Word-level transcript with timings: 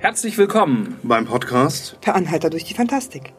Herzlich 0.00 0.38
willkommen 0.38 0.96
beim 1.02 1.26
Podcast 1.26 2.00
Per 2.00 2.14
Anhalter 2.14 2.50
durch 2.50 2.62
die 2.62 2.72
Fantastik. 2.74 3.32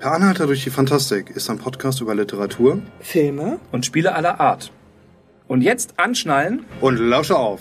Per 0.00 0.10
Anhalter 0.10 0.48
durch 0.48 0.64
die 0.64 0.70
Fantastik 0.70 1.30
ist 1.30 1.48
ein 1.48 1.58
Podcast 1.58 2.00
über 2.00 2.12
Literatur 2.16 2.82
Filme 2.98 3.60
und 3.70 3.86
Spiele 3.86 4.12
aller 4.12 4.40
Art. 4.40 4.72
Und 5.46 5.60
jetzt 5.60 6.00
anschnallen 6.00 6.64
und 6.80 6.96
lausche 6.96 7.38
auf. 7.38 7.60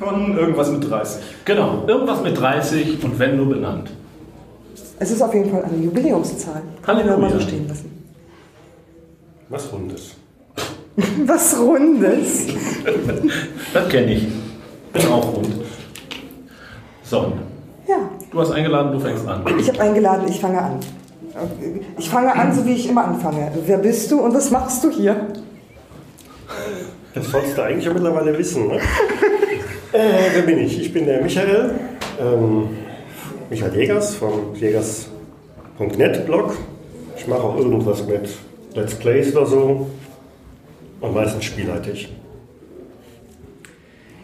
Con, 0.00 0.38
irgendwas 0.38 0.70
mit 0.70 0.88
30. 0.90 1.22
Genau, 1.44 1.84
irgendwas 1.86 2.22
mit 2.22 2.40
30 2.40 3.04
und 3.04 3.18
wenn 3.18 3.36
nur 3.36 3.50
benannt. 3.50 3.90
Es 4.98 5.10
ist 5.10 5.22
auf 5.22 5.32
jeden 5.34 5.50
Fall 5.50 5.64
eine 5.64 5.76
Jubiläumszahl. 5.76 6.62
Kann 6.82 6.96
Halleluja. 6.96 7.18
man 7.18 7.30
mal 7.30 7.38
so 7.38 7.46
stehen 7.46 7.68
lassen. 7.68 8.04
Was 9.48 9.72
Rundes. 9.72 10.14
Was 11.26 11.58
Rundes. 11.58 12.46
Das 13.74 13.88
kenne 13.88 14.12
ich. 14.14 14.26
Bin 14.92 15.06
auch 15.08 15.34
rund. 15.36 15.48
So, 17.04 17.32
Ja, 17.86 17.96
du 18.32 18.40
hast 18.40 18.50
eingeladen, 18.52 18.92
du 18.92 18.98
fängst 18.98 19.26
an. 19.28 19.42
ich 19.58 19.68
habe 19.68 19.80
eingeladen, 19.80 20.26
ich 20.28 20.40
fange 20.40 20.60
an. 20.60 20.80
Ich 21.98 22.08
fange 22.08 22.34
an, 22.34 22.52
so 22.54 22.64
wie 22.64 22.72
ich 22.72 22.88
immer 22.88 23.04
anfange. 23.04 23.52
Wer 23.66 23.78
bist 23.78 24.10
du 24.10 24.20
und 24.20 24.34
was 24.34 24.50
machst 24.50 24.82
du 24.82 24.90
hier? 24.90 25.14
Das 27.14 27.30
sollst 27.30 27.56
du 27.56 27.62
eigentlich 27.62 27.84
ja 27.84 27.92
mittlerweile 27.92 28.36
wissen. 28.36 28.68
Ne? 28.68 28.76
äh, 29.92 29.98
wer 30.34 30.42
bin 30.42 30.58
ich? 30.58 30.80
Ich 30.80 30.92
bin 30.92 31.04
der 31.06 31.22
Michael, 31.22 31.72
ähm, 32.20 32.68
Michael 33.48 33.76
Jägers 33.76 34.16
vom 34.16 34.54
jägers.net 34.56 36.26
Blog. 36.26 36.54
Ich 37.16 37.28
mache 37.28 37.42
auch 37.42 37.56
irgendwas 37.56 38.04
mit 38.04 38.28
Let's 38.74 38.94
Plays 38.96 39.36
oder 39.36 39.46
so 39.46 39.86
und 41.00 41.14
meistens 41.14 41.44
spielleite 41.44 41.92
ich. 41.92 42.12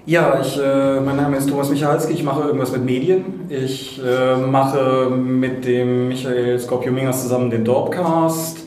Ja, 0.07 0.41
ich, 0.41 0.59
äh, 0.59 1.01
mein 1.01 1.15
Name 1.15 1.37
ist 1.37 1.49
Thomas 1.49 1.71
Michalski, 1.71 2.15
ich 2.15 2.25
mache 2.25 2.43
irgendwas 2.43 2.73
mit 2.73 2.85
Medien. 2.85 3.25
Ich 3.49 4.01
äh, 4.05 4.37
mache 4.37 5.09
mit 5.11 5.65
dem 5.65 6.09
Michael 6.09 6.59
Skorpio-Mingers 6.59 7.23
zusammen 7.23 7.51
den 7.51 7.65
Dorpcast. 7.65 8.59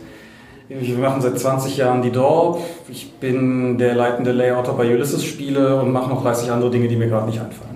Wir 0.70 0.98
machen 0.98 1.22
seit 1.22 1.38
20 1.38 1.76
Jahren 1.76 2.02
die 2.02 2.12
Dorp. 2.12 2.62
Ich 2.88 3.12
bin 3.20 3.78
der 3.78 3.94
leitende 3.94 4.32
Layouter 4.32 4.72
bei 4.74 4.92
Ulysses 4.92 5.26
Spiele 5.26 5.76
und 5.82 5.92
mache 5.92 6.10
noch 6.10 6.24
30 6.24 6.50
andere 6.50 6.72
Dinge, 6.72 6.88
die 6.88 6.96
mir 6.96 7.08
gerade 7.08 7.28
nicht 7.28 7.42
einfallen. 7.42 7.75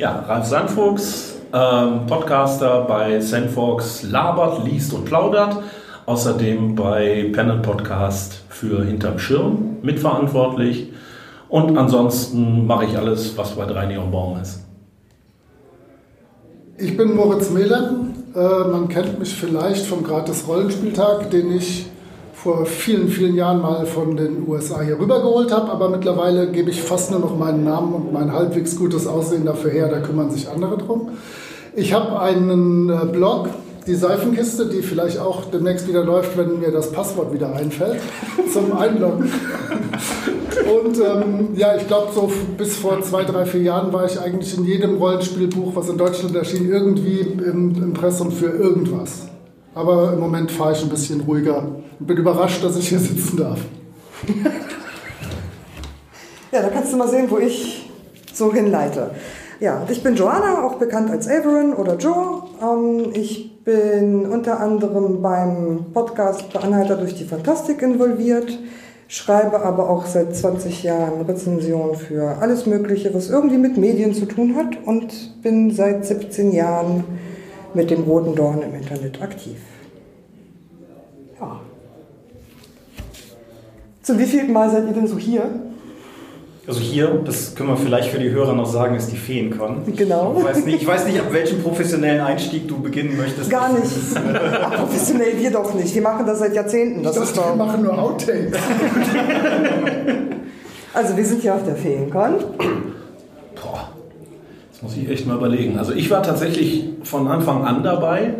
Ja, 0.00 0.24
Ralf 0.26 0.46
Sandfuchs, 0.46 1.34
ähm, 1.52 2.06
Podcaster 2.06 2.86
bei 2.88 3.20
Sandfox, 3.20 4.02
labert, 4.04 4.64
liest 4.64 4.94
und 4.94 5.04
plaudert. 5.04 5.58
Außerdem 6.06 6.74
bei 6.74 7.30
Panel 7.34 7.58
Podcast 7.58 8.42
für 8.48 8.82
Hinterm 8.82 9.18
Schirm 9.18 9.76
mitverantwortlich. 9.82 10.90
Und 11.50 11.76
ansonsten 11.76 12.66
mache 12.66 12.86
ich 12.86 12.96
alles, 12.96 13.36
was 13.36 13.50
bei 13.50 13.66
drei 13.66 13.84
Neon 13.84 14.10
Baum 14.10 14.40
ist. 14.40 14.64
Ich 16.78 16.96
bin 16.96 17.14
Moritz 17.14 17.50
Mehler. 17.50 17.92
Äh, 18.34 18.68
man 18.70 18.88
kennt 18.88 19.18
mich 19.18 19.34
vielleicht 19.34 19.84
vom 19.84 20.02
Gratis 20.02 20.48
Rollenspieltag, 20.48 21.30
den 21.30 21.52
ich 21.54 21.84
vor 22.42 22.64
vielen, 22.64 23.08
vielen 23.08 23.34
Jahren 23.34 23.60
mal 23.60 23.84
von 23.84 24.16
den 24.16 24.48
USA 24.48 24.80
hier 24.80 24.98
rübergeholt 24.98 25.52
habe. 25.52 25.70
Aber 25.70 25.90
mittlerweile 25.90 26.50
gebe 26.50 26.70
ich 26.70 26.80
fast 26.80 27.10
nur 27.10 27.20
noch 27.20 27.38
meinen 27.38 27.64
Namen 27.64 27.92
und 27.92 28.12
mein 28.14 28.32
halbwegs 28.32 28.76
gutes 28.76 29.06
Aussehen 29.06 29.44
dafür 29.44 29.70
her. 29.70 29.88
Da 29.88 30.00
kümmern 30.00 30.30
sich 30.30 30.48
andere 30.48 30.78
drum. 30.78 31.10
Ich 31.76 31.92
habe 31.92 32.18
einen 32.18 32.88
äh, 32.88 33.04
Blog, 33.12 33.50
die 33.86 33.94
Seifenkiste, 33.94 34.66
die 34.66 34.80
vielleicht 34.80 35.18
auch 35.18 35.50
demnächst 35.50 35.86
wieder 35.86 36.02
läuft, 36.02 36.36
wenn 36.38 36.60
mir 36.60 36.70
das 36.70 36.92
Passwort 36.92 37.32
wieder 37.34 37.54
einfällt, 37.54 38.00
zum 38.52 38.76
Einloggen. 38.76 39.30
Und 40.84 40.98
ähm, 40.98 41.48
ja, 41.54 41.76
ich 41.76 41.86
glaube, 41.86 42.08
so 42.14 42.32
bis 42.56 42.76
vor 42.76 43.02
zwei, 43.02 43.24
drei, 43.24 43.44
vier 43.44 43.62
Jahren 43.62 43.92
war 43.92 44.06
ich 44.06 44.18
eigentlich 44.18 44.56
in 44.56 44.64
jedem 44.64 44.96
Rollenspielbuch, 44.96 45.76
was 45.76 45.90
in 45.90 45.98
Deutschland 45.98 46.34
erschien, 46.34 46.70
irgendwie 46.70 47.20
im 47.20 47.82
Impressum 47.82 48.32
für 48.32 48.48
irgendwas. 48.48 49.29
Aber 49.74 50.12
im 50.12 50.20
Moment 50.20 50.50
fahre 50.50 50.72
ich 50.72 50.82
ein 50.82 50.88
bisschen 50.88 51.20
ruhiger 51.20 51.58
und 51.98 52.06
bin 52.06 52.16
überrascht, 52.16 52.62
dass 52.64 52.76
ich 52.76 52.88
hier 52.88 52.98
sitzen 52.98 53.36
darf. 53.36 53.60
Ja, 56.52 56.62
da 56.62 56.68
kannst 56.68 56.92
du 56.92 56.96
mal 56.96 57.08
sehen, 57.08 57.30
wo 57.30 57.38
ich 57.38 57.88
so 58.32 58.52
hinleite. 58.52 59.12
Ja, 59.60 59.86
ich 59.88 60.02
bin 60.02 60.16
Joanna, 60.16 60.64
auch 60.64 60.78
bekannt 60.78 61.08
als 61.10 61.28
Averin 61.28 61.74
oder 61.74 61.96
Joe. 61.96 62.42
Ähm, 62.60 63.10
ich 63.12 63.62
bin 63.62 64.26
unter 64.26 64.58
anderem 64.58 65.22
beim 65.22 65.92
Podcast 65.92 66.50
Per 66.50 66.64
Anhalter 66.64 66.96
durch 66.96 67.14
die 67.14 67.24
Fantastik 67.24 67.82
involviert, 67.82 68.58
schreibe 69.06 69.62
aber 69.62 69.88
auch 69.88 70.06
seit 70.06 70.34
20 70.34 70.82
Jahren 70.82 71.20
Rezensionen 71.20 71.94
für 71.94 72.38
alles 72.40 72.66
Mögliche, 72.66 73.14
was 73.14 73.30
irgendwie 73.30 73.58
mit 73.58 73.76
Medien 73.76 74.12
zu 74.12 74.26
tun 74.26 74.56
hat 74.56 74.78
und 74.86 75.40
bin 75.42 75.70
seit 75.70 76.04
17 76.04 76.52
Jahren 76.52 77.04
mit 77.74 77.90
dem 77.90 78.02
Roten 78.02 78.34
Dorn 78.34 78.62
im 78.62 78.74
Internet 78.74 79.20
aktiv. 79.22 79.56
Ja. 81.40 81.60
Zum 84.02 84.18
wievielten 84.18 84.52
Mal 84.52 84.70
seid 84.70 84.86
ihr 84.86 84.92
denn 84.92 85.06
so 85.06 85.18
hier? 85.18 85.48
Also 86.66 86.80
hier, 86.80 87.20
das 87.24 87.54
können 87.54 87.70
wir 87.70 87.76
vielleicht 87.76 88.10
für 88.10 88.18
die 88.18 88.30
Hörer 88.30 88.52
noch 88.52 88.66
sagen, 88.66 88.94
ist 88.94 89.10
die 89.10 89.16
Feencon. 89.16 89.82
Genau. 89.96 90.36
Ich 90.38 90.44
weiß 90.44 90.64
nicht, 90.64 90.82
ich 90.82 90.86
weiß 90.86 91.06
nicht 91.06 91.18
ab 91.18 91.32
welchem 91.32 91.62
professionellen 91.62 92.20
Einstieg 92.20 92.68
du 92.68 92.80
beginnen 92.80 93.16
möchtest. 93.16 93.50
Gar 93.50 93.72
nicht. 93.72 93.90
Ach, 94.14 94.76
professionell 94.76 95.36
wir 95.38 95.50
doch 95.50 95.74
nicht. 95.74 95.94
Wir 95.94 96.02
machen 96.02 96.26
das 96.26 96.38
seit 96.38 96.54
Jahrzehnten. 96.54 97.02
Das 97.02 97.16
Ich 97.16 97.22
ist 97.22 97.36
dachte, 97.36 97.58
wir 97.58 97.64
machen 97.64 97.82
nur 97.82 97.98
Outtakes. 97.98 98.58
Also 100.92 101.16
wir 101.16 101.24
sind 101.24 101.40
hier 101.42 101.54
auf 101.54 101.62
der 101.64 101.76
Feencon. 101.76 102.34
Boah, 103.54 103.92
muss 104.82 104.96
ich 104.96 105.08
echt 105.08 105.26
mal 105.26 105.36
überlegen. 105.36 105.78
Also 105.78 105.92
ich 105.92 106.10
war 106.10 106.22
tatsächlich 106.22 106.84
von 107.02 107.28
Anfang 107.28 107.64
an 107.64 107.82
dabei, 107.82 108.34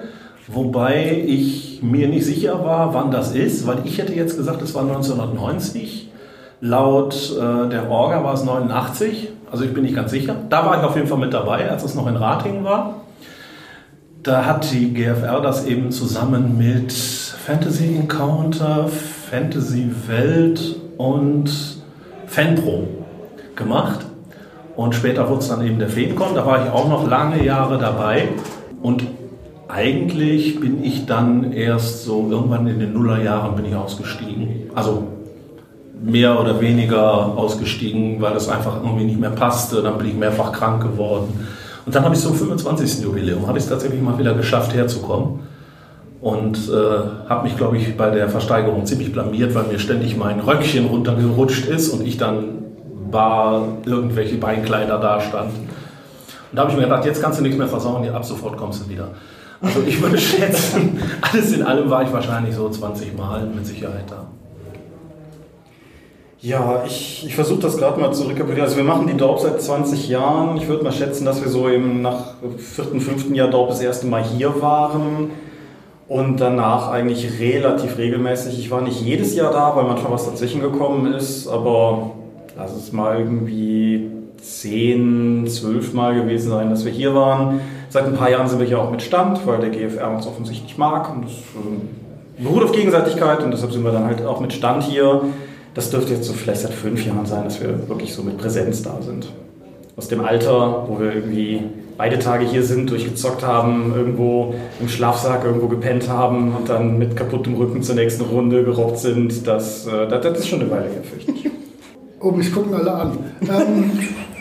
wobei 0.48 1.22
ich 1.26 1.80
mir 1.82 2.08
nicht 2.08 2.24
sicher 2.24 2.64
war, 2.64 2.94
wann 2.94 3.10
das 3.10 3.32
ist, 3.32 3.66
weil 3.66 3.78
ich 3.84 3.98
hätte 3.98 4.14
jetzt 4.14 4.36
gesagt, 4.36 4.62
es 4.62 4.74
war 4.74 4.82
1990. 4.82 6.08
Laut 6.62 7.34
äh, 7.38 7.68
der 7.70 7.90
Orga 7.90 8.22
war 8.22 8.34
es 8.34 8.44
89, 8.44 9.28
also 9.50 9.64
ich 9.64 9.72
bin 9.72 9.84
nicht 9.84 9.94
ganz 9.94 10.10
sicher. 10.10 10.36
Da 10.50 10.66
war 10.66 10.78
ich 10.78 10.84
auf 10.84 10.94
jeden 10.94 11.08
Fall 11.08 11.18
mit 11.18 11.32
dabei, 11.32 11.70
als 11.70 11.84
es 11.84 11.94
noch 11.94 12.06
in 12.06 12.16
Ratingen 12.16 12.64
war. 12.64 13.00
Da 14.22 14.44
hat 14.44 14.70
die 14.70 14.92
GFR 14.92 15.40
das 15.40 15.64
eben 15.64 15.90
zusammen 15.90 16.58
mit 16.58 16.92
Fantasy 16.92 17.96
Encounter, 17.96 18.88
Fantasy 19.30 19.90
Welt 20.06 20.76
und 20.98 21.50
Fanpro 22.26 22.86
gemacht. 23.56 24.09
Und 24.80 24.94
später 24.94 25.28
wurde 25.28 25.40
es 25.40 25.48
dann 25.48 25.62
eben 25.66 25.78
der 25.78 25.90
Feencon. 25.90 26.34
Da 26.34 26.46
war 26.46 26.64
ich 26.64 26.72
auch 26.72 26.88
noch 26.88 27.06
lange 27.06 27.44
Jahre 27.44 27.76
dabei. 27.76 28.28
Und 28.80 29.04
eigentlich 29.68 30.58
bin 30.58 30.82
ich 30.82 31.04
dann 31.04 31.52
erst 31.52 32.04
so 32.04 32.26
irgendwann 32.30 32.66
in 32.66 32.80
den 32.80 32.94
Nullerjahren 32.94 33.56
bin 33.56 33.66
ich 33.66 33.74
ausgestiegen. 33.74 34.70
Also 34.74 35.02
mehr 36.02 36.40
oder 36.40 36.62
weniger 36.62 37.36
ausgestiegen, 37.36 38.22
weil 38.22 38.32
das 38.32 38.48
einfach 38.48 38.82
irgendwie 38.82 39.04
nicht 39.04 39.20
mehr 39.20 39.28
passte. 39.28 39.82
Dann 39.82 39.98
bin 39.98 40.06
ich 40.06 40.14
mehrfach 40.14 40.50
krank 40.50 40.82
geworden. 40.82 41.46
Und 41.84 41.94
dann 41.94 42.02
habe 42.02 42.14
ich 42.14 42.22
zum 42.22 42.34
25. 42.34 43.04
Jubiläum, 43.04 43.46
habe 43.46 43.58
ich 43.58 43.64
es 43.64 43.70
tatsächlich 43.70 44.00
mal 44.00 44.16
wieder 44.16 44.32
geschafft 44.32 44.72
herzukommen. 44.72 45.40
Und 46.22 46.56
äh, 46.70 47.28
habe 47.28 47.42
mich, 47.42 47.54
glaube 47.54 47.76
ich, 47.76 47.98
bei 47.98 48.08
der 48.08 48.30
Versteigerung 48.30 48.86
ziemlich 48.86 49.12
blamiert, 49.12 49.54
weil 49.54 49.64
mir 49.64 49.78
ständig 49.78 50.16
mein 50.16 50.40
Röckchen 50.40 50.86
runtergerutscht 50.86 51.66
ist 51.66 51.90
und 51.90 52.06
ich 52.06 52.16
dann 52.16 52.59
bar 53.10 53.62
irgendwelche 53.84 54.36
Beinkleider 54.36 54.98
da 54.98 55.20
stand. 55.20 55.52
Und 55.52 56.56
da 56.56 56.62
habe 56.62 56.72
ich 56.72 56.76
mir 56.76 56.84
gedacht, 56.84 57.04
jetzt 57.04 57.22
kannst 57.22 57.38
du 57.38 57.42
nichts 57.42 57.58
mehr 57.58 57.68
versauen, 57.68 58.08
ab 58.08 58.24
sofort 58.24 58.56
kommst 58.56 58.84
du 58.84 58.88
wieder. 58.88 59.08
Also 59.62 59.82
ich 59.86 60.00
würde 60.02 60.18
schätzen, 60.18 61.00
alles 61.20 61.52
in 61.52 61.62
allem 61.62 61.90
war 61.90 62.02
ich 62.02 62.12
wahrscheinlich 62.12 62.54
so 62.54 62.68
20 62.68 63.16
Mal 63.16 63.46
mit 63.46 63.66
Sicherheit 63.66 64.04
da. 64.08 64.26
Ja, 66.42 66.82
ich, 66.86 67.26
ich 67.26 67.34
versuche 67.34 67.60
das 67.60 67.76
gerade 67.76 68.00
mal 68.00 68.14
zu 68.14 68.22
rekapitulieren. 68.22 68.62
Also 68.62 68.78
wir 68.78 68.84
machen 68.84 69.06
die 69.06 69.16
Dorp 69.16 69.40
seit 69.40 69.60
20 69.60 70.08
Jahren. 70.08 70.56
Ich 70.56 70.68
würde 70.68 70.82
mal 70.82 70.92
schätzen, 70.92 71.26
dass 71.26 71.42
wir 71.42 71.50
so 71.50 71.68
im 71.68 72.00
nach 72.00 72.36
vierten, 72.56 72.98
fünften 73.00 73.34
Jahr 73.34 73.48
Dorp 73.48 73.68
das 73.68 73.82
erste 73.82 74.06
Mal 74.06 74.24
hier 74.24 74.62
waren. 74.62 75.32
Und 76.08 76.40
danach 76.40 76.90
eigentlich 76.90 77.38
relativ 77.40 77.98
regelmäßig. 77.98 78.58
Ich 78.58 78.70
war 78.70 78.80
nicht 78.80 79.02
jedes 79.02 79.34
Jahr 79.34 79.52
da, 79.52 79.76
weil 79.76 79.84
manchmal 79.84 80.12
was 80.12 80.24
dazwischen 80.24 80.62
gekommen 80.62 81.12
ist, 81.12 81.46
aber 81.46 82.12
lass 82.60 82.76
es 82.76 82.92
mal 82.92 83.18
irgendwie 83.18 84.10
zehn, 84.40 85.46
zwölf 85.48 85.94
Mal 85.94 86.14
gewesen 86.14 86.50
sein, 86.50 86.68
dass 86.68 86.84
wir 86.84 86.92
hier 86.92 87.14
waren. 87.14 87.60
Seit 87.88 88.04
ein 88.04 88.14
paar 88.14 88.30
Jahren 88.30 88.48
sind 88.48 88.58
wir 88.58 88.66
hier 88.66 88.78
auch 88.78 88.90
mit 88.90 89.02
Stand, 89.02 89.46
weil 89.46 89.60
der 89.60 89.70
GFR 89.70 90.10
uns 90.10 90.26
offensichtlich 90.26 90.76
mag 90.76 91.10
und 91.10 91.24
das 91.24 91.32
beruht 92.38 92.62
auf 92.62 92.72
Gegenseitigkeit 92.72 93.42
und 93.42 93.50
deshalb 93.50 93.72
sind 93.72 93.82
wir 93.82 93.92
dann 93.92 94.04
halt 94.04 94.24
auch 94.24 94.40
mit 94.40 94.52
Stand 94.52 94.82
hier. 94.82 95.22
Das 95.74 95.90
dürfte 95.90 96.14
jetzt 96.14 96.26
so 96.26 96.32
vielleicht 96.34 96.60
seit 96.60 96.72
fünf 96.72 97.04
Jahren 97.06 97.24
sein, 97.24 97.44
dass 97.44 97.60
wir 97.62 97.88
wirklich 97.88 98.12
so 98.12 98.22
mit 98.22 98.36
Präsenz 98.36 98.82
da 98.82 99.00
sind. 99.00 99.32
Aus 99.96 100.08
dem 100.08 100.22
Alter, 100.22 100.86
wo 100.88 101.00
wir 101.00 101.14
irgendwie 101.14 101.62
beide 101.96 102.18
Tage 102.18 102.44
hier 102.44 102.62
sind, 102.62 102.90
durchgezockt 102.90 103.46
haben, 103.46 103.92
irgendwo 103.94 104.54
im 104.80 104.88
Schlafsack 104.88 105.44
irgendwo 105.44 105.68
gepennt 105.68 106.08
haben 106.08 106.54
und 106.54 106.68
dann 106.68 106.98
mit 106.98 107.16
kaputtem 107.16 107.54
Rücken 107.54 107.82
zur 107.82 107.94
nächsten 107.94 108.24
Runde 108.24 108.64
gerobbt 108.64 108.98
sind. 108.98 109.46
Das, 109.46 109.86
äh, 109.86 110.08
das, 110.08 110.22
das 110.22 110.38
ist 110.40 110.48
schon 110.48 110.60
eine 110.60 110.70
Weile 110.70 110.88
her, 110.90 111.02
fürchte 111.02 111.32
ich. 111.32 111.49
Oh, 112.20 112.32
mich 112.32 112.52
gucken 112.52 112.74
alle 112.74 112.92
an. 112.92 113.18
ähm, 113.40 113.90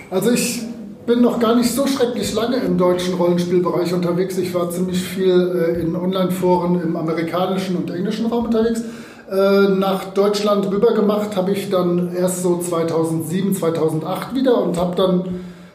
also 0.10 0.32
ich 0.32 0.64
bin 1.06 1.22
noch 1.22 1.40
gar 1.40 1.56
nicht 1.56 1.72
so 1.72 1.88
schrecklich 1.88 2.34
lange 2.34 2.58
im 2.58 2.78
deutschen 2.78 3.14
Rollenspielbereich 3.14 3.94
unterwegs. 3.94 4.38
Ich 4.38 4.54
war 4.54 4.70
ziemlich 4.70 5.02
viel 5.02 5.76
äh, 5.78 5.82
in 5.82 5.96
Online-Foren 5.96 6.82
im 6.82 6.98
amerikanischen 6.98 7.78
und 7.78 7.90
englischen 7.90 8.26
Raum 8.26 8.46
unterwegs. 8.46 8.84
Äh, 9.32 9.70
nach 9.70 10.14
Deutschland 10.14 10.70
rüber 10.70 10.94
gemacht 10.94 11.38
habe 11.38 11.52
ich 11.52 11.70
dann 11.70 12.14
erst 12.14 12.44
so 12.44 12.58
2007, 12.58 13.56
2008 13.56 14.36
wieder 14.36 14.62
und 14.62 14.78
habe 14.78 14.96
dann 14.96 15.24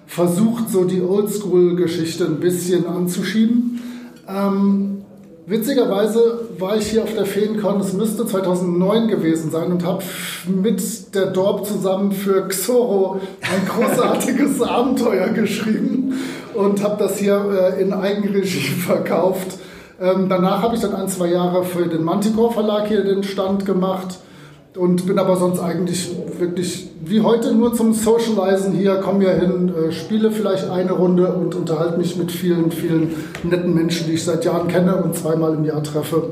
versucht, 0.07 0.69
so 0.69 0.85
die 0.85 1.01
Oldschool-Geschichte 1.01 2.27
ein 2.27 2.41
bisschen 2.41 2.87
anzuschieben. 2.87 3.81
Ähm, 4.29 5.04
witzigerweise 5.47 6.49
war 6.59 6.77
ich 6.77 6.89
hier 6.89 7.03
auf 7.03 7.15
der 7.15 7.27
Feencon, 7.27 7.81
es 7.81 7.93
müsste 7.93 8.27
2009 8.27 9.09
gewesen 9.09 9.51
sein, 9.51 9.73
und 9.73 9.85
habe 9.85 10.03
mit 10.47 11.15
der 11.15 11.27
Dorp 11.27 11.67
zusammen 11.67 12.13
für 12.13 12.49
Xoro 12.49 13.21
ein 13.41 13.67
großartiges 13.69 14.63
Abenteuer 14.63 15.29
geschrieben 15.29 16.15
und 16.55 16.83
habe 16.83 16.97
das 16.99 17.19
hier 17.19 17.75
äh, 17.77 17.83
in 17.83 17.93
Eigenregie 17.93 18.61
verkauft. 18.87 19.59
Ähm, 20.01 20.29
danach 20.29 20.63
habe 20.63 20.75
ich 20.75 20.81
dann 20.81 20.95
ein, 20.95 21.09
zwei 21.09 21.29
Jahre 21.29 21.65
für 21.65 21.87
den 21.87 22.03
Manticore 22.03 22.53
Verlag 22.53 22.89
hier 22.89 23.05
den 23.05 23.23
Stand 23.23 23.65
gemacht 23.65 24.19
und 24.77 25.07
bin 25.07 25.19
aber 25.19 25.37
sonst 25.37 25.61
eigentlich 25.61 26.11
wirklich 26.39 26.89
wie 27.05 27.21
heute 27.21 27.55
nur 27.55 27.75
zum 27.75 27.93
Socializen 27.93 28.73
hier, 28.73 28.97
komme 28.97 29.21
hier 29.25 29.35
hin, 29.35 29.73
äh, 29.75 29.93
spiele 29.93 30.31
vielleicht 30.31 30.69
eine 30.71 30.93
Runde 30.93 31.33
und 31.35 31.55
unterhalte 31.55 31.99
mich 31.99 32.17
mit 32.17 32.33
vielen, 32.33 32.71
vielen 32.71 33.15
netten 33.43 33.75
Menschen, 33.75 34.07
die 34.07 34.15
ich 34.15 34.25
seit 34.25 34.45
Jahren 34.45 34.69
kenne 34.69 34.97
und 35.03 35.15
zweimal 35.15 35.55
im 35.55 35.65
Jahr 35.65 35.83
treffe. 35.83 36.31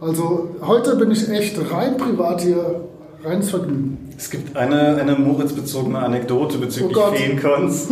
Also 0.00 0.50
heute 0.60 0.96
bin 0.96 1.10
ich 1.10 1.28
echt 1.30 1.58
rein 1.72 1.96
privat 1.96 2.42
hier, 2.42 2.82
reines 3.24 3.50
Vergnügen. 3.50 4.10
Es 4.16 4.30
gibt 4.30 4.56
eine, 4.56 4.96
eine 4.96 5.16
Moritz-bezogene 5.16 5.98
Anekdote 5.98 6.58
bezüglich 6.58 6.96
Oh. 6.96 7.12
Feencons. 7.12 7.88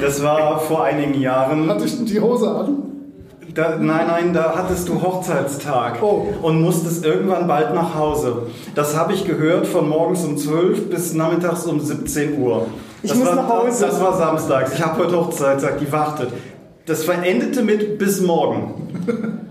Das 0.00 0.22
war 0.22 0.60
vor 0.60 0.84
einigen 0.84 1.20
Jahren. 1.20 1.68
Hatte 1.68 1.84
ich 1.84 2.04
die 2.04 2.20
Hose 2.20 2.48
an? 2.48 2.93
Da, 3.54 3.76
nein, 3.76 4.06
nein, 4.08 4.32
da 4.34 4.54
hattest 4.56 4.88
du 4.88 5.00
Hochzeitstag 5.00 6.02
Oh. 6.02 6.26
und 6.42 6.60
musstest 6.60 7.04
irgendwann 7.04 7.46
bald 7.46 7.72
nach 7.72 7.94
Hause. 7.94 8.48
Das 8.74 8.96
habe 8.96 9.12
ich 9.12 9.24
gehört 9.24 9.66
von 9.68 9.88
morgens 9.88 10.24
um 10.24 10.36
12 10.36 10.90
bis 10.90 11.14
nachmittags 11.14 11.64
um 11.64 11.78
17 11.78 12.40
Uhr. 12.40 12.66
Ich 13.02 13.10
das 13.10 13.18
muss 13.18 13.28
war, 13.28 13.36
nach 13.36 13.48
Hause. 13.48 13.86
Das 13.86 14.00
war 14.00 14.16
samstags. 14.16 14.72
Ich 14.74 14.84
habe 14.84 15.04
heute 15.04 15.16
Hochzeitstag, 15.16 15.78
die 15.78 15.92
wartet. 15.92 16.30
Das 16.86 17.04
verendete 17.04 17.62
mit 17.62 17.96
bis 17.98 18.20
morgen. 18.20 18.74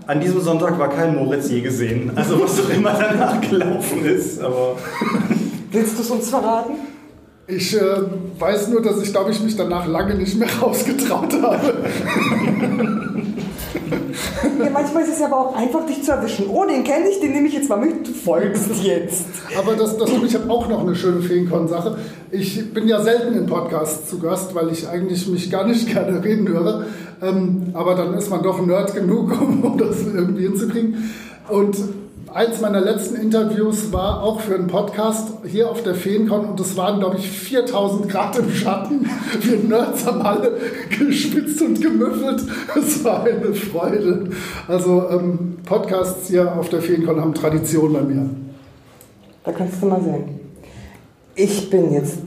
An 0.06 0.20
diesem 0.20 0.40
Sonntag 0.42 0.78
war 0.78 0.90
kein 0.90 1.16
Moritz 1.16 1.48
je 1.48 1.62
gesehen. 1.62 2.12
Also 2.14 2.40
was 2.42 2.60
auch 2.62 2.68
immer 2.68 2.92
danach 2.92 3.40
gelaufen 3.40 4.04
ist. 4.04 4.40
Aber 4.42 4.76
Willst 5.72 5.96
du 5.98 6.02
es 6.02 6.10
uns 6.10 6.28
verraten? 6.28 6.74
Ich 7.46 7.74
äh, 7.76 7.80
weiß 8.38 8.68
nur, 8.68 8.80
dass 8.80 9.02
ich, 9.02 9.10
glaube 9.12 9.30
ich, 9.30 9.42
mich 9.42 9.56
danach 9.56 9.86
lange 9.86 10.14
nicht 10.14 10.38
mehr 10.38 10.48
rausgetraut 10.62 11.32
habe. 11.42 11.60
Ja, 14.58 14.70
manchmal 14.70 15.02
ist 15.02 15.14
es 15.14 15.22
aber 15.22 15.36
auch 15.38 15.56
einfach, 15.56 15.86
dich 15.86 16.02
zu 16.02 16.12
erwischen. 16.12 16.46
Oh, 16.48 16.64
den 16.64 16.84
kenne 16.84 17.08
ich, 17.08 17.20
den 17.20 17.32
nehme 17.32 17.48
ich 17.48 17.54
jetzt 17.54 17.68
mal 17.68 17.78
mit. 17.78 18.06
Du 18.06 18.12
folgst 18.12 18.70
jetzt. 18.82 19.24
Aber 19.58 19.74
das, 19.74 19.96
das 19.96 20.10
ich 20.10 20.34
habe 20.34 20.50
auch 20.50 20.68
noch 20.68 20.80
eine 20.80 20.94
schöne 20.94 21.20
Feencon-Sache. 21.20 21.98
Ich 22.30 22.72
bin 22.72 22.88
ja 22.88 23.00
selten 23.00 23.34
in 23.34 23.46
Podcasts 23.46 24.08
zu 24.08 24.18
Gast, 24.18 24.54
weil 24.54 24.70
ich 24.70 24.88
eigentlich 24.88 25.26
mich 25.28 25.50
gar 25.50 25.66
nicht 25.66 25.86
gerne 25.92 26.22
reden 26.22 26.48
höre. 26.48 26.86
Ähm, 27.22 27.70
aber 27.74 27.94
dann 27.94 28.14
ist 28.14 28.30
man 28.30 28.42
doch 28.42 28.64
Nerd 28.64 28.94
genug, 28.94 29.40
um, 29.40 29.64
um 29.64 29.78
das 29.78 29.96
irgendwie 30.02 30.44
hinzukriegen. 30.44 31.10
Und 31.48 31.76
eins 32.34 32.60
meiner 32.60 32.80
letzten 32.80 33.14
Interviews 33.14 33.92
war 33.92 34.22
auch 34.22 34.40
für 34.40 34.56
einen 34.56 34.66
Podcast 34.66 35.28
hier 35.46 35.70
auf 35.70 35.82
der 35.84 35.94
Feencon 35.94 36.46
und 36.46 36.58
es 36.58 36.76
waren, 36.76 36.98
glaube 36.98 37.16
ich, 37.16 37.30
4000 37.30 38.08
Grad 38.08 38.36
im 38.36 38.50
Schatten. 38.50 39.08
Wir 39.40 39.58
Nerds 39.58 40.04
haben 40.04 40.20
alle 40.22 40.58
gespitzt 40.98 41.62
und 41.62 41.80
gemüffelt. 41.80 42.42
Es 42.76 43.04
war 43.04 43.24
eine 43.24 43.54
Freude. 43.54 44.30
Also 44.66 45.08
ähm, 45.10 45.58
Podcasts 45.64 46.28
hier 46.28 46.56
auf 46.58 46.68
der 46.68 46.82
Feencon 46.82 47.20
haben 47.20 47.34
Tradition 47.34 47.92
bei 47.92 48.02
mir. 48.02 48.28
Da 49.44 49.52
kannst 49.52 49.80
du 49.80 49.86
mal 49.86 50.02
sehen. 50.02 50.40
Ich 51.36 51.70
bin 51.70 51.92
jetzt, 51.92 52.18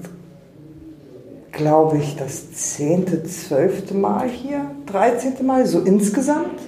glaube 1.51 1.97
ich, 1.97 2.15
das 2.15 2.53
zehnte, 2.53 3.23
zwölfte 3.23 3.93
Mal 3.93 4.29
hier, 4.29 4.71
13. 4.85 5.45
Mal, 5.45 5.65
so 5.65 5.79
insgesamt. 5.79 6.59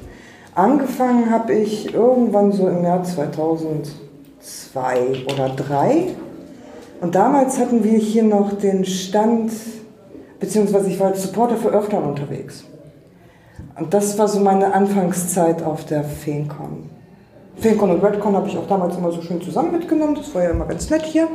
Angefangen 0.56 1.30
habe 1.30 1.54
ich 1.54 1.94
irgendwann 1.94 2.52
so 2.52 2.68
im 2.68 2.84
Jahr 2.84 3.04
2002 3.04 3.94
oder 5.26 5.56
2003. 5.56 6.16
Und 7.02 7.16
damals 7.16 7.60
hatten 7.60 7.84
wir 7.84 7.98
hier 7.98 8.24
noch 8.24 8.54
den 8.54 8.84
Stand, 8.86 9.52
beziehungsweise 10.40 10.90
ich 10.90 11.00
war 11.00 11.08
als 11.08 11.24
Supporter 11.24 11.56
für 11.56 11.70
Öfter 11.70 12.04
unterwegs. 12.04 12.66
Und 13.78 13.94
das 13.94 14.18
war 14.18 14.28
so 14.28 14.40
meine 14.42 14.74
Anfangszeit 14.74 15.64
auf 15.64 15.86
der 15.86 16.04
Feencon. 16.04 16.90
Feencon 17.56 17.92
und 17.92 18.04
Redcon 18.04 18.36
habe 18.36 18.48
ich 18.50 18.58
auch 18.58 18.68
damals 18.68 18.98
immer 18.98 19.12
so 19.12 19.22
schön 19.22 19.42
zusammen 19.42 19.72
mitgenommen. 19.72 20.16
Das 20.16 20.34
war 20.36 20.44
ja 20.44 20.50
immer 20.50 20.66
ganz 20.66 20.90
nett 20.90 21.04
hier. 21.04 21.28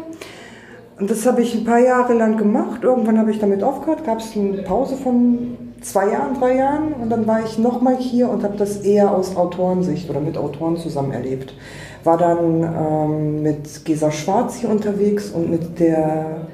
Und 0.99 1.11
das 1.11 1.27
habe 1.27 1.43
ich 1.43 1.55
ein 1.55 1.65
paar 1.65 1.81
Jahre 1.81 2.15
lang 2.15 2.37
gemacht. 2.37 2.85
Irgendwann 2.85 3.19
habe 3.19 3.31
ich 3.33 3.41
damit 3.41 3.63
aufgehört. 3.63 4.05
Gab 4.05 4.21
es 4.21 4.37
eine 4.37 4.63
Pause 4.63 4.97
von 4.97 5.57
zwei 5.81 6.11
Jahren, 6.11 6.39
drei 6.39 6.57
Jahren. 6.57 6.93
Und 6.95 7.11
dann 7.11 7.27
war 7.27 7.45
ich 7.45 7.59
nochmal 7.59 7.97
hier 7.97 8.29
und 8.29 8.45
habe 8.45 8.57
das 8.57 8.79
eher 8.79 9.11
aus 9.11 9.37
Autorensicht 9.37 10.09
oder 10.09 10.21
mit 10.21 10.39
Autoren 10.39 10.77
zusammen 10.77 11.11
erlebt. 11.11 11.55
War 12.05 12.17
dann 12.17 12.63
ähm, 12.63 13.43
mit 13.43 13.85
Gesa 13.85 14.13
Schwarz 14.13 14.57
hier 14.57 14.71
unterwegs 14.71 15.31
und 15.31 15.51
mit 15.51 15.81
der 15.81 16.47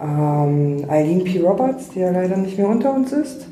ähm, 0.00 0.84
Eileen 0.88 1.24
P. 1.24 1.40
Roberts, 1.40 1.90
die 1.90 2.00
ja 2.00 2.10
leider 2.10 2.36
nicht 2.36 2.56
mehr 2.56 2.68
unter 2.68 2.94
uns 2.94 3.12
ist. 3.12 3.46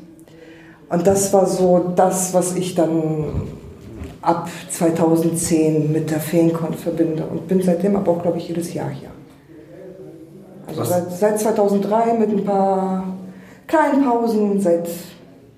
Und 0.89 1.05
das 1.05 1.33
war 1.33 1.47
so 1.47 1.91
das, 1.95 2.33
was 2.33 2.55
ich 2.55 2.75
dann 2.75 3.47
ab 4.21 4.49
2010 4.69 5.91
mit 5.91 6.11
der 6.11 6.19
Feencon 6.19 6.73
verbinde 6.73 7.25
und 7.25 7.47
bin 7.47 7.61
seitdem 7.61 7.95
aber 7.95 8.11
auch, 8.11 8.21
glaube 8.21 8.37
ich, 8.37 8.47
jedes 8.47 8.73
Jahr 8.73 8.89
hier. 8.89 9.12
Also 10.67 10.83
seit, 10.83 11.11
seit 11.11 11.39
2003 11.39 12.13
mit 12.13 12.29
ein 12.29 12.45
paar 12.45 13.03
kleinen 13.67 14.03
Pausen, 14.03 14.59
seit, 14.59 14.89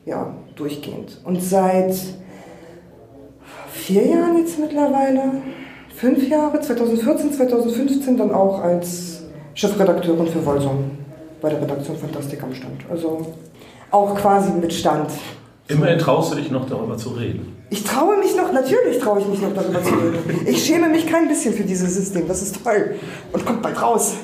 ja, 0.05 0.33
durchgehend. 0.55 1.19
Und 1.23 1.41
seit 1.41 1.95
vier 3.71 4.07
Jahren 4.07 4.37
jetzt 4.37 4.59
mittlerweile, 4.59 5.21
fünf 5.95 6.27
Jahre, 6.27 6.59
2014, 6.59 7.33
2015 7.33 8.17
dann 8.17 8.31
auch 8.31 8.61
als 8.61 9.23
Chefredakteurin 9.53 10.27
für 10.27 10.45
Wolsum 10.45 10.91
bei 11.41 11.49
der 11.49 11.61
Redaktion 11.61 11.97
Fantastik 11.97 12.41
am 12.43 12.53
Stand. 12.53 12.85
Also 12.89 13.33
auch 13.91 14.15
quasi 14.15 14.51
mit 14.51 14.73
Stand. 14.73 15.11
Immerhin 15.67 15.97
traust 15.99 16.31
du 16.31 16.35
dich 16.35 16.51
noch 16.51 16.67
darüber 16.67 16.97
zu 16.97 17.09
reden. 17.09 17.55
Ich 17.69 17.83
traue 17.83 18.17
mich 18.17 18.35
noch, 18.35 18.51
natürlich 18.51 18.99
traue 18.99 19.19
ich 19.19 19.27
mich 19.27 19.41
noch 19.41 19.53
darüber 19.53 19.81
zu 19.83 19.93
reden. 19.93 20.45
Ich 20.45 20.63
schäme 20.63 20.89
mich 20.89 21.07
kein 21.07 21.27
bisschen 21.27 21.53
für 21.53 21.63
dieses 21.63 21.95
System, 21.95 22.27
das 22.27 22.41
ist 22.41 22.63
toll. 22.63 22.95
Und 23.31 23.45
kommt 23.45 23.61
bald 23.61 23.81
raus. 23.81 24.15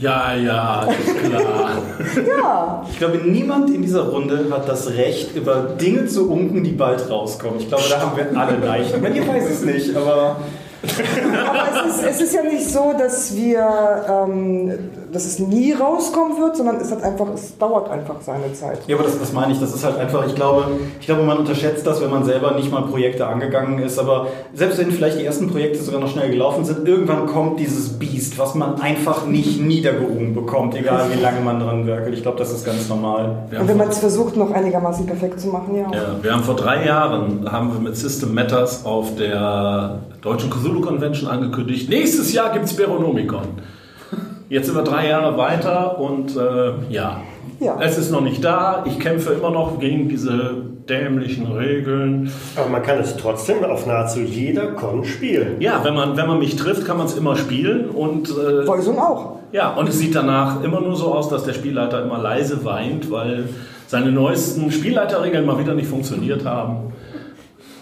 Ja, 0.00 0.34
ja, 0.34 0.88
ist 0.88 1.24
klar. 1.24 1.82
Ja, 2.26 2.86
ich 2.90 2.98
glaube, 2.98 3.18
niemand 3.18 3.68
in 3.68 3.82
dieser 3.82 4.08
Runde 4.08 4.46
hat 4.50 4.66
das 4.66 4.90
Recht, 4.90 5.36
über 5.36 5.76
Dinge 5.78 6.06
zu 6.06 6.30
unken, 6.30 6.64
die 6.64 6.70
bald 6.70 7.10
rauskommen. 7.10 7.60
Ich 7.60 7.68
glaube, 7.68 7.84
da 7.90 8.00
haben 8.00 8.16
wir 8.16 8.40
alle 8.40 8.56
Leichen. 8.56 9.02
Wenn 9.02 9.14
ihr 9.14 9.28
weiß 9.28 9.50
es 9.50 9.62
nicht, 9.62 9.94
aber 9.94 10.36
aber 10.82 11.86
es 11.86 11.96
ist, 11.96 12.04
es 12.04 12.20
ist 12.22 12.34
ja 12.34 12.42
nicht 12.42 12.66
so, 12.68 12.94
dass 12.98 13.36
wir, 13.36 13.60
ähm, 14.08 14.78
dass 15.12 15.26
es 15.26 15.38
nie 15.38 15.72
rauskommen 15.72 16.38
wird, 16.38 16.56
sondern 16.56 16.76
es 16.76 16.90
hat 16.90 17.02
einfach, 17.02 17.26
es 17.34 17.56
dauert 17.58 17.90
einfach 17.90 18.20
seine 18.20 18.52
Zeit. 18.52 18.80
Ja, 18.86 18.96
aber 18.96 19.04
das, 19.04 19.18
das 19.18 19.32
meine 19.32 19.52
ich. 19.52 19.60
Das 19.60 19.74
ist 19.74 19.84
halt 19.84 19.98
einfach, 19.98 20.26
ich 20.26 20.34
glaube, 20.34 20.64
ich 21.00 21.06
glaube, 21.06 21.22
man 21.22 21.38
unterschätzt 21.38 21.86
das, 21.86 22.00
wenn 22.00 22.10
man 22.10 22.24
selber 22.24 22.52
nicht 22.52 22.70
mal 22.70 22.82
Projekte 22.82 23.26
angegangen 23.26 23.78
ist. 23.80 23.98
Aber 23.98 24.28
selbst 24.54 24.78
wenn 24.78 24.90
vielleicht 24.90 25.18
die 25.18 25.24
ersten 25.24 25.48
Projekte 25.48 25.82
sogar 25.82 26.00
noch 26.00 26.08
schnell 26.08 26.30
gelaufen 26.30 26.64
sind, 26.64 26.86
irgendwann 26.86 27.26
kommt 27.26 27.60
dieses 27.60 27.98
Biest, 27.98 28.38
was 28.38 28.54
man 28.54 28.80
einfach 28.80 29.26
nicht 29.26 29.60
niedergerungen 29.60 30.34
bekommt, 30.34 30.74
egal 30.76 31.06
wie 31.12 31.20
lange 31.20 31.40
man 31.40 31.60
dran 31.60 31.86
werkelt. 31.86 32.14
Ich 32.14 32.22
glaube, 32.22 32.38
das 32.38 32.52
ist 32.52 32.64
ganz 32.64 32.88
normal. 32.88 33.48
Und 33.58 33.68
wenn 33.68 33.76
man 33.76 33.88
es 33.88 33.98
versucht, 33.98 34.36
noch 34.36 34.50
einigermaßen 34.50 35.06
perfekt 35.06 35.40
zu 35.40 35.48
machen, 35.48 35.74
ja. 35.74 35.90
ja, 35.92 36.16
wir 36.22 36.32
haben 36.32 36.44
vor 36.44 36.56
drei 36.56 36.86
Jahren 36.86 37.50
haben 37.50 37.72
wir 37.72 37.80
mit 37.80 37.96
System 37.96 38.34
Matters 38.34 38.84
auf 38.84 39.16
der 39.16 40.00
Deutschen 40.22 40.50
Cthulhu 40.50 40.80
Convention 40.80 41.28
angekündigt, 41.28 41.88
nächstes 41.88 42.32
Jahr 42.32 42.52
gibt 42.52 42.66
es 42.66 42.74
Beronomicon. 42.74 43.60
Jetzt 44.50 44.66
sind 44.66 44.74
wir 44.74 44.82
drei 44.82 45.08
Jahre 45.08 45.38
weiter 45.38 45.98
und 46.00 46.36
äh, 46.36 46.72
ja, 46.92 47.20
Ja. 47.60 47.76
es 47.80 47.96
ist 47.96 48.10
noch 48.10 48.20
nicht 48.20 48.44
da. 48.44 48.82
Ich 48.84 48.98
kämpfe 48.98 49.32
immer 49.32 49.50
noch 49.50 49.78
gegen 49.78 50.08
diese 50.08 50.56
dämlichen 50.88 51.46
Regeln. 51.52 52.32
Aber 52.56 52.68
man 52.68 52.82
kann 52.82 52.98
es 52.98 53.16
trotzdem 53.16 53.64
auf 53.64 53.86
nahezu 53.86 54.18
jeder 54.18 54.72
Con 54.72 55.04
spielen. 55.04 55.60
Ja, 55.60 55.84
wenn 55.84 55.94
man, 55.94 56.16
wenn 56.16 56.26
man 56.26 56.40
mich 56.40 56.56
trifft, 56.56 56.84
kann 56.84 56.96
man 56.98 57.06
es 57.06 57.16
immer 57.16 57.36
spielen 57.36 57.90
und 57.90 58.28
äh, 58.28 58.66
Wolsum 58.66 58.98
auch. 58.98 59.36
Ja, 59.52 59.70
und 59.74 59.88
es 59.88 60.00
sieht 60.00 60.16
danach 60.16 60.64
immer 60.64 60.80
nur 60.80 60.96
so 60.96 61.14
aus, 61.14 61.28
dass 61.28 61.44
der 61.44 61.52
Spielleiter 61.52 62.02
immer 62.02 62.18
leise 62.18 62.64
weint, 62.64 63.08
weil 63.08 63.48
seine 63.86 64.10
neuesten 64.10 64.72
Spielleiterregeln 64.72 65.46
mal 65.46 65.60
wieder 65.60 65.74
nicht 65.74 65.88
funktioniert 65.88 66.44
haben. 66.44 66.92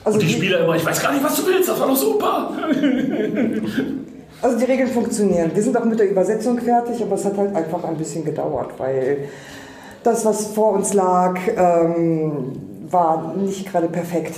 Also 0.05 0.17
Und 0.19 0.23
die 0.23 0.27
die, 0.29 0.35
Spieler 0.35 0.61
immer, 0.65 0.77
ich 0.77 0.85
weiß 0.85 1.03
gar 1.03 1.13
nicht, 1.13 1.25
was 1.25 1.37
du 1.43 1.47
willst, 1.51 1.69
das 1.69 1.81
war 1.81 1.87
doch 1.89 1.97
super. 1.97 2.51
also 4.43 4.59
die 4.59 4.65
Regeln 4.65 4.89
funktionieren. 4.89 5.51
Wir 5.55 5.63
sind 5.63 5.77
auch 5.77 5.85
mit 5.85 5.99
der 5.99 6.11
Übersetzung 6.11 6.59
fertig, 6.59 7.03
aber 7.03 7.15
es 7.17 7.25
hat 7.25 7.37
halt 7.37 7.55
einfach 7.55 7.85
ein 7.85 7.97
bisschen 7.97 8.25
gedauert, 8.25 8.71
weil 8.79 9.29
das, 10.03 10.25
was 10.25 10.49
vor 10.49 10.73
uns 10.73 10.95
lag, 10.95 11.39
ähm, 11.57 12.53
war 12.91 13.35
nicht 13.37 13.71
gerade 13.71 13.89
perfekt. 13.89 14.35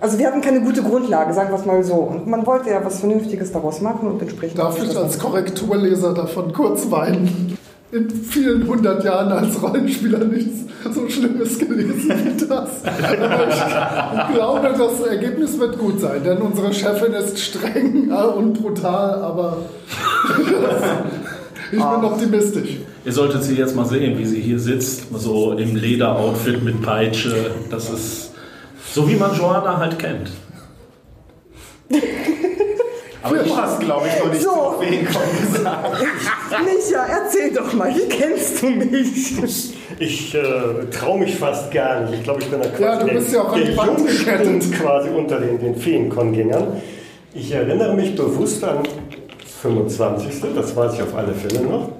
Also 0.00 0.18
wir 0.18 0.26
hatten 0.26 0.40
keine 0.40 0.60
gute 0.60 0.82
Grundlage, 0.82 1.32
sagen 1.32 1.50
wir 1.50 1.58
es 1.58 1.66
mal 1.66 1.84
so. 1.84 1.94
Und 1.94 2.26
man 2.26 2.44
wollte 2.46 2.70
ja 2.70 2.84
was 2.84 3.00
Vernünftiges 3.00 3.52
daraus 3.52 3.80
machen 3.80 4.08
und 4.08 4.20
entsprechend... 4.20 4.58
Darf 4.58 4.82
ich 4.82 4.96
als 4.96 5.18
Korrekturleser 5.18 6.14
davon 6.14 6.52
kurz 6.52 6.90
weinen? 6.90 7.56
In 7.92 8.10
vielen 8.10 8.66
hundert 8.66 9.04
Jahren 9.04 9.30
als 9.30 9.62
Rollenspieler 9.62 10.24
nichts 10.24 10.62
so 10.90 11.08
Schlimmes 11.08 11.58
gelesen 11.58 12.10
wie 12.24 12.46
das. 12.46 12.84
Aber 12.84 13.48
ich 14.28 14.34
glaube, 14.34 14.74
das 14.76 15.00
Ergebnis 15.06 15.58
wird 15.58 15.78
gut 15.78 16.00
sein, 16.00 16.24
denn 16.24 16.38
unsere 16.38 16.72
Chefin 16.72 17.12
ist 17.12 17.38
streng 17.38 18.10
und 18.10 18.54
brutal, 18.54 19.22
aber 19.22 19.58
ich 21.70 21.78
bin 21.78 21.82
optimistisch. 21.82 22.78
Ihr 23.04 23.12
solltet 23.12 23.42
sie 23.42 23.56
jetzt 23.56 23.76
mal 23.76 23.86
sehen, 23.86 24.18
wie 24.18 24.24
sie 24.24 24.40
hier 24.40 24.58
sitzt, 24.58 25.06
so 25.14 25.52
im 25.52 25.76
Lederoutfit 25.76 26.62
mit 26.62 26.82
Peitsche. 26.82 27.50
Das 27.70 27.90
ist 27.90 28.32
so, 28.92 29.08
wie 29.08 29.16
man 29.16 29.36
Joanna 29.36 29.76
halt 29.78 29.98
kennt. 29.98 30.30
Aber 33.22 33.36
du 33.38 33.56
hast, 33.56 33.80
glaube 33.80 34.06
ich, 34.08 34.24
noch 34.24 34.32
nicht 34.32 34.42
So. 34.42 34.50
zu 34.50 34.82
Feenkon 34.82 35.22
gesagt. 35.52 36.02
Micha, 36.64 37.06
erzähl 37.08 37.52
doch 37.52 37.72
mal, 37.72 37.94
wie 37.94 38.08
kennst 38.08 38.62
du 38.62 38.66
mich? 38.66 39.74
Ich 39.98 40.34
äh, 40.34 40.40
traue 40.90 41.20
mich 41.20 41.36
fast 41.36 41.70
gar 41.70 42.00
nicht. 42.00 42.14
Ich 42.14 42.22
glaube, 42.24 42.40
ich 42.42 42.48
bin 42.50 42.60
da 42.60 42.68
quasi 42.68 42.82
Ja, 42.82 42.98
du 42.98 43.06
der, 43.06 43.14
bist 43.14 43.32
ja 43.32 43.42
auch 43.42 43.54
der 43.54 43.64
die 43.64 43.76
Wand 43.76 43.98
Jungspund 44.00 44.72
quasi 44.74 45.08
unter 45.10 45.38
den, 45.38 45.58
den 45.60 45.76
Feenkongängern. 45.76 46.80
Ich 47.34 47.52
erinnere 47.52 47.94
mich 47.94 48.14
bewusst 48.16 48.62
an 48.64 48.78
25. 49.62 50.40
Das 50.56 50.74
weiß 50.74 50.94
ich 50.94 51.02
auf 51.02 51.14
alle 51.14 51.32
Fälle 51.32 51.62
noch. 51.64 51.90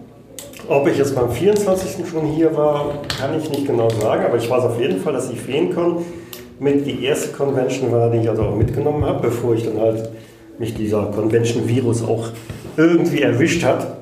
Ob 0.68 0.88
ich 0.88 0.98
jetzt 0.98 1.14
beim 1.14 1.30
24. 1.30 2.06
schon 2.08 2.26
hier 2.26 2.54
war, 2.56 2.94
kann 3.18 3.38
ich 3.38 3.48
nicht 3.50 3.66
genau 3.66 3.88
sagen, 3.90 4.24
aber 4.24 4.36
ich 4.36 4.48
weiß 4.48 4.64
auf 4.64 4.80
jeden 4.80 5.00
Fall, 5.00 5.12
dass 5.12 5.28
die 5.28 5.36
Feencon 5.36 6.04
mit 6.60 6.86
die 6.86 7.04
erste 7.04 7.28
Convention 7.32 7.90
war, 7.92 8.10
die 8.10 8.18
ich 8.18 8.28
also 8.28 8.42
auch 8.42 8.54
mitgenommen 8.56 9.04
habe, 9.04 9.28
bevor 9.28 9.54
ich 9.54 9.64
dann 9.64 9.80
halt 9.80 10.08
mich 10.62 10.74
dieser 10.74 11.06
Convention-Virus 11.06 12.04
auch 12.04 12.28
irgendwie 12.76 13.22
erwischt 13.22 13.64
hat. 13.64 13.98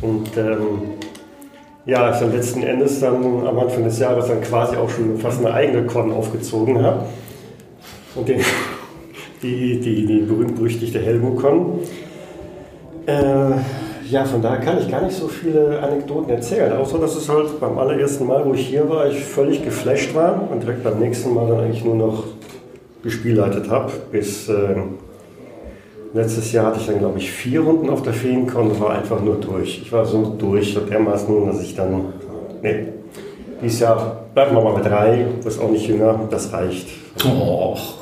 Und 0.00 0.36
ähm, 0.36 0.96
ja, 1.84 2.10
ich 2.10 2.18
dann 2.18 2.32
letzten 2.32 2.62
Endes 2.62 3.00
dann 3.00 3.46
am 3.46 3.58
Anfang 3.58 3.84
des 3.84 3.98
Jahres 3.98 4.28
dann 4.28 4.40
quasi 4.40 4.76
auch 4.76 4.88
schon 4.88 5.18
fast 5.18 5.40
eine 5.40 5.52
eigene 5.52 5.84
Con 5.84 6.10
aufgezogen 6.10 6.82
habe. 6.82 7.04
Und 8.14 8.28
den, 8.28 8.40
die, 9.42 9.78
die, 9.78 10.06
die 10.06 10.20
berühmt-berüchtigte 10.20 11.00
Helgo-Con. 11.00 11.80
Äh, 13.04 13.50
ja, 14.10 14.24
von 14.24 14.40
daher 14.40 14.60
kann 14.60 14.78
ich 14.78 14.90
gar 14.90 15.02
nicht 15.02 15.16
so 15.16 15.28
viele 15.28 15.80
Anekdoten 15.80 16.30
erzählen. 16.30 16.72
Außer, 16.72 16.98
dass 16.98 17.14
es 17.14 17.28
halt 17.28 17.60
beim 17.60 17.78
allerersten 17.78 18.26
Mal, 18.26 18.42
wo 18.46 18.54
ich 18.54 18.66
hier 18.66 18.88
war, 18.88 19.06
ich 19.06 19.22
völlig 19.22 19.62
geflasht 19.62 20.14
war 20.14 20.48
und 20.50 20.62
direkt 20.62 20.82
beim 20.82 20.98
nächsten 20.98 21.34
Mal 21.34 21.46
dann 21.46 21.60
eigentlich 21.60 21.84
nur 21.84 21.96
noch 21.96 22.24
gespielleitet 23.02 23.68
habe. 23.68 23.92
Bis 24.10 24.48
äh, 24.48 24.76
letztes 26.16 26.50
Jahr 26.52 26.66
hatte 26.66 26.80
ich 26.80 26.86
dann, 26.86 26.98
glaube 26.98 27.18
ich, 27.18 27.30
vier 27.30 27.60
Runden 27.60 27.90
auf 27.90 28.02
der 28.02 28.14
Feencon 28.14 28.70
und 28.70 28.80
war 28.80 28.90
einfach 28.90 29.20
nur 29.20 29.36
durch. 29.36 29.82
Ich 29.82 29.92
war 29.92 30.04
so 30.04 30.34
durch, 30.38 30.72
so 30.72 30.80
dermaßen, 30.80 31.46
dass 31.46 31.60
ich 31.60 31.76
dann, 31.76 32.06
nee, 32.62 32.88
dieses 33.62 33.80
Jahr 33.80 34.24
bleiben 34.34 34.56
wir 34.56 34.62
mal 34.62 34.72
bei 34.72 34.88
drei, 34.88 35.26
das 35.44 35.54
ist 35.54 35.62
auch 35.62 35.70
nicht 35.70 35.86
jünger, 35.86 36.20
das 36.30 36.52
reicht. 36.52 36.88
Och. 37.24 37.94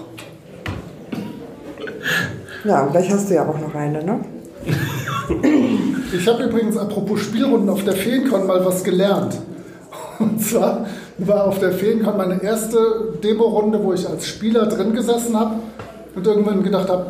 Ja, 2.65 2.85
und 2.85 2.93
gleich 2.93 3.11
hast 3.11 3.29
du 3.29 3.35
ja 3.35 3.47
auch 3.47 3.59
noch 3.59 3.75
eine, 3.75 4.03
ne? 4.03 4.21
Ich 6.17 6.29
habe 6.29 6.45
übrigens, 6.45 6.77
apropos 6.77 7.21
Spielrunden, 7.21 7.69
auf 7.69 7.85
der 7.85 7.95
Feencon 7.95 8.47
mal 8.47 8.65
was 8.65 8.85
gelernt. 8.85 9.37
Und 10.19 10.41
zwar 10.41 10.87
war 11.19 11.49
auf 11.49 11.59
der 11.59 11.73
Feencon 11.73 12.17
meine 12.17 12.43
erste 12.43 12.79
Demo-Runde, 13.23 13.83
wo 13.83 13.93
ich 13.93 14.09
als 14.09 14.27
Spieler 14.27 14.67
drin 14.67 14.95
gesessen 14.95 15.39
habe 15.39 15.57
und 16.15 16.27
irgendwann 16.27 16.63
gedacht 16.63 16.89
habe, 16.89 17.07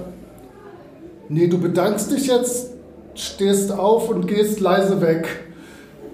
nee, 1.28 1.46
du 1.46 1.58
bedankst 1.58 2.10
dich 2.10 2.26
jetzt, 2.26 2.70
stehst 3.14 3.72
auf 3.72 4.08
und 4.08 4.26
gehst 4.26 4.60
leise 4.60 5.00
weg. 5.00 5.28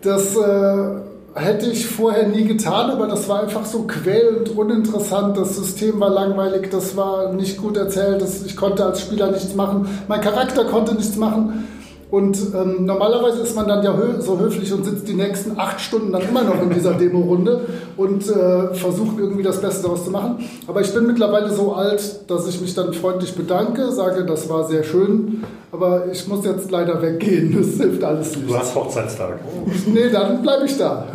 Das 0.02 0.36
äh, 0.36 1.00
hätte 1.34 1.66
ich 1.66 1.86
vorher 1.86 2.28
nie 2.28 2.44
getan, 2.44 2.90
aber 2.90 3.06
das 3.06 3.28
war 3.28 3.42
einfach 3.42 3.64
so 3.64 3.82
quälend 3.82 4.50
uninteressant. 4.50 5.36
Das 5.36 5.56
System 5.56 6.00
war 6.00 6.10
langweilig, 6.10 6.70
das 6.70 6.96
war 6.96 7.32
nicht 7.32 7.58
gut 7.58 7.76
erzählt, 7.76 8.22
das, 8.22 8.44
ich 8.44 8.56
konnte 8.56 8.84
als 8.84 9.00
Spieler 9.00 9.30
nichts 9.30 9.54
machen, 9.54 9.88
mein 10.08 10.20
Charakter 10.20 10.64
konnte 10.64 10.94
nichts 10.94 11.16
machen. 11.16 11.66
Und 12.10 12.36
ähm, 12.54 12.86
normalerweise 12.86 13.40
ist 13.42 13.54
man 13.54 13.68
dann 13.68 13.84
ja 13.84 13.94
hö 13.96 14.20
so 14.20 14.38
höflich 14.38 14.72
und 14.72 14.84
sitzt 14.84 15.06
die 15.06 15.14
nächsten 15.14 15.56
acht 15.58 15.80
Stunden 15.80 16.10
dann 16.10 16.22
immer 16.22 16.42
noch 16.42 16.60
in 16.60 16.70
dieser 16.70 16.94
Demo-Runde 16.94 17.60
und 17.96 18.28
äh, 18.28 18.74
versucht 18.74 19.16
irgendwie 19.18 19.44
das 19.44 19.60
Beste 19.60 19.84
daraus 19.84 20.04
zu 20.04 20.10
machen. 20.10 20.44
Aber 20.66 20.80
ich 20.80 20.92
bin 20.92 21.06
mittlerweile 21.06 21.50
so 21.50 21.72
alt, 21.72 22.28
dass 22.28 22.48
ich 22.48 22.60
mich 22.60 22.74
dann 22.74 22.92
freundlich 22.94 23.34
bedanke, 23.36 23.92
sage, 23.92 24.24
das 24.24 24.48
war 24.48 24.66
sehr 24.68 24.82
schön, 24.82 25.44
aber 25.70 26.06
ich 26.10 26.26
muss 26.26 26.44
jetzt 26.44 26.70
leider 26.72 27.00
weggehen, 27.00 27.56
das 27.56 27.80
hilft 27.80 28.02
alles 28.02 28.32
Du 28.32 28.40
nicht. 28.40 28.58
hast 28.58 28.74
Hochzeitstag. 28.74 29.38
Nee, 29.86 30.10
dann 30.12 30.42
bleibe 30.42 30.66
ich 30.66 30.76
da. 30.76 31.06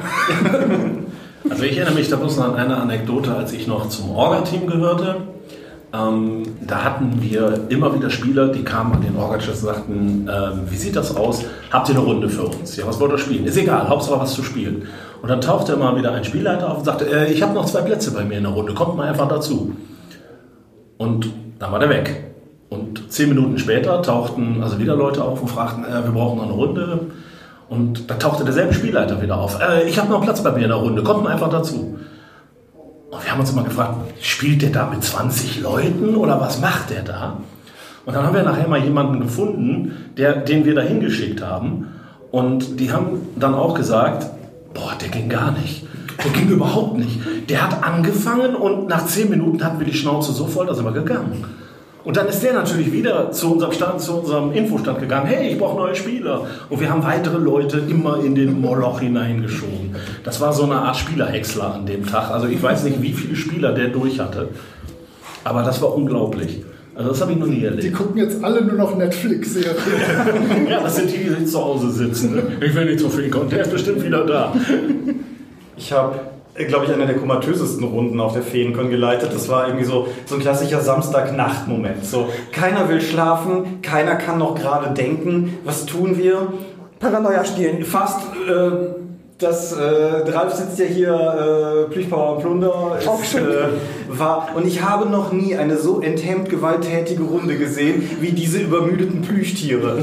Also 1.47 1.61
ich 1.61 1.77
erinnere 1.77 1.93
mich 1.93 2.09
da 2.09 2.15
bloß 2.15 2.37
noch 2.37 2.45
an 2.45 2.55
eine 2.55 2.75
Anekdote, 2.75 3.31
als 3.35 3.53
ich 3.53 3.67
noch 3.67 3.87
zum 3.89 4.09
Orga-Team 4.09 4.65
gehörte. 4.65 5.17
Ähm, 5.95 6.43
da 6.65 6.83
hatten 6.83 7.21
wir 7.21 7.65
immer 7.69 7.93
wieder 7.93 8.09
Spieler, 8.09 8.47
die 8.47 8.63
kamen 8.63 8.93
an 8.93 9.01
den 9.01 9.15
Orga-Chefs 9.15 9.61
und 9.61 9.67
sagten, 9.67 10.29
ähm, 10.31 10.61
wie 10.67 10.75
sieht 10.75 10.95
das 10.95 11.15
aus? 11.15 11.43
Habt 11.71 11.89
ihr 11.89 11.95
eine 11.95 12.03
Runde 12.03 12.27
für 12.27 12.43
uns? 12.43 12.75
Ja, 12.75 12.87
was 12.87 12.99
wollt 12.99 13.11
ihr 13.11 13.17
spielen? 13.17 13.45
Ist 13.45 13.57
egal, 13.57 13.87
Hauptsache 13.87 14.19
was 14.19 14.33
zu 14.33 14.43
spielen. 14.43 14.87
Und 15.21 15.29
dann 15.29 15.41
tauchte 15.41 15.73
immer 15.73 15.95
wieder 15.95 16.11
ein 16.11 16.23
Spielleiter 16.23 16.71
auf 16.71 16.79
und 16.79 16.85
sagte, 16.85 17.05
äh, 17.05 17.31
ich 17.31 17.41
habe 17.41 17.53
noch 17.53 17.65
zwei 17.65 17.81
Plätze 17.81 18.11
bei 18.11 18.23
mir 18.23 18.37
in 18.37 18.43
der 18.43 18.51
Runde, 18.51 18.73
kommt 18.73 18.97
mal 18.97 19.07
einfach 19.07 19.27
dazu. 19.27 19.75
Und 20.97 21.29
dann 21.59 21.71
war 21.71 21.79
der 21.79 21.89
weg. 21.89 22.23
Und 22.69 23.11
zehn 23.11 23.29
Minuten 23.29 23.57
später 23.57 24.01
tauchten 24.01 24.61
also 24.63 24.79
wieder 24.79 24.95
Leute 24.95 25.23
auf 25.23 25.41
und 25.41 25.47
fragten, 25.47 25.85
äh, 25.85 26.03
wir 26.03 26.11
brauchen 26.11 26.37
noch 26.37 26.45
eine 26.45 26.53
Runde. 26.53 26.99
Und 27.69 28.09
da 28.09 28.15
tauchte 28.15 28.43
derselbe 28.43 28.73
Spielleiter 28.73 29.21
wieder 29.21 29.37
auf. 29.37 29.59
Äh, 29.61 29.87
ich 29.87 29.97
habe 29.97 30.09
noch 30.09 30.21
Platz 30.21 30.43
bei 30.43 30.51
mir 30.51 30.63
in 30.63 30.69
der 30.69 30.77
Runde, 30.77 31.03
kommt 31.03 31.23
mal 31.23 31.31
einfach 31.31 31.49
dazu. 31.49 31.97
Und 33.15 33.23
wir 33.23 33.31
haben 33.31 33.39
uns 33.39 33.51
immer 33.51 33.63
gefragt, 33.63 33.95
spielt 34.21 34.61
der 34.61 34.71
da 34.71 34.89
mit 34.89 35.01
20 35.01 35.61
Leuten 35.61 36.15
oder 36.15 36.41
was 36.41 36.59
macht 36.59 36.89
der 36.89 37.01
da? 37.01 37.37
Und 38.05 38.13
dann 38.13 38.25
haben 38.25 38.35
wir 38.35 38.43
nachher 38.43 38.67
mal 38.67 38.83
jemanden 38.83 39.21
gefunden, 39.21 40.11
der, 40.17 40.35
den 40.35 40.65
wir 40.65 40.75
da 40.75 40.81
hingeschickt 40.81 41.41
haben. 41.41 41.87
Und 42.31 42.79
die 42.79 42.91
haben 42.91 43.21
dann 43.37 43.53
auch 43.55 43.73
gesagt, 43.73 44.29
boah, 44.73 44.91
der 44.99 45.07
ging 45.07 45.29
gar 45.29 45.51
nicht. 45.51 45.87
Der 46.23 46.31
ging 46.31 46.49
überhaupt 46.49 46.97
nicht. 46.97 47.19
Der 47.49 47.63
hat 47.63 47.83
angefangen 47.83 48.53
und 48.53 48.89
nach 48.89 49.05
10 49.05 49.29
Minuten 49.29 49.63
hatten 49.63 49.79
wir 49.79 49.85
die 49.85 49.93
Schnauze 49.93 50.33
so 50.33 50.45
voll, 50.45 50.65
da 50.65 50.73
sind 50.73 50.83
wir 50.83 50.91
gegangen. 50.91 51.45
Und 52.05 52.15
dann 52.17 52.27
ist 52.27 52.41
der 52.43 52.53
natürlich 52.53 52.91
wieder 52.91 53.31
zu 53.31 53.53
unserem 53.53 53.71
Stand, 53.71 53.99
zu 53.99 54.19
unserem 54.19 54.51
Infostand 54.53 54.99
gegangen. 54.99 55.25
Hey, 55.25 55.51
ich 55.51 55.57
brauche 55.57 55.75
neue 55.75 55.95
Spieler. 55.95 56.45
Und 56.69 56.79
wir 56.79 56.89
haben 56.89 57.03
weitere 57.03 57.37
Leute 57.39 57.79
immer 57.89 58.23
in 58.23 58.35
den 58.35 58.61
Moloch 58.61 58.99
hineingeschoben. 58.99 59.95
Das 60.23 60.39
war 60.39 60.53
so 60.53 60.63
eine 60.63 60.75
Art 60.75 60.97
Spielerhäcksler 60.97 61.73
an 61.73 61.85
dem 61.87 62.05
Tag. 62.05 62.29
Also 62.29 62.47
ich 62.47 62.61
weiß 62.61 62.83
nicht, 62.83 63.01
wie 63.01 63.11
viele 63.11 63.35
Spieler 63.35 63.73
der 63.73 63.87
durch 63.89 64.19
hatte. 64.19 64.49
Aber 65.43 65.63
das 65.63 65.81
war 65.81 65.95
unglaublich. 65.95 66.63
Also 66.93 67.09
das 67.09 67.21
habe 67.21 67.33
ich 67.33 67.37
noch 67.39 67.47
nie 67.47 67.59
Die 67.59 67.65
erlebt. 67.65 67.93
gucken 67.95 68.17
jetzt 68.17 68.41
alle 68.43 68.63
nur 68.63 68.75
noch 68.75 68.95
Netflix-Serien. 68.95 69.75
Ja, 70.69 70.81
das 70.81 70.95
sind 70.95 71.11
die, 71.11 71.17
die 71.17 71.29
jetzt 71.29 71.51
zu 71.51 71.59
Hause 71.63 71.89
sitzen. 71.91 72.37
Ich 72.61 72.73
will 72.73 72.85
nicht 72.85 72.99
so 72.99 73.09
viel 73.09 73.29
kommen. 73.29 73.49
Der 73.49 73.61
ist 73.61 73.71
bestimmt 73.71 74.03
wieder 74.03 74.25
da. 74.25 74.53
Ich 75.75 75.91
habe, 75.91 76.19
glaube 76.63 76.85
ich, 76.85 76.93
eine 76.93 77.05
der 77.05 77.17
komatösesten 77.17 77.83
Runden 77.83 78.19
auf 78.19 78.33
der 78.33 78.41
Feencon 78.41 78.89
geleitet. 78.89 79.31
Das 79.33 79.49
war 79.49 79.67
irgendwie 79.67 79.85
so, 79.85 80.07
so 80.25 80.35
ein 80.35 80.41
klassischer 80.41 80.79
Samstag-Nacht-Moment. 80.79 82.05
So, 82.05 82.29
keiner 82.51 82.87
will 82.87 83.01
schlafen, 83.01 83.81
keiner 83.81 84.15
kann 84.15 84.37
noch 84.39 84.55
gerade 84.55 84.93
denken. 84.93 85.57
Was 85.65 85.85
tun 85.85 86.17
wir? 86.17 86.53
Paranoia 86.99 87.43
spielen. 87.43 87.83
Fast, 87.83 88.19
äh, 88.47 88.71
das, 89.37 89.73
äh, 89.73 89.83
Ralf 90.31 90.53
sitzt 90.53 90.79
ja 90.79 90.85
hier, 90.85 91.13
äh, 91.87 91.91
Plüchpower 91.91 92.37
und 92.37 92.41
Plunder. 92.41 92.73
Auch 93.05 93.21
Ist, 93.21 93.31
schön. 93.33 93.45
äh, 93.45 94.04
war, 94.09 94.49
und 94.55 94.67
ich 94.67 94.81
habe 94.81 95.09
noch 95.09 95.31
nie 95.31 95.55
eine 95.55 95.77
so 95.77 96.01
enthemmt 96.01 96.49
gewalttätige 96.49 97.23
Runde 97.23 97.57
gesehen, 97.57 98.09
wie 98.21 98.31
diese 98.31 98.59
übermüdeten 98.59 99.21
Plüschtiere. 99.21 99.99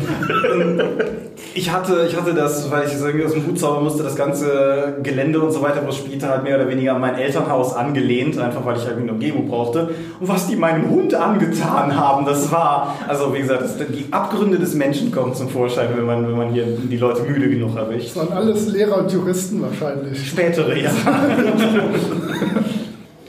Ich 1.54 1.70
hatte, 1.70 2.06
ich 2.08 2.16
hatte 2.16 2.32
das, 2.34 2.70
weil 2.70 2.86
ich 2.86 2.94
irgendwie 2.94 3.24
aus 3.24 3.32
dem 3.32 3.46
Hut 3.46 3.58
zaubern 3.58 3.84
musste, 3.84 4.02
das 4.02 4.16
ganze 4.16 4.96
Gelände 5.02 5.40
und 5.40 5.50
so 5.50 5.60
weiter, 5.62 5.82
wo 5.84 5.90
es 5.90 5.96
spielte, 5.96 6.28
halt 6.28 6.44
mehr 6.44 6.56
oder 6.56 6.68
weniger 6.68 6.94
an 6.94 7.00
mein 7.00 7.16
Elternhaus 7.16 7.74
angelehnt, 7.74 8.38
einfach 8.38 8.64
weil 8.64 8.76
ich 8.76 8.84
irgendwie 8.84 9.02
eine 9.02 9.12
Umgebung 9.12 9.48
brauchte. 9.48 9.90
Und 10.20 10.28
was 10.28 10.46
die 10.46 10.56
meinem 10.56 10.88
Hund 10.88 11.14
angetan 11.14 11.96
haben, 11.96 12.24
das 12.24 12.50
war, 12.50 12.96
also 13.06 13.34
wie 13.34 13.40
gesagt, 13.40 13.62
das, 13.62 13.76
die 13.76 14.06
Abgründe 14.10 14.58
des 14.58 14.74
Menschen 14.74 15.12
kommen 15.12 15.34
zum 15.34 15.48
Vorschein, 15.48 15.88
wenn 15.94 16.06
man, 16.06 16.26
wenn 16.26 16.36
man 16.36 16.50
hier 16.50 16.64
die 16.64 16.96
Leute 16.96 17.22
müde 17.22 17.48
genug 17.48 17.76
erwischt. 17.76 18.16
Das 18.16 18.28
waren 18.28 18.32
alles 18.32 18.68
Lehrer 18.68 18.98
und 18.98 19.12
Juristen 19.12 19.60
wahrscheinlich. 19.60 20.26
Spätere, 20.26 20.78
ja. 20.78 20.90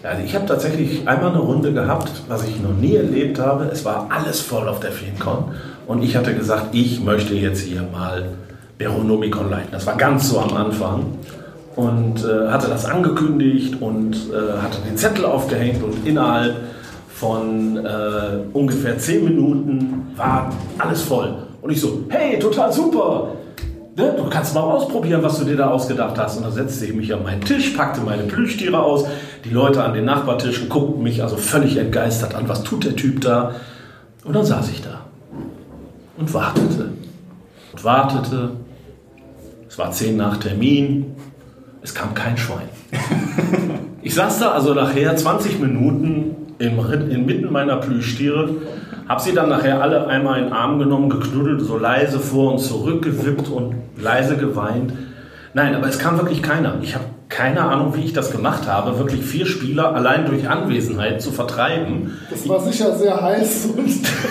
Also 0.03 0.21
ich 0.21 0.35
habe 0.35 0.45
tatsächlich 0.45 1.07
einmal 1.07 1.31
eine 1.31 1.39
Runde 1.39 1.71
gehabt, 1.71 2.11
was 2.27 2.45
ich 2.45 2.61
noch 2.61 2.73
nie 2.75 2.95
erlebt 2.95 3.39
habe. 3.39 3.69
Es 3.71 3.85
war 3.85 4.07
alles 4.09 4.41
voll 4.41 4.67
auf 4.67 4.81
der 4.81 4.91
FeenCon 4.91 5.45
und 5.87 6.03
ich 6.03 6.17
hatte 6.17 6.35
gesagt, 6.35 6.75
ich 6.75 7.01
möchte 7.01 7.33
jetzt 7.35 7.61
hier 7.61 7.83
mal 7.83 8.25
Beronomicon 8.77 9.49
leiten. 9.49 9.69
Das 9.71 9.87
war 9.87 9.95
ganz 9.95 10.29
so 10.29 10.39
am 10.39 10.53
Anfang 10.57 11.05
und 11.77 12.17
äh, 12.25 12.49
hatte 12.49 12.67
das 12.67 12.83
angekündigt 12.83 13.81
und 13.81 14.13
äh, 14.13 14.61
hatte 14.61 14.79
den 14.85 14.97
Zettel 14.97 15.23
aufgehängt 15.23 15.81
und 15.81 16.05
innerhalb 16.05 16.57
von 17.07 17.77
äh, 17.77 17.89
ungefähr 18.51 18.97
zehn 18.97 19.23
Minuten 19.23 20.07
war 20.17 20.51
alles 20.79 21.01
voll. 21.01 21.33
Und 21.61 21.71
ich 21.71 21.79
so, 21.79 22.03
hey, 22.09 22.37
total 22.39 22.73
super, 22.73 23.29
Ne, 23.95 24.11
du 24.17 24.27
kannst 24.27 24.55
mal 24.55 24.61
ausprobieren, 24.61 25.21
was 25.21 25.37
du 25.37 25.45
dir 25.45 25.55
da 25.55 25.69
ausgedacht 25.69 26.17
hast. 26.17 26.37
Und 26.37 26.43
dann 26.43 26.51
setzte 26.51 26.85
ich 26.85 26.95
mich 26.95 27.13
an 27.13 27.21
meinen 27.21 27.41
Tisch, 27.41 27.71
packte 27.71 28.01
meine 28.01 28.23
Plüschtiere 28.23 28.81
aus. 28.81 29.05
Die 29.45 29.51
Leute 29.51 29.83
an 29.83 29.93
den 29.93 30.05
Nachbartischen 30.05 30.67
guckten 30.67 31.03
mich 31.03 31.21
also 31.21 31.37
völlig 31.37 31.77
entgeistert 31.77 32.33
an. 32.33 32.49
Was 32.49 32.63
tut 32.63 32.85
der 32.85 32.95
Typ 32.95 33.21
da? 33.21 33.53
Und 34.23 34.35
dann 34.35 34.45
saß 34.45 34.69
ich 34.69 34.81
da 34.81 35.01
und 36.17 36.33
wartete 36.33 36.89
und 37.71 37.83
wartete. 37.83 38.51
Es 39.67 39.77
war 39.77 39.91
zehn 39.91 40.17
nach 40.17 40.37
Termin. 40.37 41.15
Es 41.81 41.93
kam 41.93 42.13
kein 42.13 42.37
Schwein. 42.37 42.69
Ich 44.05 44.15
saß 44.15 44.39
da 44.39 44.51
also 44.51 44.73
nachher 44.73 45.15
20 45.15 45.61
Minuten 45.61 46.35
im, 46.63 47.11
inmitten 47.11 47.51
meiner 47.51 47.77
Plüschtiere 47.77 48.49
hab 49.07 49.19
sie 49.19 49.33
dann 49.33 49.49
nachher 49.49 49.81
alle 49.81 50.07
einmal 50.07 50.39
in 50.39 50.45
den 50.45 50.53
Arm 50.53 50.79
genommen, 50.79 51.09
geknuddelt, 51.09 51.61
so 51.61 51.77
leise 51.77 52.19
vor 52.19 52.53
und 52.53 52.59
zurück 52.59 53.03
gewippt 53.03 53.49
und 53.49 53.75
leise 53.97 54.37
geweint. 54.37 54.93
Nein, 55.53 55.75
aber 55.75 55.87
es 55.87 55.99
kam 55.99 56.17
wirklich 56.17 56.41
keiner. 56.41 56.77
Ich 56.81 56.95
habe 56.95 57.05
keine 57.29 57.61
Ahnung, 57.61 57.95
wie 57.95 58.01
ich 58.01 58.13
das 58.13 58.31
gemacht 58.31 58.67
habe, 58.67 58.97
wirklich 58.99 59.23
vier 59.23 59.45
Spieler 59.45 59.93
allein 59.93 60.25
durch 60.25 60.47
Anwesenheit 60.47 61.21
zu 61.21 61.31
vertreiben. 61.31 62.17
Das 62.29 62.47
war 62.47 62.59
sicher 62.59 62.95
sehr 62.95 63.21
heiß. 63.21 63.69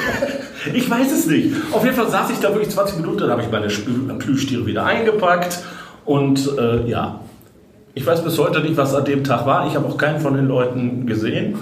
ich 0.74 0.88
weiß 0.88 1.12
es 1.12 1.26
nicht. 1.26 1.54
Auf 1.72 1.84
jeden 1.84 1.96
Fall 1.96 2.08
saß 2.08 2.30
ich 2.30 2.38
da 2.38 2.50
wirklich 2.50 2.70
20 2.70 2.98
Minuten, 2.98 3.18
dann 3.18 3.30
habe 3.30 3.42
ich 3.42 3.50
meine 3.50 3.68
Plüschtiere 4.18 4.66
wieder 4.66 4.84
eingepackt 4.86 5.60
und 6.04 6.48
äh, 6.58 6.88
ja, 6.88 7.20
ich 7.94 8.06
weiß 8.06 8.24
bis 8.24 8.38
heute 8.38 8.60
nicht, 8.60 8.76
was 8.76 8.94
an 8.94 9.04
dem 9.04 9.22
Tag 9.22 9.46
war. 9.46 9.66
Ich 9.66 9.74
habe 9.74 9.86
auch 9.86 9.98
keinen 9.98 10.20
von 10.20 10.34
den 10.34 10.46
Leuten 10.46 11.06
gesehen. 11.06 11.58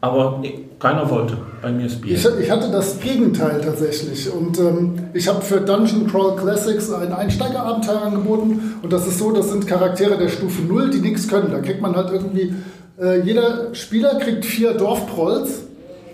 Aber 0.00 0.42
keiner 0.78 1.10
wollte 1.10 1.36
bei 1.60 1.72
mir 1.72 1.88
spielen. 1.88 2.14
Ich, 2.14 2.24
ich 2.24 2.50
hatte 2.50 2.70
das 2.70 3.00
Gegenteil 3.00 3.60
tatsächlich. 3.60 4.32
Und 4.32 4.58
ähm, 4.58 5.08
ich 5.12 5.26
habe 5.26 5.40
für 5.40 5.60
Dungeon 5.60 6.06
Crawl 6.06 6.36
Classics 6.36 6.92
ein 6.92 7.12
Einsteigerabenteuer 7.12 8.02
angeboten. 8.02 8.76
Und 8.80 8.92
das 8.92 9.08
ist 9.08 9.18
so, 9.18 9.32
das 9.32 9.50
sind 9.50 9.66
Charaktere 9.66 10.16
der 10.16 10.28
Stufe 10.28 10.62
0, 10.62 10.90
die 10.90 11.00
nichts 11.00 11.26
können. 11.26 11.50
Da 11.50 11.58
kriegt 11.58 11.80
man 11.80 11.96
halt 11.96 12.12
irgendwie, 12.12 12.54
äh, 13.00 13.20
jeder 13.22 13.74
Spieler 13.74 14.20
kriegt 14.20 14.44
vier 14.44 14.74
Dorfprolls, 14.74 15.62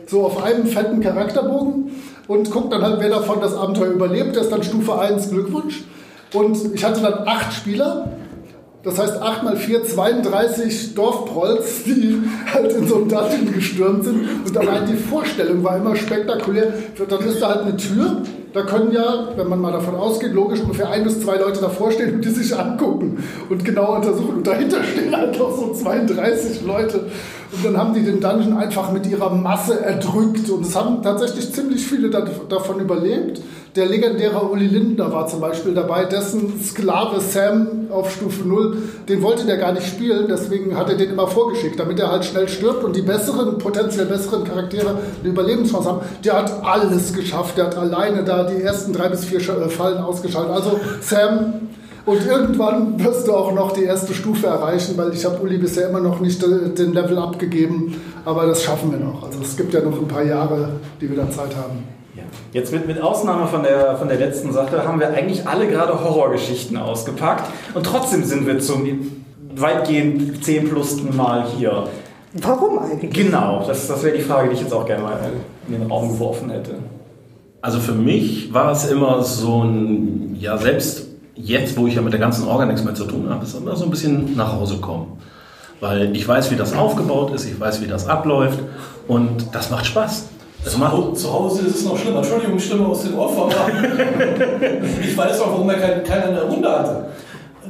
so 0.07 0.25
auf 0.25 0.43
einem 0.43 0.67
fetten 0.67 1.01
Charakterbogen. 1.01 1.91
Und 2.27 2.51
guckt 2.51 2.73
dann 2.73 2.81
halt, 2.81 3.01
wer 3.01 3.11
davon 3.11 3.43
das 3.43 3.55
Abenteuer 3.55 3.91
überlebt. 3.91 4.35
Der 4.35 4.45
ist 4.45 4.51
dann 4.51 4.63
Stufe 4.63 4.99
1, 4.99 5.29
Glückwunsch. 5.29 5.85
Und 6.33 6.75
ich 6.75 6.83
hatte 6.83 7.03
dann 7.03 7.29
acht 7.29 7.53
Spieler 7.53 8.09
das 8.85 8.99
heißt 8.99 9.21
8 9.21 9.43
mal 9.43 9.57
4, 9.57 9.85
32 9.85 10.95
Dorfprolls, 10.95 11.85
die 11.85 12.23
halt 12.53 12.71
in 12.73 12.87
so 12.87 12.97
einem 12.97 13.09
Dungeon 13.09 13.53
gestürmt 13.55 14.05
sind. 14.05 14.29
Und 14.47 14.57
allein 14.57 14.87
die 14.87 14.97
Vorstellung 14.97 15.65
war 15.65 15.79
immer 15.79 15.97
spektakulär. 15.97 16.73
Dann 17.09 17.21
ist 17.21 17.41
da 17.41 17.49
halt 17.49 17.63
eine 17.63 17.77
Tür. 17.77 18.23
Da 18.53 18.63
können 18.63 18.93
ja, 18.93 19.31
wenn 19.37 19.49
man 19.49 19.61
mal 19.61 19.73
davon 19.73 19.97
ausgeht, 19.97 20.33
logisch 20.33 20.61
ungefähr 20.61 20.91
ein 20.91 21.03
bis 21.03 21.21
zwei 21.21 21.37
Leute 21.39 21.61
davor 21.61 21.91
stehen 21.91 22.15
und 22.15 22.25
die 22.25 22.29
sich 22.29 22.57
angucken 22.57 23.25
und 23.49 23.65
genau 23.65 23.97
untersuchen. 23.97 24.37
Und 24.37 24.47
dahinter 24.47 24.85
stehen 24.85 25.17
halt 25.17 25.37
noch 25.39 25.57
so 25.57 25.73
32 25.73 26.63
Leute. 26.65 27.07
Und 27.53 27.65
dann 27.65 27.77
haben 27.77 27.95
die 27.95 28.05
den 28.05 28.21
Dungeon 28.21 28.57
einfach 28.57 28.93
mit 28.93 29.07
ihrer 29.07 29.31
Masse 29.31 29.81
erdrückt. 29.81 30.51
Und 30.51 30.67
es 30.67 30.77
haben 30.77 31.03
tatsächlich 31.03 31.53
ziemlich 31.53 31.85
viele 31.85 32.11
davon 32.11 32.81
überlebt. 32.81 33.41
Der 33.77 33.87
legendäre 33.87 34.41
Uli 34.41 34.69
Lindner 34.69 35.13
war 35.13 35.27
zum 35.27 35.41
Beispiel 35.41 35.75
dabei, 35.75 36.05
dessen 36.05 36.63
Sklave 36.63 37.21
Sam 37.21 37.89
auf 37.91 38.13
Stufe 38.13 38.47
0, 38.47 38.79
den 39.09 39.21
wollte 39.21 39.47
der 39.47 39.57
gar 39.57 39.73
nicht 39.73 39.89
spielen, 39.89 40.27
deswegen 40.29 40.77
hat 40.77 40.91
er 40.91 40.95
den 40.95 41.11
immer 41.11 41.27
vorgeschickt, 41.27 41.81
damit 41.81 41.99
er 41.99 42.13
halt 42.13 42.25
schnell 42.25 42.49
stirbt 42.49 42.85
und 42.85 42.95
die 42.95 43.03
besseren, 43.03 43.59
potenziell 43.59 44.07
besseren 44.07 44.45
Charaktere 44.45 44.91
eine 45.21 45.29
Überlebenschance 45.29 45.89
haben. 45.89 46.03
Der 46.25 46.35
hat 46.35 46.65
alles 46.65 47.13
geschafft, 47.15 47.59
der 47.59 47.65
hat 47.65 47.77
alleine 47.77 48.23
da 48.23 48.45
die 48.45 48.63
ersten 48.63 48.93
drei 48.93 49.09
bis 49.09 49.25
vier 49.25 49.41
äh, 49.41 49.69
Fallen 49.69 49.99
ausgeschaltet. 49.99 50.53
Also 50.53 50.79
Sam, 51.01 51.55
und 52.07 52.25
irgendwann 52.25 53.03
wirst 53.03 53.27
du 53.27 53.33
auch 53.33 53.53
noch 53.53 53.73
die 53.73 53.83
erste 53.83 54.15
Stufe 54.15 54.47
erreichen, 54.47 54.97
weil 54.97 55.13
ich 55.13 55.25
habe 55.25 55.41
Uli 55.43 55.59
bisher 55.59 55.89
immer 55.89 56.01
noch 56.01 56.21
nicht 56.21 56.41
den 56.41 56.93
Level 56.93 57.19
abgegeben, 57.19 58.01
aber 58.25 58.47
das 58.47 58.63
schaffen 58.63 58.93
wir 58.93 59.01
noch. 59.01 59.25
Also 59.25 59.41
es 59.43 59.57
gibt 59.57 59.75
ja 59.75 59.81
noch 59.81 59.99
ein 59.99 60.07
paar 60.07 60.23
Jahre, 60.23 60.69
die 61.01 61.11
wir 61.11 61.17
da 61.17 61.29
Zeit 61.29 61.57
haben. 61.57 62.04
Jetzt 62.53 62.73
mit, 62.73 62.87
mit 62.87 63.01
Ausnahme 63.01 63.47
von 63.47 63.63
der, 63.63 63.97
von 63.97 64.09
der 64.09 64.19
letzten 64.19 64.53
Sache 64.53 64.87
haben 64.87 65.01
wir 65.01 65.09
eigentlich 65.09 65.47
alle 65.47 65.67
gerade 65.67 65.93
Horrorgeschichten 66.03 66.77
ausgepackt 66.77 67.51
und 67.75 67.85
trotzdem 67.85 68.25
sind 68.25 68.47
wir 68.47 68.59
zum 68.61 68.87
weitgehend 69.57 70.45
10 70.45 70.69
plus 70.69 71.03
Mal 71.03 71.47
hier. 71.57 71.89
Warum 72.35 72.79
eigentlich? 72.79 73.13
Genau, 73.13 73.65
das, 73.67 73.87
das 73.87 74.03
wäre 74.03 74.17
die 74.17 74.23
Frage, 74.23 74.49
die 74.49 74.55
ich 74.55 74.61
jetzt 74.61 74.73
auch 74.73 74.87
gerne 74.87 75.03
mal 75.05 75.19
in 75.69 75.75
den 75.75 75.91
Raum 75.91 76.09
geworfen 76.09 76.51
hätte. 76.51 76.77
Also 77.63 77.79
für 77.79 77.93
mich 77.93 78.53
war 78.53 78.73
es 78.73 78.91
immer 78.91 79.23
so 79.23 79.63
ein, 79.63 80.37
ja 80.39 80.59
selbst 80.59 81.07
jetzt, 81.35 81.77
wo 81.77 81.87
ich 81.87 81.95
ja 81.95 82.03
mit 82.03 82.13
der 82.13 82.21
ganzen 82.21 82.47
Orga 82.47 82.67
nichts 82.67 82.85
mehr 82.85 82.95
zu 82.95 83.05
tun 83.05 83.29
habe, 83.31 83.45
ist 83.45 83.57
immer 83.57 83.77
so 83.77 83.85
ein 83.85 83.91
bisschen 83.91 84.37
nach 84.37 84.53
Hause 84.53 84.79
kommen. 84.79 85.19
Weil 85.81 86.15
ich 86.15 86.27
weiß, 86.27 86.51
wie 86.51 86.57
das 86.57 86.75
aufgebaut 86.75 87.33
ist, 87.33 87.45
ich 87.47 87.59
weiß, 87.59 87.83
wie 87.83 87.87
das 87.87 88.09
abläuft 88.09 88.59
und 89.09 89.55
das 89.55 89.71
macht 89.71 89.87
Spaß. 89.87 90.29
Zu, 90.65 90.91
Hause, 90.91 91.13
zu 91.15 91.33
Hause 91.33 91.67
ist 91.67 91.77
es 91.77 91.85
noch 91.85 91.99
schlimmer. 91.99 92.19
Entschuldigung, 92.19 92.59
Stimme 92.59 92.87
aus 92.87 93.03
dem 93.03 93.19
Off, 93.19 93.39
aber 93.39 93.53
ich 95.03 95.17
weiß 95.17 95.41
auch, 95.41 95.53
warum 95.53 95.69
er 95.69 95.77
keinen 95.77 96.05
keine 96.05 96.29
in 96.29 96.35
der 96.35 96.45
Runde 96.45 96.71
hatte. 96.71 97.07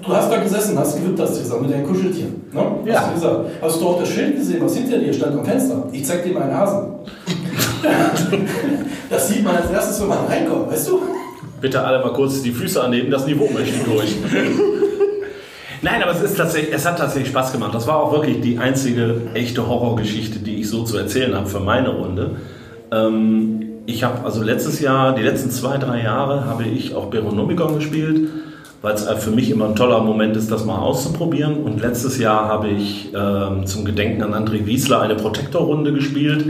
Du 0.05 0.15
hast 0.15 0.31
da 0.31 0.37
gesessen, 0.37 0.79
hast 0.79 0.97
gewippt, 0.97 1.19
hast 1.19 1.39
gesagt, 1.39 1.63
mit 1.63 1.73
deinen 1.73 1.87
Kuscheltieren. 1.87 2.43
Ne? 2.53 2.63
Ja. 2.85 3.01
Hast, 3.01 3.09
du 3.09 3.15
gesagt. 3.15 3.41
hast 3.63 3.81
du 3.81 3.89
auch 3.89 3.99
das 3.99 4.09
Schild 4.09 4.37
gesehen, 4.37 4.63
was 4.63 4.77
hinter 4.77 4.99
dir 4.99 5.13
stand 5.13 5.39
am 5.39 5.45
Fenster? 5.45 5.89
Ich 5.93 6.05
zeig 6.05 6.25
dir 6.25 6.35
meinen 6.35 6.55
Hasen. 6.57 6.89
das 9.11 9.29
sieht 9.29 9.43
man 9.43 9.57
als 9.57 9.71
erstes, 9.71 10.01
wenn 10.01 10.09
man 10.09 10.27
reinkommt, 10.27 10.71
weißt 10.71 10.89
du? 10.89 11.01
Bitte 11.61 11.83
alle 11.83 12.05
mal 12.05 12.13
kurz 12.13 12.43
die 12.43 12.53
Füße 12.53 12.83
annehmen, 12.83 13.11
das 13.11 13.27
Niveau 13.27 13.49
möchte 13.51 13.75
ich 13.77 13.83
durch. 13.83 14.17
Nein, 15.83 16.03
aber 16.03 16.13
es, 16.13 16.23
ist 16.23 16.37
tatsächlich, 16.37 16.75
es 16.75 16.87
hat 16.87 16.99
tatsächlich 16.99 17.29
Spaß 17.29 17.53
gemacht. 17.53 17.75
Das 17.75 17.87
war 17.87 18.03
auch 18.03 18.13
wirklich 18.13 18.41
die 18.41 18.59
einzige 18.59 19.23
echte 19.35 19.67
Horrorgeschichte, 19.67 20.39
die 20.39 20.61
ich 20.61 20.69
so 20.69 20.83
zu 20.85 20.97
erzählen 20.97 21.35
habe 21.35 21.47
für 21.47 21.61
meine 21.61 21.91
Runde. 21.91 22.37
Ähm, 22.95 23.61
ich 23.87 24.05
habe 24.05 24.25
also 24.25 24.43
letztes 24.43 24.81
Jahr, 24.81 25.15
die 25.15 25.23
letzten 25.23 25.51
zwei, 25.51 25.77
drei 25.77 26.03
Jahre, 26.03 26.47
habe 26.47 26.65
ich 26.65 26.95
auch 26.95 27.07
Beronomicon 27.07 27.75
gespielt, 27.75 28.31
weil 28.81 28.95
es 28.95 29.05
für 29.23 29.31
mich 29.31 29.51
immer 29.51 29.67
ein 29.67 29.77
toller 29.77 30.01
Moment 30.01 30.37
ist, 30.37 30.51
das 30.51 30.65
mal 30.65 30.79
auszuprobieren. 30.79 31.57
Und 31.63 31.81
letztes 31.81 32.19
Jahr 32.19 32.49
habe 32.49 32.69
ich 32.69 33.13
ähm, 33.15 33.67
zum 33.67 33.85
Gedenken 33.85 34.23
an 34.23 34.33
André 34.33 34.65
Wiesler 34.67 35.01
eine 35.01 35.17
Protektor-Runde 35.17 35.93
gespielt 35.93 36.47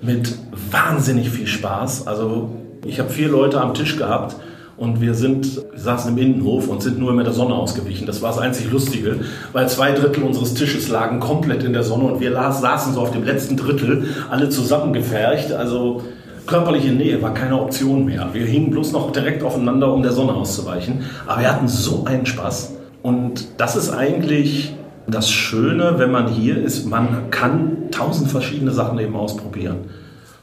mit 0.00 0.34
wahnsinnig 0.70 1.30
viel 1.30 1.46
Spaß. 1.46 2.06
Also 2.06 2.50
ich 2.86 2.98
habe 2.98 3.10
vier 3.10 3.28
Leute 3.28 3.60
am 3.60 3.74
Tisch 3.74 3.96
gehabt 3.96 4.36
und 4.82 5.00
wir 5.00 5.14
sind, 5.14 5.62
wir 5.70 5.78
saßen 5.78 6.10
im 6.10 6.18
Innenhof 6.18 6.66
und 6.66 6.82
sind 6.82 6.98
nur 6.98 7.12
mit 7.12 7.24
der 7.24 7.32
Sonne 7.32 7.54
ausgewichen. 7.54 8.04
Das 8.04 8.20
war 8.20 8.30
das 8.30 8.40
einzig 8.40 8.68
Lustige, 8.68 9.20
weil 9.52 9.68
zwei 9.68 9.92
Drittel 9.92 10.24
unseres 10.24 10.54
Tisches 10.54 10.88
lagen 10.88 11.20
komplett 11.20 11.62
in 11.62 11.72
der 11.72 11.84
Sonne 11.84 12.02
und 12.06 12.20
wir 12.20 12.32
saßen 12.32 12.92
so 12.92 13.00
auf 13.00 13.12
dem 13.12 13.22
letzten 13.22 13.56
Drittel, 13.56 14.08
alle 14.28 14.48
zusammengefercht. 14.48 15.52
Also 15.52 16.02
körperliche 16.48 16.92
Nähe 16.92 17.22
war 17.22 17.32
keine 17.32 17.60
Option 17.60 18.06
mehr. 18.06 18.30
Wir 18.32 18.44
hingen 18.44 18.72
bloß 18.72 18.90
noch 18.90 19.12
direkt 19.12 19.44
aufeinander, 19.44 19.94
um 19.94 20.02
der 20.02 20.10
Sonne 20.10 20.34
auszuweichen. 20.34 21.04
Aber 21.28 21.42
wir 21.42 21.48
hatten 21.48 21.68
so 21.68 22.04
einen 22.04 22.26
Spaß. 22.26 22.72
Und 23.02 23.60
das 23.60 23.76
ist 23.76 23.90
eigentlich 23.90 24.74
das 25.06 25.30
Schöne, 25.30 25.94
wenn 25.98 26.10
man 26.10 26.26
hier 26.26 26.60
ist, 26.60 26.86
man 26.86 27.30
kann 27.30 27.88
tausend 27.92 28.32
verschiedene 28.32 28.72
Sachen 28.72 28.98
eben 28.98 29.14
ausprobieren. 29.14 29.76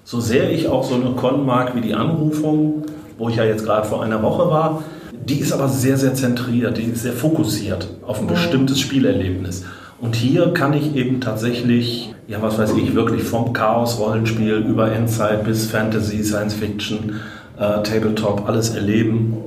So 0.06 0.22
sehr 0.22 0.50
ich 0.50 0.70
auch 0.70 0.86
so 0.86 0.96
eine 0.96 1.12
Con 1.12 1.46
mag 1.46 1.76
wie 1.76 1.82
die 1.82 1.94
Anrufung, 1.94 2.86
wo 3.20 3.30
ich 3.30 3.36
ja 3.36 3.44
jetzt 3.44 3.66
gerade 3.66 3.88
vor 3.88 4.04
einer 4.04 4.24
Woche 4.24 4.50
war, 4.50 4.84
die 5.12 5.40
ist 5.40 5.52
aber 5.52 5.68
sehr, 5.68 5.98
sehr 5.98 6.16
zentriert, 6.16 6.78
die 6.78 6.86
ist 6.86 7.04
sehr 7.04 7.14
fokussiert 7.14 7.88
auf 8.08 8.20
ein 8.20 8.28
bestimmtes 8.28 8.80
Spielerlebnis. 8.80 9.64
Und 10.02 10.16
hier 10.16 10.54
kann 10.54 10.74
ich 10.74 10.96
eben 10.96 11.20
tatsächlich, 11.20 12.16
ja, 12.28 12.42
was 12.42 12.58
weiß 12.58 12.72
ich, 12.78 12.96
wirklich 12.96 13.24
vom 13.24 13.52
Chaos-Rollenspiel 13.54 14.56
über 14.56 14.92
Endzeit 14.92 15.44
bis 15.44 15.66
Fantasy, 15.68 16.24
Science 16.24 16.54
Fiction, 16.54 17.20
äh, 17.58 17.84
Tabletop, 17.84 18.48
alles 18.48 18.70
erleben. 18.70 19.38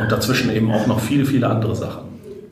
Und 0.00 0.10
dazwischen 0.10 0.50
eben 0.50 0.72
auch 0.72 0.86
noch 0.86 1.00
viele, 1.00 1.26
viele 1.26 1.48
andere 1.48 1.76
Sachen. 1.76 2.04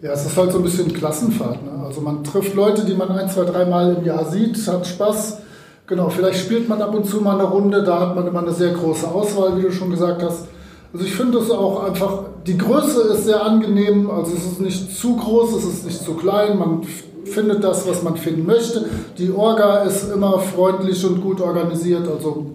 Ja, 0.02 0.12
es 0.12 0.26
ist 0.26 0.36
halt 0.36 0.52
so 0.52 0.58
ein 0.58 0.64
bisschen 0.64 0.92
Klassenfahrt. 0.92 1.64
Ne? 1.64 1.84
Also 1.86 2.00
man 2.00 2.22
trifft 2.22 2.54
Leute, 2.54 2.84
die 2.84 2.94
man 2.94 3.10
ein, 3.10 3.30
zwei, 3.30 3.44
dreimal 3.44 3.96
im 3.96 4.04
Jahr 4.04 4.30
sieht, 4.30 4.58
hat 4.68 4.86
Spaß. 4.86 5.38
Genau, 5.86 6.08
vielleicht 6.08 6.40
spielt 6.40 6.68
man 6.68 6.82
ab 6.82 6.94
und 6.94 7.06
zu 7.06 7.20
mal 7.20 7.38
eine 7.38 7.48
Runde, 7.48 7.82
da 7.84 8.00
hat 8.00 8.16
man 8.16 8.26
immer 8.26 8.40
eine 8.40 8.52
sehr 8.52 8.72
große 8.72 9.06
Auswahl, 9.06 9.56
wie 9.56 9.62
du 9.62 9.70
schon 9.70 9.90
gesagt 9.90 10.20
hast. 10.22 10.48
Also 10.92 11.06
ich 11.06 11.14
finde 11.14 11.38
es 11.38 11.50
auch 11.50 11.84
einfach, 11.84 12.24
die 12.44 12.58
Größe 12.58 13.02
ist 13.12 13.24
sehr 13.26 13.44
angenehm, 13.44 14.10
also 14.10 14.32
es 14.32 14.44
ist 14.44 14.60
nicht 14.60 14.98
zu 14.98 15.16
groß, 15.16 15.54
es 15.56 15.64
ist 15.64 15.84
nicht 15.84 16.02
zu 16.02 16.14
klein, 16.14 16.58
man 16.58 16.82
findet 17.24 17.62
das, 17.62 17.88
was 17.88 18.02
man 18.02 18.16
finden 18.16 18.46
möchte. 18.46 18.86
Die 19.18 19.30
Orga 19.30 19.82
ist 19.82 20.12
immer 20.12 20.40
freundlich 20.40 21.04
und 21.04 21.20
gut 21.20 21.40
organisiert, 21.40 22.08
also 22.08 22.46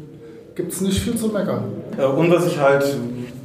gibt 0.56 0.74
es 0.74 0.82
nicht 0.82 1.00
viel 1.00 1.16
zu 1.16 1.28
meckern. 1.28 1.64
Äh, 1.98 2.06
und 2.06 2.32
was 2.32 2.48
ich 2.48 2.60
halt 2.60 2.84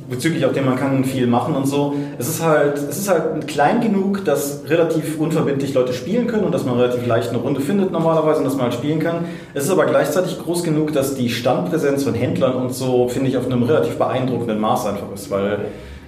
bezüglich 0.09 0.47
auch 0.47 0.53
dem 0.53 0.67
man 0.67 0.77
kann 0.77 1.05
viel 1.05 1.27
machen 1.27 1.55
und 1.55 1.67
so. 1.67 1.95
Es 2.19 2.29
ist 2.29 2.43
halt, 2.43 2.77
es 2.77 2.99
ist 2.99 3.09
halt 3.09 3.47
klein 3.47 3.81
genug, 3.81 4.25
dass 4.25 4.63
relativ 4.69 5.19
unverbindlich 5.19 5.75
Leute 5.75 5.93
spielen 5.93 6.27
können 6.27 6.45
und 6.45 6.53
dass 6.53 6.65
man 6.65 6.79
relativ 6.79 7.07
leicht 7.07 7.31
eine 7.31 7.39
Runde 7.39 7.61
findet 7.61 7.93
normalerweise 7.93 8.39
und 8.39 8.45
dass 8.45 8.55
man 8.55 8.65
halt 8.65 8.75
spielen 8.75 9.01
kann. 9.01 9.25
Es 9.55 9.65
ist 9.65 9.71
aber 9.71 9.87
gleichzeitig 9.87 10.39
groß 10.39 10.63
genug, 10.63 10.93
dass 10.93 11.17
die 11.17 11.29
Standpräsenz 11.29 12.05
von 12.05 12.15
Händlern 12.15 12.55
und 12.55 12.73
so, 12.73 13.09
finde 13.09 13.29
ich, 13.29 13.37
auf 13.37 13.47
einem 13.47 13.63
relativ 13.63 13.97
beeindruckenden 13.97 14.61
Maß 14.61 14.87
einfach 14.87 15.13
ist, 15.15 15.31
weil 15.31 15.67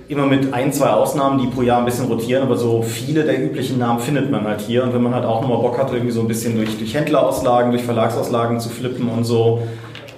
immer 0.08 0.26
mit 0.26 0.54
ein, 0.54 0.72
zwei 0.72 0.88
Ausnahmen, 0.88 1.38
die 1.38 1.46
pro 1.48 1.62
Jahr 1.62 1.80
ein 1.80 1.84
bisschen 1.84 2.06
rotieren, 2.06 2.42
aber 2.42 2.56
so 2.56 2.82
viele 2.82 3.24
der 3.24 3.42
üblichen 3.44 3.78
Namen 3.78 4.00
findet 4.00 4.30
man 4.30 4.46
halt 4.46 4.60
hier. 4.60 4.82
Und 4.82 4.94
wenn 4.94 5.02
man 5.02 5.14
halt 5.14 5.26
auch 5.26 5.42
nochmal 5.42 5.58
Bock 5.58 5.78
hat, 5.78 5.92
irgendwie 5.92 6.12
so 6.12 6.22
ein 6.22 6.28
bisschen 6.28 6.56
durch, 6.56 6.78
durch 6.78 6.94
Händlerauslagen, 6.94 7.72
durch 7.72 7.84
Verlagsauslagen 7.84 8.58
zu 8.58 8.70
flippen 8.70 9.08
und 9.10 9.24
so, 9.24 9.62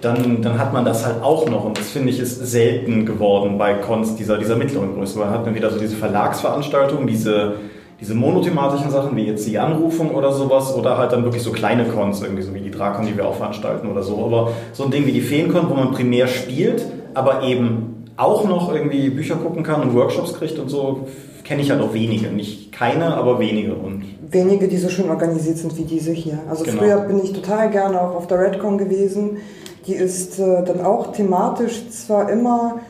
dann, 0.00 0.42
dann 0.42 0.58
hat 0.58 0.72
man 0.72 0.84
das 0.84 1.04
halt 1.04 1.22
auch 1.22 1.48
noch. 1.48 1.64
Und 1.64 1.78
das 1.78 1.90
finde 1.90 2.10
ich 2.10 2.18
ist 2.18 2.38
selten 2.38 3.06
geworden 3.06 3.58
bei 3.58 3.74
Cons 3.74 4.16
dieser, 4.16 4.38
dieser 4.38 4.56
mittleren 4.56 4.94
Größe. 4.94 5.18
Man 5.18 5.30
hat 5.30 5.46
dann 5.46 5.54
wieder 5.54 5.70
so 5.70 5.78
diese 5.78 5.96
Verlagsveranstaltungen, 5.96 7.06
diese, 7.06 7.56
diese 8.00 8.14
monothematischen 8.14 8.90
Sachen, 8.90 9.16
wie 9.16 9.26
jetzt 9.26 9.46
die 9.46 9.58
Anrufung 9.58 10.14
oder 10.14 10.32
sowas, 10.32 10.74
oder 10.74 10.96
halt 10.98 11.12
dann 11.12 11.24
wirklich 11.24 11.42
so 11.42 11.52
kleine 11.52 11.84
Cons, 11.84 12.22
irgendwie 12.22 12.42
so 12.42 12.54
wie 12.54 12.60
die 12.60 12.70
Drakon, 12.70 13.06
die 13.06 13.16
wir 13.16 13.26
auch 13.26 13.36
veranstalten 13.36 13.88
oder 13.88 14.02
so. 14.02 14.24
Aber 14.24 14.52
so 14.72 14.84
ein 14.84 14.90
Ding 14.90 15.06
wie 15.06 15.12
die 15.12 15.20
Feencon, 15.20 15.68
wo 15.68 15.74
man 15.74 15.92
primär 15.92 16.26
spielt, 16.26 16.86
aber 17.14 17.42
eben 17.42 18.06
auch 18.16 18.44
noch 18.46 18.72
irgendwie 18.72 19.10
Bücher 19.10 19.36
gucken 19.36 19.62
kann 19.62 19.82
und 19.82 19.94
Workshops 19.94 20.34
kriegt 20.34 20.58
und 20.58 20.68
so, 20.68 21.08
kenne 21.44 21.62
ich 21.62 21.70
halt 21.70 21.80
auch 21.80 21.94
wenige. 21.94 22.28
Nicht 22.28 22.70
keine, 22.72 23.16
aber 23.16 23.38
wenige. 23.38 23.74
Und 23.74 24.04
wenige, 24.30 24.68
die 24.68 24.76
so 24.76 24.88
schön 24.88 25.10
organisiert 25.10 25.58
sind 25.58 25.76
wie 25.76 25.84
diese 25.84 26.12
hier. 26.12 26.38
Also 26.48 26.64
genau. 26.64 26.78
früher 26.78 26.98
bin 27.00 27.22
ich 27.22 27.32
total 27.32 27.70
gerne 27.70 28.00
auch 28.00 28.14
auf 28.14 28.26
der 28.26 28.38
Redcon 28.38 28.78
gewesen 28.78 29.38
die 29.86 29.94
ist 29.94 30.38
äh, 30.38 30.64
dann 30.64 30.84
auch 30.84 31.12
thematisch 31.12 31.90
zwar 31.90 32.30
immer 32.30 32.80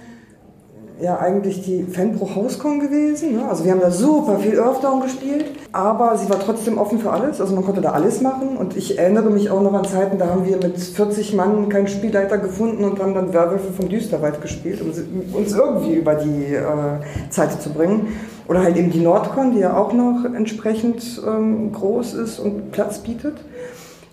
ja 1.01 1.19
eigentlich 1.19 1.63
die 1.63 1.85
Fanpro 1.85 2.35
Hauscon 2.35 2.81
gewesen. 2.81 3.37
Ne? 3.37 3.49
Also 3.49 3.65
wir 3.65 3.73
haben 3.73 3.81
da 3.81 3.91
super 3.91 4.39
viel 4.39 4.59
Earthdown 4.59 5.01
gespielt, 5.01 5.47
aber 5.73 6.17
sie 6.17 6.29
war 6.29 6.39
trotzdem 6.39 6.79
offen 6.79 6.99
für 6.99 7.11
alles. 7.11 7.41
Also 7.41 7.55
man 7.55 7.65
konnte 7.65 7.81
da 7.81 7.93
alles 7.93 8.21
machen. 8.21 8.57
Und 8.57 8.77
ich 8.77 8.99
erinnere 8.99 9.31
mich 9.31 9.51
auch 9.51 9.63
noch 9.63 9.73
an 9.73 9.85
Zeiten, 9.85 10.19
da 10.19 10.29
haben 10.29 10.47
wir 10.47 10.57
mit 10.59 10.79
40 10.79 11.35
Mann 11.35 11.69
keinen 11.69 11.89
Spielleiter 11.89 12.39
gefunden 12.39 12.85
und 12.85 13.01
haben 13.01 13.15
dann 13.15 13.33
Werwölfe 13.33 13.73
vom 13.73 13.89
Düsterwald 13.89 14.43
gespielt, 14.43 14.81
um 14.83 14.91
uns 15.35 15.53
irgendwie 15.55 15.95
über 15.95 16.15
die 16.15 16.55
äh, 16.55 17.31
Zeit 17.31 17.63
zu 17.63 17.71
bringen. 17.71 18.09
Oder 18.49 18.63
halt 18.63 18.77
eben 18.77 18.91
die 18.91 19.01
Nordcon, 19.01 19.53
die 19.53 19.61
ja 19.61 19.77
auch 19.77 19.93
noch 19.93 20.25
entsprechend 20.25 21.23
ähm, 21.27 21.73
groß 21.73 22.15
ist 22.15 22.41
und 22.41 22.73
Platz 22.73 22.99
bietet. 22.99 23.35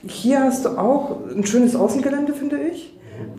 Hier 0.08 0.44
hast 0.44 0.66
du 0.66 0.70
auch 0.70 1.18
ein 1.36 1.46
schönes 1.46 1.76
Außengelände, 1.76 2.34
finde 2.34 2.58
ich. 2.60 2.94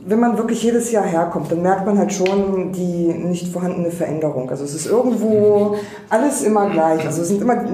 Wenn 0.05 0.19
man 0.21 0.37
wirklich 0.39 0.63
jedes 0.63 0.91
Jahr 0.91 1.05
herkommt, 1.05 1.53
dann 1.53 1.63
merkt 1.63 1.87
man 1.87 1.99
halt 1.99 2.13
schon 2.13 2.73
die 2.73 3.13
nicht 3.15 3.47
vorhandene 3.49 3.91
Veränderung. 3.91 4.51
Also 4.51 4.65
es 4.65 4.75
ist 4.75 4.87
irgendwo 4.87 5.77
alles 6.09 6.43
immer 6.43 6.69
gleich. 6.71 7.05
Also 7.07 7.23
es 7.23 7.29
sind 7.29 7.43
immer 7.43 7.65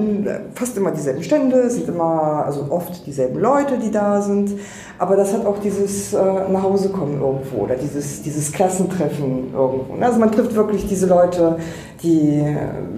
fast 0.55 0.77
immer 0.77 0.91
dieselben 0.91 1.23
Stände, 1.23 1.61
es 1.61 1.77
sind 1.77 1.89
immer, 1.89 2.45
also 2.45 2.67
oft 2.71 3.07
dieselben 3.07 3.39
Leute, 3.39 3.79
die 3.79 3.91
da 3.91 4.21
sind. 4.21 4.51
Aber 4.99 5.17
das 5.17 5.33
hat 5.33 5.47
auch 5.47 5.59
dieses 5.59 6.13
äh, 6.13 6.19
Nachhausekommen 6.51 7.21
irgendwo 7.21 7.65
oder 7.65 7.77
dieses, 7.77 8.23
dieses 8.23 8.53
Klassentreffen 8.53 9.55
irgendwo. 9.55 9.95
Also 10.01 10.19
man 10.19 10.31
trifft 10.31 10.55
wirklich 10.55 10.87
diese 10.87 11.07
Leute, 11.07 11.57
die 12.03 12.45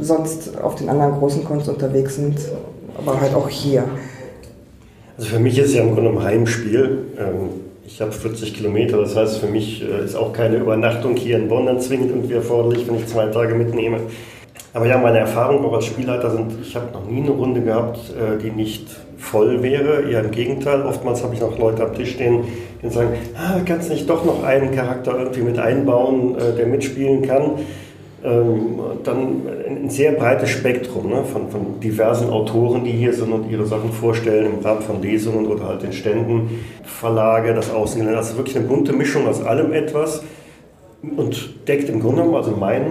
sonst 0.00 0.61
auf 0.61 0.74
den 0.74 0.88
anderen 0.88 1.12
großen 1.12 1.44
Kunst 1.44 1.68
unterwegs 1.68 2.16
sind, 2.16 2.38
aber 2.98 3.20
halt 3.20 3.35
auch 3.35 3.48
hier. 3.48 3.85
Also 5.18 5.31
für 5.31 5.38
mich 5.38 5.59
ist 5.59 5.68
es 5.68 5.74
ja 5.74 5.83
im 5.83 5.94
Grunde 5.94 6.11
ein 6.11 6.22
Heimspiel. 6.22 7.07
Ähm, 7.18 7.48
ich 7.87 8.00
habe 8.00 8.12
40 8.12 8.52
Kilometer, 8.55 8.98
das 8.98 9.16
heißt 9.16 9.38
für 9.38 9.46
mich 9.46 9.83
äh, 9.83 10.05
ist 10.05 10.14
auch 10.14 10.33
keine 10.33 10.57
Übernachtung 10.57 11.16
hier 11.16 11.38
in 11.38 11.48
Bonn 11.48 11.66
dann 11.66 11.81
zwingend 11.81 12.11
irgendwie 12.11 12.35
erforderlich, 12.35 12.87
wenn 12.87 12.96
ich 12.96 13.07
zwei 13.07 13.26
Tage 13.26 13.55
mitnehme. 13.55 14.00
Aber 14.74 14.87
ja, 14.87 14.98
meine 14.98 15.20
Erfahrung 15.20 15.64
auch 15.64 15.72
als 15.72 15.87
Spielleiter 15.87 16.31
sind, 16.31 16.52
ich 16.61 16.76
habe 16.76 16.92
noch 16.92 17.09
nie 17.09 17.22
eine 17.22 17.31
Runde 17.31 17.62
gehabt, 17.62 17.98
äh, 18.11 18.42
die 18.42 18.50
nicht 18.50 18.88
voll 19.16 19.62
wäre. 19.62 20.02
Eher 20.02 20.22
im 20.22 20.31
Gegenteil, 20.33 20.83
oftmals 20.83 21.22
habe 21.22 21.35
ich 21.35 21.40
noch 21.40 21.59
Leute 21.59 21.85
am 21.85 21.94
Tisch 21.94 22.12
stehen, 22.12 22.44
die 22.83 22.90
sagen, 22.90 23.14
ah, 23.37 23.61
kannst 23.64 23.88
nicht 23.88 24.11
doch 24.11 24.22
noch 24.22 24.44
einen 24.44 24.74
Charakter 24.74 25.18
irgendwie 25.18 25.42
mit 25.42 25.59
einbauen, 25.59 26.37
äh, 26.37 26.55
der 26.55 26.66
mitspielen 26.66 27.22
kann 27.22 27.52
ähm, 28.26 28.80
dann 29.04 29.42
ein 29.68 29.88
sehr 29.88 30.12
breites 30.12 30.50
Spektrum 30.50 31.08
ne, 31.08 31.22
von, 31.24 31.48
von 31.48 31.80
diversen 31.80 32.28
Autoren, 32.30 32.82
die 32.82 32.90
hier 32.90 33.12
sind 33.12 33.32
und 33.32 33.48
ihre 33.48 33.66
Sachen 33.66 33.92
vorstellen 33.92 34.46
im 34.46 34.64
Rahmen 34.64 34.82
von 34.82 35.00
Lesungen 35.00 35.46
oder 35.46 35.68
halt 35.68 35.82
den 35.82 35.92
Ständen, 35.92 36.64
Verlage, 36.82 37.54
das 37.54 37.70
Außengelände. 37.70 38.18
Also 38.18 38.36
wirklich 38.36 38.56
eine 38.56 38.66
bunte 38.66 38.92
Mischung 38.92 39.28
aus 39.28 39.42
allem 39.42 39.72
etwas 39.72 40.24
und 41.16 41.68
deckt 41.68 41.88
im 41.88 42.00
Grunde 42.00 42.22
genommen 42.22 42.36
also 42.36 42.50
mein 42.50 42.86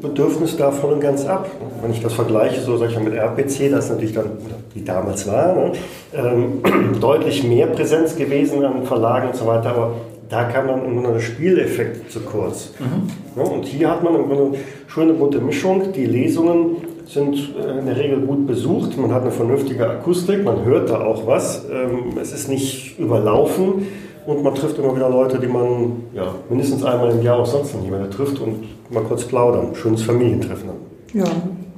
Bedürfnis 0.00 0.56
da 0.56 0.70
voll 0.70 0.92
und 0.92 1.00
ganz 1.00 1.26
ab. 1.26 1.50
Wenn 1.82 1.90
ich 1.90 2.00
das 2.00 2.12
vergleiche, 2.12 2.60
so 2.60 2.76
sag 2.76 2.90
ich 2.90 2.96
mal, 2.96 3.04
mit 3.04 3.14
RPC, 3.14 3.70
das 3.70 3.90
natürlich 3.90 4.14
dann, 4.14 4.30
wie 4.72 4.82
damals 4.82 5.26
war, 5.26 5.54
ne, 5.54 5.72
ähm, 6.14 6.62
deutlich 7.00 7.42
mehr 7.42 7.66
Präsenz 7.66 8.14
gewesen 8.14 8.64
an 8.64 8.84
Verlagen 8.84 9.28
und 9.28 9.36
so 9.36 9.46
weiter, 9.46 9.70
aber 9.70 9.94
da 10.28 10.44
kam 10.44 10.68
dann 10.68 10.84
im 10.84 10.94
Grunde 10.94 11.14
der 11.14 11.20
Spieleffekt 11.20 12.10
zu 12.10 12.20
kurz. 12.20 12.72
Mhm. 12.78 13.08
Ja, 13.36 13.48
und 13.48 13.64
hier 13.64 13.90
hat 13.90 14.02
man 14.02 14.14
im 14.14 14.26
Grunde 14.26 14.44
eine 14.44 14.64
schöne 14.86 15.12
bunte 15.12 15.38
Mischung. 15.38 15.92
Die 15.92 16.06
Lesungen 16.06 16.76
sind 17.06 17.54
äh, 17.56 17.78
in 17.78 17.86
der 17.86 17.96
Regel 17.96 18.20
gut 18.20 18.46
besucht. 18.46 18.96
Man 18.98 19.12
hat 19.12 19.22
eine 19.22 19.30
vernünftige 19.30 19.88
Akustik, 19.88 20.44
man 20.44 20.64
hört 20.64 20.90
da 20.90 21.00
auch 21.00 21.26
was. 21.26 21.64
Ähm, 21.70 22.18
es 22.20 22.32
ist 22.32 22.48
nicht 22.48 22.98
überlaufen 22.98 23.86
und 24.26 24.42
man 24.42 24.54
trifft 24.54 24.78
immer 24.78 24.94
wieder 24.96 25.08
Leute, 25.08 25.38
die 25.38 25.46
man 25.46 25.92
ja, 26.14 26.34
mindestens 26.50 26.84
einmal 26.84 27.10
im 27.10 27.22
Jahr 27.22 27.38
auch 27.38 27.46
sonst 27.46 27.74
nicht 27.74 27.90
mehr 27.90 28.10
trifft 28.10 28.40
und 28.40 28.64
mal 28.90 29.04
kurz 29.04 29.24
plaudern. 29.24 29.74
Schönes 29.74 30.02
Familientreffen. 30.02 30.70
Ja. 31.14 31.24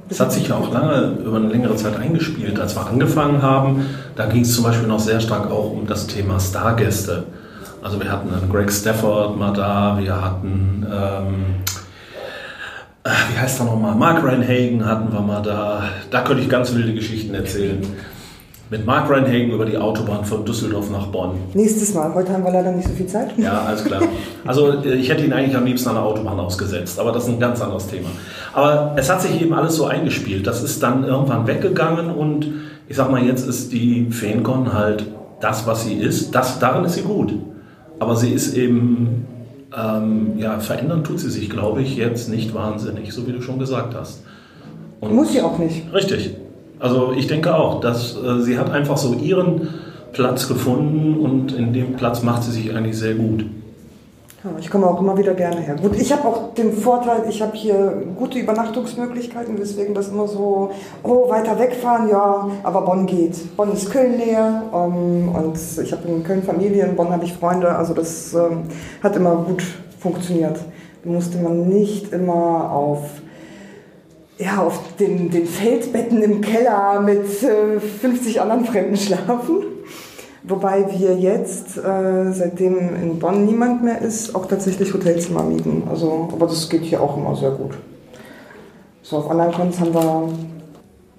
Das 0.09 0.19
hat 0.19 0.33
sich 0.33 0.47
ja 0.47 0.57
auch 0.57 0.73
lange 0.73 1.19
über 1.23 1.37
eine 1.37 1.49
längere 1.49 1.75
Zeit 1.75 1.95
eingespielt. 1.95 2.59
Als 2.59 2.75
wir 2.75 2.87
angefangen 2.87 3.43
haben, 3.43 3.85
da 4.15 4.25
ging 4.25 4.41
es 4.41 4.55
zum 4.55 4.63
Beispiel 4.63 4.87
noch 4.87 4.99
sehr 4.99 5.19
stark 5.19 5.51
auch 5.51 5.71
um 5.71 5.85
das 5.85 6.07
Thema 6.07 6.39
Stargäste. 6.39 7.25
Also 7.81 7.99
wir 8.01 8.11
hatten 8.11 8.33
einen 8.33 8.51
Greg 8.51 8.71
Stafford 8.71 9.37
mal 9.37 9.53
da, 9.53 9.97
wir 10.01 10.21
hatten, 10.21 10.85
ähm, 10.85 11.35
äh, 13.03 13.09
wie 13.31 13.39
heißt 13.39 13.61
er 13.61 13.65
nochmal, 13.67 13.95
Mark 13.95 14.23
Reinhagen 14.23 14.85
hatten 14.85 15.13
wir 15.13 15.21
mal 15.21 15.41
da. 15.41 15.83
Da 16.11 16.21
könnte 16.21 16.43
ich 16.43 16.49
ganz 16.49 16.73
wilde 16.73 16.93
Geschichten 16.93 17.33
erzählen. 17.33 17.81
Mit 18.69 18.85
Mark 18.85 19.09
Reinhagen 19.09 19.51
über 19.51 19.65
die 19.65 19.77
Autobahn 19.77 20.25
von 20.25 20.45
Düsseldorf 20.45 20.91
nach 20.91 21.07
Bonn. 21.07 21.39
Nächstes 21.53 21.93
Mal. 21.93 22.13
Heute 22.13 22.33
haben 22.33 22.43
wir 22.43 22.51
leider 22.51 22.71
nicht 22.71 22.87
so 22.87 22.93
viel 22.93 23.07
Zeit. 23.07 23.31
Ja, 23.37 23.61
alles 23.61 23.83
klar. 23.85 24.01
Also 24.45 24.83
äh, 24.83 24.95
ich 24.95 25.09
hätte 25.09 25.23
ihn 25.23 25.31
eigentlich 25.31 25.55
am 25.55 25.65
liebsten 25.65 25.89
an 25.89 25.95
der 25.95 26.03
Autobahn 26.03 26.39
ausgesetzt, 26.39 26.99
aber 26.99 27.13
das 27.13 27.23
ist 27.23 27.29
ein 27.29 27.39
ganz 27.39 27.61
anderes 27.61 27.87
Thema. 27.87 28.09
Aber 28.53 28.93
es 28.97 29.09
hat 29.09 29.21
sich 29.21 29.41
eben 29.41 29.53
alles 29.53 29.75
so 29.75 29.85
eingespielt. 29.85 30.45
Das 30.45 30.61
ist 30.61 30.83
dann 30.83 31.05
irgendwann 31.05 31.47
weggegangen 31.47 32.11
und 32.11 32.45
ich 32.89 32.97
sag 32.97 33.09
mal, 33.09 33.23
jetzt 33.23 33.47
ist 33.47 33.71
die 33.71 34.11
Feencon 34.11 34.73
halt 34.73 35.05
das, 35.39 35.65
was 35.65 35.85
sie 35.85 35.93
ist. 35.93 36.35
Das, 36.35 36.59
darin 36.59 36.83
ist 36.83 36.95
sie 36.95 37.03
gut. 37.03 37.33
Aber 37.99 38.15
sie 38.15 38.31
ist 38.31 38.55
eben, 38.55 39.25
ähm, 39.77 40.37
ja, 40.37 40.59
verändern 40.59 41.03
tut 41.03 41.19
sie 41.19 41.29
sich, 41.29 41.49
glaube 41.49 41.81
ich, 41.81 41.97
jetzt 41.97 42.29
nicht 42.29 42.53
wahnsinnig, 42.53 43.13
so 43.13 43.27
wie 43.27 43.33
du 43.33 43.41
schon 43.41 43.59
gesagt 43.59 43.95
hast. 43.95 44.23
Und 45.01 45.13
Muss 45.13 45.31
sie 45.31 45.41
auch 45.41 45.57
nicht. 45.57 45.93
Richtig. 45.93 46.35
Also 46.79 47.13
ich 47.15 47.27
denke 47.27 47.55
auch, 47.55 47.81
dass 47.81 48.15
äh, 48.15 48.39
sie 48.39 48.57
hat 48.57 48.71
einfach 48.71 48.97
so 48.97 49.13
ihren 49.13 49.67
Platz 50.13 50.47
gefunden 50.47 51.17
und 51.19 51.51
in 51.51 51.73
dem 51.73 51.93
Platz 51.93 52.23
macht 52.23 52.43
sie 52.43 52.51
sich 52.51 52.73
eigentlich 52.73 52.97
sehr 52.97 53.15
gut. 53.15 53.45
Ich 54.57 54.69
komme 54.69 54.87
auch 54.87 55.01
immer 55.01 55.17
wieder 55.17 55.33
gerne 55.33 55.59
her. 55.59 55.75
Gut, 55.81 55.99
ich 55.99 56.13
habe 56.13 56.25
auch 56.25 56.53
den 56.53 56.71
Vorteil, 56.71 57.23
ich 57.27 57.41
habe 57.41 57.57
hier 57.57 58.03
gute 58.17 58.39
Übernachtungsmöglichkeiten, 58.39 59.57
deswegen 59.59 59.93
das 59.93 60.07
immer 60.07 60.29
so, 60.29 60.71
oh, 61.03 61.29
weiter 61.29 61.59
wegfahren, 61.59 62.07
ja, 62.07 62.49
aber 62.63 62.81
Bonn 62.83 63.05
geht. 63.05 63.57
Bonn 63.57 63.73
ist 63.73 63.91
Köln 63.91 64.15
näher 64.15 64.63
ähm, 64.73 65.35
und 65.35 65.59
ich 65.83 65.91
habe 65.91 66.07
in 66.07 66.23
Köln 66.23 66.41
Familie, 66.41 66.85
in 66.85 66.95
Bonn 66.95 67.09
habe 67.09 67.25
ich 67.25 67.33
Freunde, 67.33 67.75
also 67.75 67.93
das 67.93 68.33
ähm, 68.33 68.63
hat 69.03 69.13
immer 69.17 69.35
gut 69.35 69.61
funktioniert. 69.99 70.57
Da 71.03 71.09
musste 71.09 71.37
man 71.39 71.67
nicht 71.67 72.13
immer 72.13 72.71
auf 72.71 73.01
ja, 74.37 74.63
auf 74.63 74.79
den, 74.97 75.29
den 75.29 75.45
Feldbetten 75.47 76.23
im 76.23 76.39
Keller 76.39 77.01
mit 77.01 77.25
äh, 77.43 77.77
50 77.81 78.39
anderen 78.39 78.63
Fremden 78.63 78.95
schlafen. 78.95 79.63
Wobei 80.43 80.85
wir 80.97 81.15
jetzt, 81.17 81.77
äh, 81.77 82.31
seitdem 82.31 82.77
in 82.95 83.19
Bonn 83.19 83.45
niemand 83.45 83.83
mehr 83.83 84.01
ist, 84.01 84.33
auch 84.35 84.45
tatsächlich 84.45 84.93
Hotelzimmer 84.93 85.43
mieten. 85.43 85.83
Also, 85.89 86.29
aber 86.31 86.47
das 86.47 86.69
geht 86.69 86.83
hier 86.83 87.01
auch 87.01 87.17
immer 87.17 87.35
sehr 87.35 87.51
gut. 87.51 87.71
So 89.01 89.17
auf 89.17 89.29
anderen 89.29 89.51
Cons 89.51 89.79
haben 89.79 89.93
wir 89.93 90.29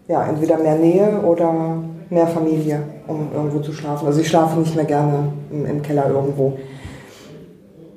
ja 0.09 0.25
entweder 0.27 0.57
mehr 0.59 0.77
Nähe 0.77 1.21
oder 1.23 1.83
mehr 2.09 2.27
Familie, 2.27 2.83
um 3.07 3.29
irgendwo 3.35 3.61
zu 3.61 3.73
schlafen. 3.73 4.07
Also 4.07 4.21
ich 4.21 4.29
schlafe 4.29 4.59
nicht 4.59 4.75
mehr 4.75 4.85
gerne 4.87 5.29
im, 5.53 5.67
im 5.67 5.83
Keller 5.83 6.09
irgendwo. 6.09 6.59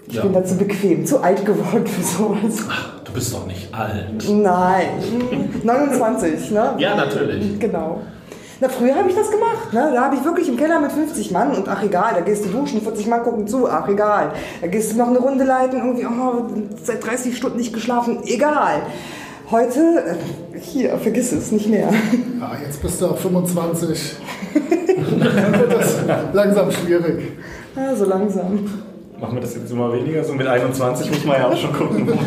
Ich 0.08 0.16
Ja. 0.16 0.24
bin 0.24 0.34
da 0.34 0.44
zu 0.44 0.58
bequem, 0.58 1.06
zu 1.06 1.20
alt 1.24 1.46
geworden 1.46 1.88
für 1.88 2.04
sowas. 2.04 2.66
Du 3.06 3.14
bist 3.14 3.34
doch 3.34 3.48
nicht 3.48 3.74
alt. 3.74 4.24
Nein, 4.30 4.88
29, 5.64 6.52
ne? 6.52 6.76
Ja, 6.78 6.96
natürlich. 6.96 7.60
Genau. 7.60 8.02
Na, 8.64 8.70
früher 8.70 8.96
habe 8.96 9.10
ich 9.10 9.16
das 9.16 9.30
gemacht. 9.30 9.74
Ne? 9.74 9.92
Da 9.94 10.06
habe 10.06 10.16
ich 10.16 10.24
wirklich 10.24 10.48
im 10.48 10.56
Keller 10.56 10.80
mit 10.80 10.94
50 10.94 11.32
Mann 11.32 11.54
und 11.54 11.68
ach 11.68 11.84
egal, 11.84 12.14
da 12.16 12.22
gehst 12.22 12.46
du 12.46 12.50
duschen, 12.50 12.82
40 12.82 13.08
Mann 13.08 13.22
gucken 13.22 13.46
zu, 13.46 13.68
ach 13.70 13.90
egal. 13.90 14.32
Da 14.62 14.68
gehst 14.68 14.94
du 14.94 14.98
noch 14.98 15.10
eine 15.10 15.18
Runde 15.18 15.44
leiten, 15.44 15.80
irgendwie, 15.80 16.06
oh, 16.06 16.46
seit 16.82 17.06
30 17.06 17.36
Stunden 17.36 17.58
nicht 17.58 17.74
geschlafen, 17.74 18.20
egal. 18.24 18.84
Heute, 19.52 20.16
äh, 20.54 20.60
hier, 20.60 20.98
vergiss 20.98 21.34
es, 21.34 21.52
nicht 21.52 21.68
mehr. 21.68 21.90
Ja, 22.40 22.52
jetzt 22.66 22.82
bist 22.82 23.02
du 23.02 23.08
auf 23.08 23.20
25. 23.20 24.16
Dann 25.20 25.60
wird 25.60 25.74
das 25.74 25.96
langsam 26.32 26.72
schwierig. 26.72 27.34
Ja, 27.76 27.94
so 27.94 28.06
langsam. 28.06 28.70
Machen 29.24 29.36
wir 29.38 29.42
das 29.42 29.56
jetzt 29.56 29.72
immer 29.72 29.94
weniger? 29.94 30.22
So 30.22 30.34
mit 30.34 30.46
21 30.46 31.10
muss 31.10 31.24
man 31.24 31.38
ja 31.38 31.48
auch 31.48 31.56
schon 31.56 31.72
gucken. 31.72 32.10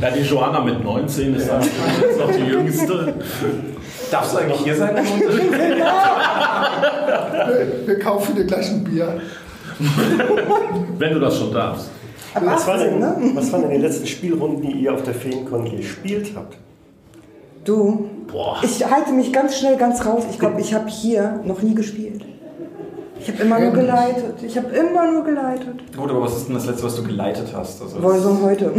Ja, 0.00 0.10
die 0.12 0.20
Joanna 0.20 0.60
mit 0.60 0.84
19 0.84 1.34
ist, 1.34 1.48
dann- 1.48 1.60
ist 1.60 2.18
noch 2.18 2.30
die 2.30 2.44
jüngste. 2.44 3.14
Darfst 4.08 4.32
du 4.34 4.38
eigentlich 4.38 4.60
hier 4.60 4.76
sein? 4.76 4.94
Wir, 7.48 7.86
wir 7.88 7.98
kaufen 7.98 8.36
dir 8.36 8.44
gleich 8.44 8.70
ein 8.70 8.84
Bier. 8.84 9.20
Wenn 10.96 11.14
du 11.14 11.18
das 11.18 11.38
schon 11.38 11.52
darfst. 11.52 11.90
Was 12.34 12.66
waren, 12.68 12.78
18, 12.78 12.90
denn, 12.90 13.00
ne? 13.00 13.16
was 13.34 13.52
waren 13.52 13.62
denn 13.62 13.70
die 13.72 13.78
letzten 13.78 14.06
Spielrunden, 14.06 14.62
die 14.62 14.72
ihr 14.72 14.94
auf 14.94 15.02
der 15.02 15.14
Feencon 15.14 15.76
gespielt 15.76 16.30
habt? 16.36 16.56
Du, 17.64 18.08
Boah. 18.30 18.58
ich 18.62 18.88
halte 18.88 19.10
mich 19.12 19.32
ganz 19.32 19.58
schnell 19.58 19.76
ganz 19.76 20.06
raus. 20.06 20.22
Ich 20.30 20.38
glaube, 20.38 20.60
ich 20.60 20.72
habe 20.72 20.88
hier 20.88 21.40
noch 21.44 21.62
nie 21.62 21.74
gespielt. 21.74 22.24
Ich 23.20 23.28
habe 23.28 23.42
immer 23.42 23.60
nur 23.60 23.72
geleitet. 23.72 24.42
Ich 24.42 24.56
habe 24.56 24.68
immer 24.74 25.12
nur 25.12 25.24
geleitet. 25.24 25.94
Gut, 25.94 26.10
aber 26.10 26.22
was 26.22 26.38
ist 26.38 26.48
denn 26.48 26.54
das 26.54 26.66
letzte, 26.66 26.84
was 26.84 26.96
du 26.96 27.02
geleitet 27.02 27.52
hast? 27.54 27.82
Also 27.82 28.42
heute. 28.42 28.72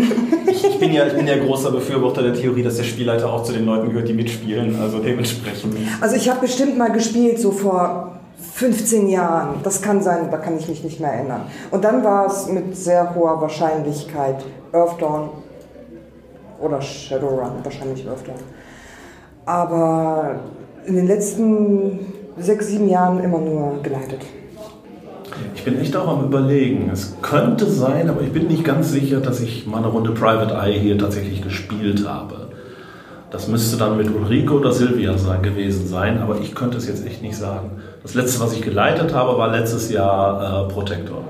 ich, 0.47 0.65
ich, 0.65 0.79
bin 0.79 0.91
ja, 0.91 1.05
ich 1.05 1.13
bin 1.13 1.27
ja 1.27 1.37
großer 1.37 1.71
Befürworter 1.71 2.23
der 2.23 2.33
Theorie, 2.33 2.63
dass 2.63 2.77
der 2.77 2.83
Spielleiter 2.83 3.31
auch 3.31 3.43
zu 3.43 3.53
den 3.53 3.65
Leuten 3.65 3.89
gehört, 3.89 4.09
die 4.09 4.13
mitspielen. 4.13 4.81
Also 4.81 4.99
dementsprechend. 4.99 5.77
Also 6.01 6.15
ich 6.15 6.27
habe 6.27 6.41
bestimmt 6.41 6.77
mal 6.77 6.91
gespielt, 6.91 7.39
so 7.39 7.51
vor 7.51 8.19
15 8.53 9.09
Jahren. 9.09 9.59
Das 9.63 9.81
kann 9.81 10.01
sein, 10.01 10.29
da 10.31 10.37
kann 10.37 10.57
ich 10.57 10.67
mich 10.67 10.83
nicht 10.83 10.99
mehr 10.99 11.13
erinnern. 11.13 11.43
Und 11.69 11.83
dann 11.83 12.03
war 12.03 12.25
es 12.25 12.47
mit 12.47 12.75
sehr 12.75 13.13
hoher 13.13 13.39
Wahrscheinlichkeit 13.41 14.43
Earthdawn 14.71 15.29
oder 16.59 16.81
Shadowrun, 16.81 17.63
wahrscheinlich 17.63 18.07
Earthdawn. 18.07 18.39
Aber 19.45 20.39
in 20.85 20.95
den 20.95 21.07
letzten 21.07 22.20
sechs, 22.37 22.67
sieben 22.67 22.89
Jahren 22.89 23.23
immer 23.23 23.39
nur 23.39 23.81
geleitet. 23.83 24.21
Ich 25.55 25.63
bin 25.63 25.79
echt 25.79 25.95
auch 25.95 26.07
am 26.07 26.25
Überlegen. 26.25 26.89
Es 26.91 27.15
könnte 27.21 27.65
sein, 27.65 28.09
aber 28.09 28.21
ich 28.21 28.31
bin 28.31 28.47
nicht 28.47 28.63
ganz 28.63 28.91
sicher, 28.91 29.19
dass 29.19 29.41
ich 29.41 29.65
mal 29.67 29.79
eine 29.79 29.87
Runde 29.87 30.11
Private 30.11 30.53
Eye 30.53 30.79
hier 30.79 30.97
tatsächlich 30.97 31.41
gespielt 31.41 32.07
habe. 32.07 32.47
Das 33.31 33.47
müsste 33.47 33.77
dann 33.77 33.95
mit 33.95 34.13
Ulrike 34.13 34.53
oder 34.53 34.73
Silvia 34.73 35.17
sein, 35.17 35.41
gewesen 35.41 35.87
sein, 35.87 36.21
aber 36.21 36.39
ich 36.39 36.53
könnte 36.53 36.77
es 36.77 36.87
jetzt 36.87 37.05
echt 37.05 37.21
nicht 37.21 37.37
sagen. 37.37 37.71
Das 38.03 38.13
letzte, 38.13 38.41
was 38.41 38.53
ich 38.53 38.61
geleitet 38.61 39.13
habe, 39.13 39.37
war 39.37 39.51
letztes 39.51 39.89
Jahr 39.89 40.65
äh, 40.65 40.73
Protector. 40.73 41.21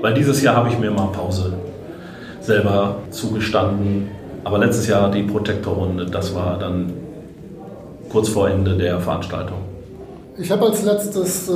Weil 0.00 0.14
dieses 0.14 0.42
Jahr 0.42 0.56
habe 0.56 0.68
ich 0.68 0.78
mir 0.78 0.90
mal 0.90 1.08
Pause 1.12 1.52
selber 2.40 2.96
zugestanden. 3.10 4.08
Aber 4.42 4.58
letztes 4.58 4.88
Jahr 4.88 5.10
die 5.10 5.22
Protector-Runde, 5.22 6.06
das 6.06 6.34
war 6.34 6.58
dann 6.58 6.92
kurz 8.08 8.28
vor 8.28 8.48
Ende 8.48 8.76
der 8.76 8.98
Veranstaltung. 8.98 9.67
Ich 10.40 10.52
habe 10.52 10.66
als 10.66 10.84
letztes 10.84 11.48
äh, 11.48 11.52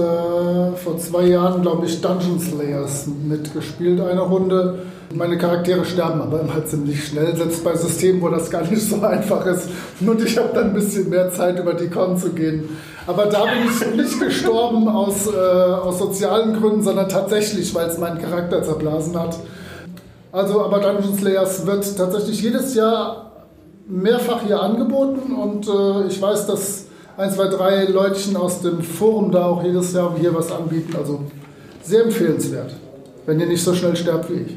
vor 0.74 0.98
zwei 0.98 1.26
Jahren, 1.26 1.62
glaube 1.62 1.86
ich, 1.86 2.00
Dungeon 2.00 2.40
Slayers 2.40 3.06
mitgespielt, 3.06 4.00
eine 4.00 4.22
Runde. 4.22 4.80
Meine 5.14 5.38
Charaktere 5.38 5.84
sterben 5.84 6.20
aber 6.20 6.40
immer 6.40 6.66
ziemlich 6.66 7.06
schnell, 7.06 7.36
selbst 7.36 7.62
bei 7.62 7.76
Systemen, 7.76 8.20
wo 8.20 8.28
das 8.28 8.50
gar 8.50 8.62
nicht 8.62 8.82
so 8.82 9.00
einfach 9.02 9.46
ist. 9.46 9.68
Und 10.00 10.20
ich 10.24 10.36
habe 10.36 10.48
dann 10.52 10.70
ein 10.70 10.74
bisschen 10.74 11.08
mehr 11.10 11.30
Zeit, 11.30 11.60
über 11.60 11.74
die 11.74 11.88
Con 11.90 12.18
zu 12.18 12.30
gehen. 12.30 12.76
Aber 13.06 13.26
da 13.26 13.44
bin 13.44 13.70
ich 13.70 13.96
nicht 13.96 14.18
gestorben 14.20 14.88
aus, 14.88 15.28
äh, 15.28 15.38
aus 15.38 16.00
sozialen 16.00 16.58
Gründen, 16.58 16.82
sondern 16.82 17.08
tatsächlich, 17.08 17.72
weil 17.76 17.88
es 17.88 17.98
meinen 17.98 18.20
Charakter 18.20 18.64
zerblasen 18.64 19.16
hat. 19.16 19.36
Also, 20.32 20.60
aber 20.60 20.80
Dungeon 20.80 21.16
Slayers 21.16 21.66
wird 21.66 21.96
tatsächlich 21.96 22.42
jedes 22.42 22.74
Jahr 22.74 23.30
mehrfach 23.86 24.42
hier 24.44 24.60
angeboten 24.60 25.32
und 25.34 25.68
äh, 25.68 26.08
ich 26.08 26.20
weiß, 26.20 26.48
dass 26.48 26.86
ein, 27.16 27.30
zwei, 27.30 27.48
drei 27.48 27.84
Leutchen 27.84 28.36
aus 28.36 28.60
dem 28.62 28.82
Forum 28.82 29.30
da 29.30 29.46
auch 29.46 29.62
jedes 29.62 29.92
Jahr 29.92 30.14
hier 30.18 30.34
was 30.34 30.50
anbieten. 30.50 30.94
Also 30.96 31.20
sehr 31.82 32.04
empfehlenswert, 32.04 32.74
wenn 33.26 33.38
ihr 33.40 33.46
nicht 33.46 33.62
so 33.62 33.74
schnell 33.74 33.96
sterbt 33.96 34.30
wie 34.30 34.34
ich. 34.42 34.56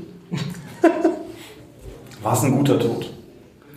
War 2.24 2.34
es 2.34 2.44
ein 2.44 2.52
guter 2.58 2.80
Tod? 2.80 3.12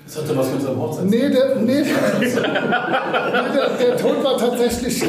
Das 0.07 0.17
hatte 0.23 0.37
was 0.37 0.51
mit 0.53 0.62
seinem 0.62 0.81
Hochzeit. 0.81 1.05
Nee, 1.05 1.29
der, 1.29 1.57
nee, 1.57 1.83
nee, 2.21 2.31
der, 2.35 3.69
der 3.79 3.97
Tod 3.99 4.25
war 4.25 4.38
tatsächlich 4.38 5.03
äh, 5.03 5.09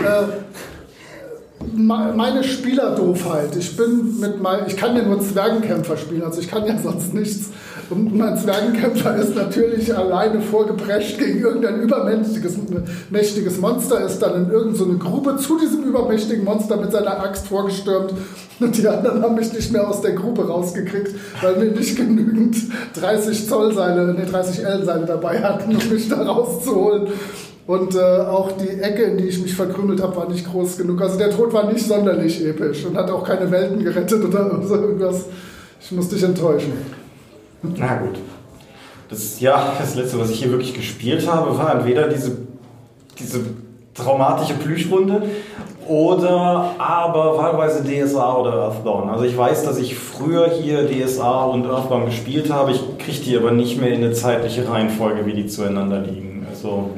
me- 1.73 2.13
meine 2.13 2.43
Spielerdoofheit. 2.43 3.55
Ich 3.55 3.77
bin 3.77 4.19
mit 4.19 4.41
mein, 4.41 4.67
ich 4.67 4.75
kann 4.75 4.97
ja 4.97 5.03
nur 5.03 5.21
Zwergenkämpfer 5.21 5.95
spielen, 5.95 6.23
also 6.23 6.41
ich 6.41 6.49
kann 6.49 6.65
ja 6.65 6.77
sonst 6.77 7.13
nichts. 7.13 7.49
Und 7.89 8.15
mein 8.15 8.37
Zwergenkämpfer 8.37 9.15
ist 9.15 9.35
natürlich 9.35 9.95
alleine 9.95 10.41
vorgeprescht 10.41 11.17
gegen 11.17 11.39
irgendein 11.39 11.81
übermächtiges 11.81 12.55
mächtiges 13.09 13.59
Monster, 13.59 14.05
ist 14.05 14.19
dann 14.19 14.45
in 14.45 14.51
irgendeine 14.51 14.93
so 14.93 14.97
Grube 14.97 15.37
zu 15.37 15.57
diesem 15.57 15.83
übermächtigen 15.83 16.43
Monster 16.43 16.77
mit 16.77 16.91
seiner 16.91 17.19
Axt 17.19 17.47
vorgestürmt. 17.47 18.13
Und 18.59 18.77
die 18.77 18.87
anderen 18.87 19.23
haben 19.23 19.35
mich 19.35 19.51
nicht 19.53 19.71
mehr 19.71 19.87
aus 19.87 20.01
der 20.01 20.11
Grube 20.11 20.47
rausgekriegt, 20.47 21.15
weil 21.41 21.61
wir 21.61 21.71
nicht 21.71 21.95
genügend 21.95 22.57
30 22.99 23.47
Zoll 23.47 23.73
Seile, 23.73 24.13
nee, 24.13 24.29
30 24.29 24.63
L 24.63 24.85
Seile 24.85 25.05
dabei 25.05 25.41
hatten, 25.41 25.75
um 25.75 25.89
mich 25.89 26.09
da 26.09 26.21
rauszuholen. 26.21 27.07
Und 27.65 27.95
äh, 27.95 27.99
auch 27.99 28.51
die 28.53 28.81
Ecke, 28.81 29.03
in 29.03 29.17
die 29.17 29.25
ich 29.25 29.41
mich 29.41 29.55
verkrümelt 29.55 30.01
habe, 30.01 30.15
war 30.15 30.29
nicht 30.29 30.45
groß 30.51 30.77
genug. 30.77 31.01
Also 31.01 31.17
der 31.17 31.29
Tod 31.29 31.53
war 31.53 31.71
nicht 31.71 31.85
sonderlich 31.85 32.45
episch 32.45 32.85
und 32.85 32.97
hat 32.97 33.09
auch 33.09 33.23
keine 33.23 33.49
Welten 33.49 33.83
gerettet 33.83 34.23
oder 34.23 34.59
so 34.67 34.75
irgendwas. 34.75 35.25
Ich 35.81 35.91
muss 35.91 36.09
dich 36.09 36.23
enttäuschen. 36.23 36.73
Na 37.61 37.95
gut. 37.95 38.19
Das, 39.09 39.39
ja, 39.39 39.73
das 39.79 39.95
letzte, 39.95 40.19
was 40.19 40.29
ich 40.29 40.39
hier 40.39 40.51
wirklich 40.51 40.73
gespielt 40.73 41.27
habe, 41.27 41.57
war 41.57 41.73
entweder 41.73 42.07
diese, 42.07 42.37
diese 43.17 43.39
traumatische 43.95 44.53
Plüschrunde 44.53 45.23
oder 45.87 46.75
aber 46.77 47.37
wahlweise 47.37 47.83
DSA 47.83 48.35
oder 48.35 48.53
Earthbound. 48.53 49.11
Also 49.11 49.25
ich 49.25 49.35
weiß, 49.35 49.63
dass 49.63 49.79
ich 49.79 49.95
früher 49.95 50.49
hier 50.49 50.87
DSA 50.87 51.45
und 51.45 51.65
Earthbound 51.65 52.05
gespielt 52.05 52.53
habe. 52.53 52.71
Ich 52.71 52.97
kriege 52.99 53.19
die 53.21 53.37
aber 53.37 53.51
nicht 53.51 53.81
mehr 53.81 53.89
in 53.89 54.03
eine 54.03 54.13
zeitliche 54.13 54.69
Reihenfolge, 54.69 55.25
wie 55.25 55.33
die 55.33 55.47
zueinander 55.47 55.99
liegen. 56.01 56.45
Also 56.47 56.91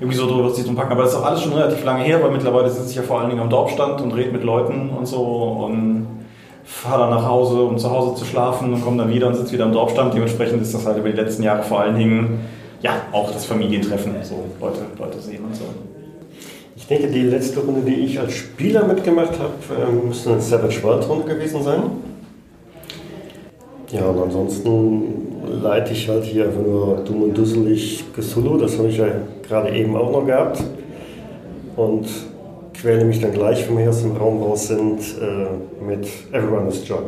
irgendwie 0.00 0.16
so 0.16 0.26
drüber 0.26 0.48
sich 0.50 0.64
drum 0.64 0.76
packen. 0.76 0.92
Aber 0.92 1.02
das 1.02 1.12
ist 1.12 1.18
auch 1.18 1.26
alles 1.26 1.42
schon 1.42 1.52
relativ 1.52 1.84
lange 1.84 2.04
her, 2.04 2.22
weil 2.22 2.30
mittlerweile 2.30 2.70
sitze 2.70 2.88
ich 2.88 2.96
ja 2.96 3.02
vor 3.02 3.20
allen 3.20 3.28
Dingen 3.28 3.42
am 3.42 3.50
Dorfstand 3.50 4.00
und 4.00 4.12
rede 4.12 4.32
mit 4.32 4.42
Leuten 4.42 4.88
und 4.88 5.06
so 5.06 5.20
und 5.20 6.19
fahre 6.70 7.00
dann 7.00 7.10
nach 7.10 7.26
Hause, 7.26 7.62
um 7.62 7.76
zu 7.76 7.90
Hause 7.90 8.14
zu 8.14 8.24
schlafen 8.24 8.72
und 8.72 8.82
komme 8.82 8.98
dann 8.98 9.12
wieder 9.12 9.26
und 9.26 9.34
sitze 9.34 9.52
wieder 9.52 9.64
am 9.64 9.72
Dorfstand. 9.72 10.14
Dementsprechend 10.14 10.62
ist 10.62 10.72
das 10.72 10.86
halt 10.86 10.98
über 10.98 11.10
die 11.10 11.16
letzten 11.16 11.42
Jahre 11.42 11.62
vor 11.62 11.80
allen 11.80 11.96
Dingen 11.96 12.40
ja 12.80 12.92
auch 13.12 13.30
das 13.30 13.44
Familientreffen, 13.44 14.14
so 14.22 14.36
Leute, 14.60 14.80
Leute 14.98 15.20
sehen 15.20 15.44
und 15.44 15.54
so. 15.54 15.64
Ich 16.76 16.86
denke, 16.86 17.08
die 17.08 17.22
letzte 17.22 17.60
Runde, 17.60 17.82
die 17.82 17.96
ich 17.96 18.18
als 18.18 18.32
Spieler 18.32 18.84
mitgemacht 18.84 19.32
habe, 19.38 19.52
ähm, 19.82 20.08
müsste 20.08 20.30
eine 20.30 20.40
Savage 20.40 20.82
World 20.82 21.06
Runde 21.08 21.24
gewesen 21.26 21.62
sein. 21.62 21.82
Ja, 23.90 24.06
und 24.06 24.22
ansonsten 24.22 25.02
leite 25.62 25.92
ich 25.92 26.08
halt 26.08 26.24
hier 26.24 26.46
einfach 26.46 26.62
nur 26.62 26.96
dumm 27.04 27.24
und 27.24 27.36
dusselig 27.36 28.04
Cthulhu, 28.14 28.56
das 28.56 28.78
habe 28.78 28.88
ich 28.88 28.96
ja 28.96 29.06
gerade 29.46 29.74
eben 29.76 29.96
auch 29.96 30.10
noch 30.12 30.24
gehabt. 30.24 30.62
Und 31.76 32.06
quäle 32.80 33.04
mich 33.04 33.20
dann 33.20 33.32
gleich, 33.32 33.66
wenn 33.68 33.76
wir 33.76 33.82
hier 33.82 33.90
aus 33.90 34.02
dem 34.02 34.16
Raum 34.16 34.42
raus 34.42 34.68
sind, 34.68 35.00
äh, 35.20 35.84
mit 35.84 36.06
Everyone 36.32 36.68
is 36.68 36.86
John. 36.86 37.04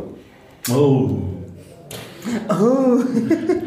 Oh. 0.74 1.10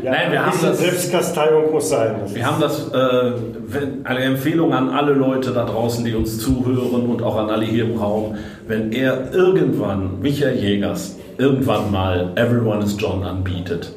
Ja, 0.01 0.11
Nein, 0.11 0.31
wir 0.31 0.39
ein 0.41 0.45
haben 0.45 0.57
das- 0.61 0.79
Selbstkasteiung 0.79 1.71
muss 1.71 1.89
sein. 1.89 2.15
Das 2.21 2.33
Wir 2.33 2.45
haben 2.45 2.61
das, 2.61 2.87
äh, 2.93 3.31
wenn, 3.67 4.05
eine 4.05 4.19
Empfehlung 4.21 4.73
an 4.73 4.89
alle 4.89 5.11
Leute 5.13 5.51
da 5.51 5.65
draußen, 5.65 6.05
die 6.05 6.13
uns 6.13 6.39
zuhören 6.39 7.05
und 7.09 7.21
auch 7.21 7.35
an 7.35 7.49
alle 7.49 7.65
hier 7.65 7.83
im 7.83 7.97
Raum. 7.97 8.35
Wenn 8.67 8.93
er 8.93 9.33
irgendwann, 9.33 10.21
Michael 10.21 10.55
Jägers, 10.57 11.17
irgendwann 11.37 11.91
mal 11.91 12.31
Everyone 12.35 12.81
is 12.83 12.95
John 12.97 13.23
anbietet, 13.23 13.91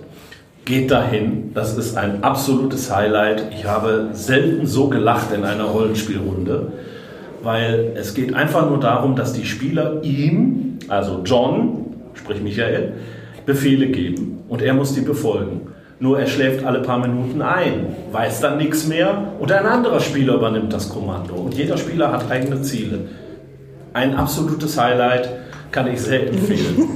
geht 0.64 0.90
dahin. 0.90 1.52
Das 1.54 1.78
ist 1.78 1.96
ein 1.96 2.24
absolutes 2.24 2.92
Highlight. 2.94 3.44
Ich 3.52 3.64
habe 3.64 4.08
selten 4.12 4.66
so 4.66 4.88
gelacht 4.88 5.32
in 5.32 5.44
einer 5.44 5.64
Rollenspielrunde, 5.64 6.72
weil 7.42 7.92
es 7.96 8.14
geht 8.14 8.34
einfach 8.34 8.68
nur 8.68 8.80
darum, 8.80 9.16
dass 9.16 9.32
die 9.32 9.44
Spieler 9.44 10.02
ihm, 10.02 10.78
also 10.88 11.22
John, 11.24 11.86
sprich 12.14 12.42
Michael, 12.42 12.94
Befehle 13.46 13.86
geben 13.88 14.44
und 14.48 14.62
er 14.62 14.74
muss 14.74 14.94
die 14.94 15.00
befolgen. 15.00 15.68
Nur 16.00 16.20
er 16.20 16.26
schläft 16.26 16.64
alle 16.64 16.80
paar 16.80 16.98
Minuten 16.98 17.42
ein, 17.42 17.96
weiß 18.12 18.40
dann 18.40 18.58
nichts 18.58 18.86
mehr 18.86 19.32
und 19.40 19.50
ein 19.50 19.66
anderer 19.66 20.00
Spieler 20.00 20.34
übernimmt 20.34 20.72
das 20.72 20.88
Kommando. 20.88 21.34
Und 21.34 21.54
jeder 21.54 21.76
Spieler 21.76 22.12
hat 22.12 22.30
eigene 22.30 22.62
Ziele. 22.62 23.00
Ein 23.94 24.14
absolutes 24.14 24.78
Highlight 24.78 25.28
kann 25.72 25.88
ich 25.88 26.00
sehr 26.00 26.28
empfehlen. 26.28 26.90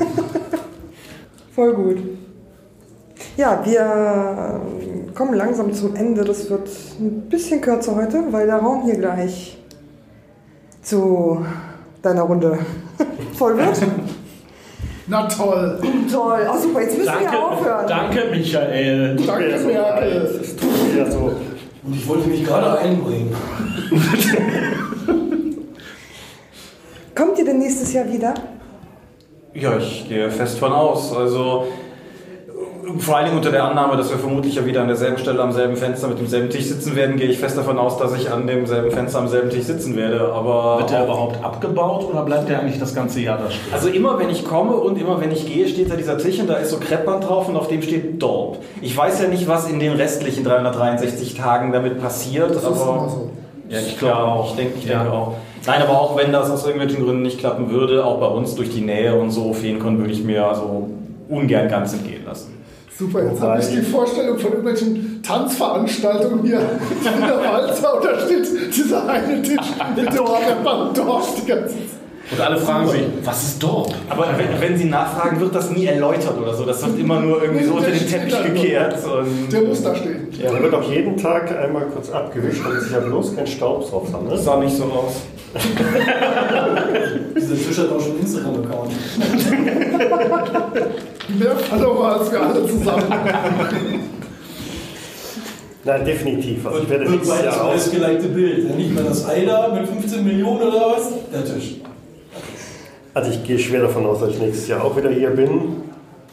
Voll 1.55 1.75
gut. 1.75 1.97
Ja, 3.37 3.61
wir 3.65 3.81
äh, 3.81 5.13
kommen 5.15 5.35
langsam 5.35 5.73
zum 5.73 5.97
Ende. 5.97 6.23
Das 6.23 6.49
wird 6.49 6.69
ein 7.01 7.23
bisschen 7.29 7.61
kürzer 7.61 7.97
heute, 7.97 8.25
weil 8.31 8.47
der 8.47 8.57
Raum 8.57 8.85
hier 8.85 8.97
gleich 8.97 9.59
zu 10.83 11.45
deiner 12.03 12.23
Runde 12.23 12.59
voll 13.39 13.57
wird. 13.57 13.81
Na 15.07 15.27
toll. 15.27 15.81
Toll. 16.11 16.47
Ach 16.49 16.59
super, 16.59 16.81
jetzt 16.83 16.99
müssen 16.99 17.13
danke, 17.13 17.33
wir 17.33 17.45
aufhören. 17.45 17.87
danke, 17.89 18.25
Michael. 18.31 19.17
Danke, 19.17 19.59
Merkel. 19.67 20.41
Es 20.41 20.57
tut 20.57 20.95
mir 20.95 21.11
so. 21.11 21.33
Und 21.85 21.95
ich 21.97 22.07
wollte 22.09 22.29
mich 22.29 22.45
gerade 22.45 22.79
einbringen. 22.79 23.35
Kommt 27.15 27.39
ihr 27.39 27.45
denn 27.45 27.59
nächstes 27.59 27.93
Jahr 27.93 28.11
wieder? 28.11 28.35
Ja, 29.55 29.77
ich 29.77 30.09
gehe 30.09 30.31
fest 30.31 30.59
von 30.59 30.73
aus. 30.73 31.15
Also 31.15 31.67
vor 32.99 33.17
allen 33.17 33.27
Dingen 33.27 33.37
unter 33.37 33.51
der 33.51 33.65
Annahme, 33.65 33.97
dass 33.97 34.11
wir 34.11 34.19
vermutlich 34.19 34.55
ja 34.57 34.65
wieder 34.67 34.81
an 34.83 34.89
derselben 34.89 35.19
Stelle 35.19 35.41
am 35.43 35.53
selben 35.53 35.77
Fenster 35.77 36.09
mit 36.09 36.19
demselben 36.19 36.51
Tisch 36.51 36.67
sitzen 36.67 36.95
werden, 36.97 37.17
gehe 37.17 37.29
ich 37.29 37.39
fest 37.39 37.57
davon 37.57 37.79
aus, 37.79 37.99
dass 37.99 38.15
ich 38.15 38.31
an 38.31 38.47
demselben 38.47 38.91
Fenster 38.91 39.19
am 39.19 39.29
selben 39.29 39.51
Tisch 39.51 39.65
sitzen 39.65 39.97
werde. 39.97 40.33
Aber 40.33 40.79
Wird 40.79 40.91
der 40.91 41.05
überhaupt 41.05 41.43
abgebaut 41.45 42.05
oder 42.11 42.23
bleibt 42.23 42.49
der 42.49 42.61
eigentlich 42.61 42.79
das 42.79 42.95
ganze 42.95 43.21
Jahr 43.21 43.39
da 43.39 43.51
stehen? 43.51 43.73
also 43.73 43.89
immer 43.89 44.19
wenn 44.19 44.31
ich 44.31 44.45
komme 44.45 44.75
und 44.75 44.99
immer 44.99 45.21
wenn 45.21 45.31
ich 45.31 45.47
gehe, 45.47 45.69
steht 45.69 45.91
da 45.91 45.97
dieser 45.97 46.19
Tisch 46.19 46.39
und 46.41 46.49
da 46.49 46.55
ist 46.55 46.71
so 46.71 46.79
Kreppband 46.79 47.29
drauf 47.29 47.49
und 47.49 47.57
auf 47.57 47.69
dem 47.69 47.83
steht 47.83 48.23
Dorp. 48.23 48.59
Ich 48.81 48.97
weiß 48.97 49.23
ja 49.23 49.29
nicht, 49.29 49.47
was 49.49 49.69
in 49.71 49.79
den 49.81 49.93
restlichen 49.93 50.45
363 50.45 51.35
Tagen 51.35 51.73
damit 51.73 52.01
passiert, 52.01 52.51
Das 52.51 52.59
ist 52.59 52.65
aber 52.67 52.75
immer 52.77 53.09
so. 53.09 53.31
ja, 53.69 53.79
ich 53.79 53.99
glaube 53.99 54.19
auch. 54.23 54.51
Ich 54.51 54.57
denke, 54.57 54.75
ich 54.79 54.87
denke 54.87 55.11
auch. 55.13 55.35
Nein, 55.65 55.81
aber 55.83 56.01
auch 56.01 56.17
wenn 56.17 56.33
das 56.33 56.51
aus 56.51 56.67
irgendwelchen 56.67 57.05
Gründen 57.05 57.23
nicht 57.23 57.39
klappen 57.39 57.71
würde, 57.71 58.05
auch 58.05 58.19
bei 58.19 58.27
uns 58.27 58.55
durch 58.57 58.71
die 58.71 58.81
Nähe 58.81 59.15
und 59.15 59.31
so, 59.31 59.53
Feenkon 59.53 59.99
würde 59.99 60.13
ich 60.13 60.25
mir 60.25 60.45
also 60.47 60.89
ungern 61.29 61.69
ganz 61.69 61.93
entgehen 61.93 62.25
lassen. 62.27 62.52
Super, 63.03 63.25
jetzt 63.25 63.41
habe 63.41 63.59
ich 63.59 63.69
die 63.69 63.83
Vorstellung 63.83 64.39
von 64.39 64.53
irgendwelchen 64.53 65.21
Tanzveranstaltungen 65.25 66.45
hier 66.45 66.61
in 66.61 67.21
der 67.21 67.37
Walzer 67.37 67.97
und 67.97 68.05
da 68.05 68.21
steht 68.21 68.47
dieser 68.73 69.09
eine 69.09 69.43
Tisch 69.43 69.59
mit 69.97 70.07
dem 70.07 70.63
Band 70.63 70.97
Dorf 70.97 71.35
die 71.43 71.47
ganze 71.49 71.75
Zeit. 71.75 71.83
Und 72.31 72.41
alle 72.41 72.57
fragen 72.59 72.89
sich, 72.89 73.03
was 73.25 73.43
ist 73.43 73.63
dort? 73.63 73.93
Aber 74.09 74.29
wenn, 74.39 74.61
wenn 74.61 74.79
Sie 74.79 74.85
nachfragen, 74.85 75.41
wird 75.41 75.53
das 75.53 75.71
nie 75.71 75.87
erläutert 75.87 76.39
oder 76.41 76.55
so. 76.55 76.65
Das 76.65 76.87
wird 76.87 76.97
immer 77.01 77.19
nur 77.19 77.43
irgendwie 77.43 77.65
so 77.65 77.75
unter 77.75 77.91
den 77.91 78.07
Teppich 78.07 78.41
gekehrt. 78.45 79.05
Und 79.05 79.53
Der 79.53 79.63
muss 79.63 79.83
da 79.83 79.97
stehen. 79.97 80.29
Ja, 80.41 80.53
da 80.53 80.63
wird 80.63 80.73
auch 80.73 80.89
jeden 80.89 81.17
Tag 81.17 81.51
einmal 81.59 81.87
kurz 81.87 82.09
abgewischt, 82.11 82.63
damit 82.65 82.83
sich 82.83 82.93
ja 82.93 83.01
bloß 83.01 83.35
kein 83.35 83.49
Staub 83.49 83.91
drauf 83.91 84.05
das 84.05 84.13
sammelt. 84.13 84.41
sah 84.41 84.57
nicht 84.59 84.77
so 84.77 84.85
aus. 84.85 85.23
Dieser 87.37 87.57
Tisch 87.57 87.79
hat 87.79 87.91
auch 87.91 88.01
schon 88.01 88.19
Instagram-Account. 88.21 88.93
Mehr 91.39 91.57
Follower 91.57 92.07
als 92.21 92.33
wir 92.33 92.41
alle 92.41 92.67
zusammen. 92.67 93.05
Nein, 95.85 96.05
definitiv. 96.05 96.67
Also 96.67 96.79
ich 96.83 96.89
werde 96.89 97.05
Wird 97.05 97.13
nächstes 97.13 97.35
bald 97.35 97.47
das 97.47 97.57
Jahr 97.57 97.65
auch. 97.65 97.73
meistgelikte 97.73 98.29
Bild. 98.29 98.69
Ja, 98.71 98.75
Nicht 98.77 98.95
mehr 98.95 99.05
das 99.05 99.29
Eiler 99.29 99.75
mit 99.75 99.87
15 99.89 100.25
Millionen 100.25 100.63
oder 100.63 100.95
was? 100.97 101.11
Der 101.33 101.45
Tisch. 101.45 101.75
Also 103.15 103.31
ich 103.31 103.45
gehe 103.45 103.59
schwer 103.59 103.83
davon 103.83 104.07
aus, 104.07 104.21
dass 104.21 104.31
ich 104.31 104.39
nächstes 104.39 104.69
Jahr 104.69 104.83
auch 104.85 104.97
wieder 104.97 105.11
hier 105.11 105.31
bin. 105.31 105.83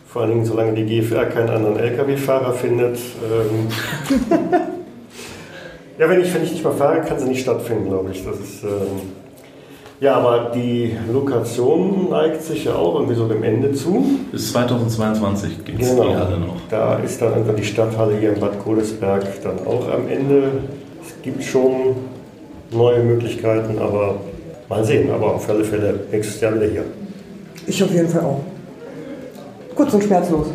Vor 0.08 0.22
allen 0.22 0.32
Dingen, 0.32 0.46
solange 0.46 0.74
die 0.74 0.86
GFR 0.86 1.26
keinen 1.26 1.50
anderen 1.50 1.78
LKW-Fahrer 1.78 2.54
findet. 2.54 2.98
Ähm 2.98 3.68
ja, 6.00 6.10
wenn 6.10 6.22
ich, 6.22 6.34
wenn 6.34 6.44
ich 6.44 6.54
nicht 6.54 6.64
mal 6.64 6.74
fahre, 6.74 7.02
kann 7.02 7.20
sie 7.20 7.28
nicht 7.28 7.42
stattfinden, 7.42 7.90
glaube 7.90 8.10
ich. 8.12 8.24
Das 8.26 8.40
ist, 8.40 8.64
ähm 8.64 9.20
ja, 10.02 10.16
aber 10.16 10.52
die 10.56 10.96
Lokation 11.12 12.10
neigt 12.10 12.42
sich 12.42 12.64
ja 12.64 12.76
auch 12.76 12.96
irgendwie 12.96 13.16
so 13.16 13.28
dem 13.28 13.44
Ende 13.44 13.74
zu. 13.74 14.06
Bis 14.32 14.54
2022 14.54 15.66
gibt 15.66 15.82
es 15.82 15.94
die 15.94 16.02
Halle 16.02 16.40
noch. 16.40 16.56
Da 16.70 16.96
ist 17.00 17.22
dann 17.22 17.34
einfach 17.34 17.54
die 17.54 17.66
Stadthalle 17.66 18.18
hier 18.18 18.34
in 18.34 18.40
Bad 18.40 18.64
Godesberg 18.64 19.26
dann 19.44 19.68
auch 19.68 19.92
am 19.92 20.08
Ende. 20.08 20.52
Es 21.06 21.22
gibt 21.22 21.44
schon 21.44 21.98
neue 22.72 23.04
Möglichkeiten, 23.04 23.78
aber 23.78 24.22
mal 24.70 24.86
sehen. 24.86 25.12
Aber 25.12 25.36
auf 25.36 25.50
alle 25.50 25.66
Fälle 25.66 26.00
nächstes 26.10 26.40
Jahr 26.40 26.56
wieder 26.56 26.68
hier. 26.68 26.86
Ich 27.68 27.84
auf 27.84 27.92
jeden 27.92 28.08
Fall 28.08 28.22
auch. 28.22 28.40
Kurz 29.76 29.94
und 29.94 30.04
schmerzlos. 30.06 30.48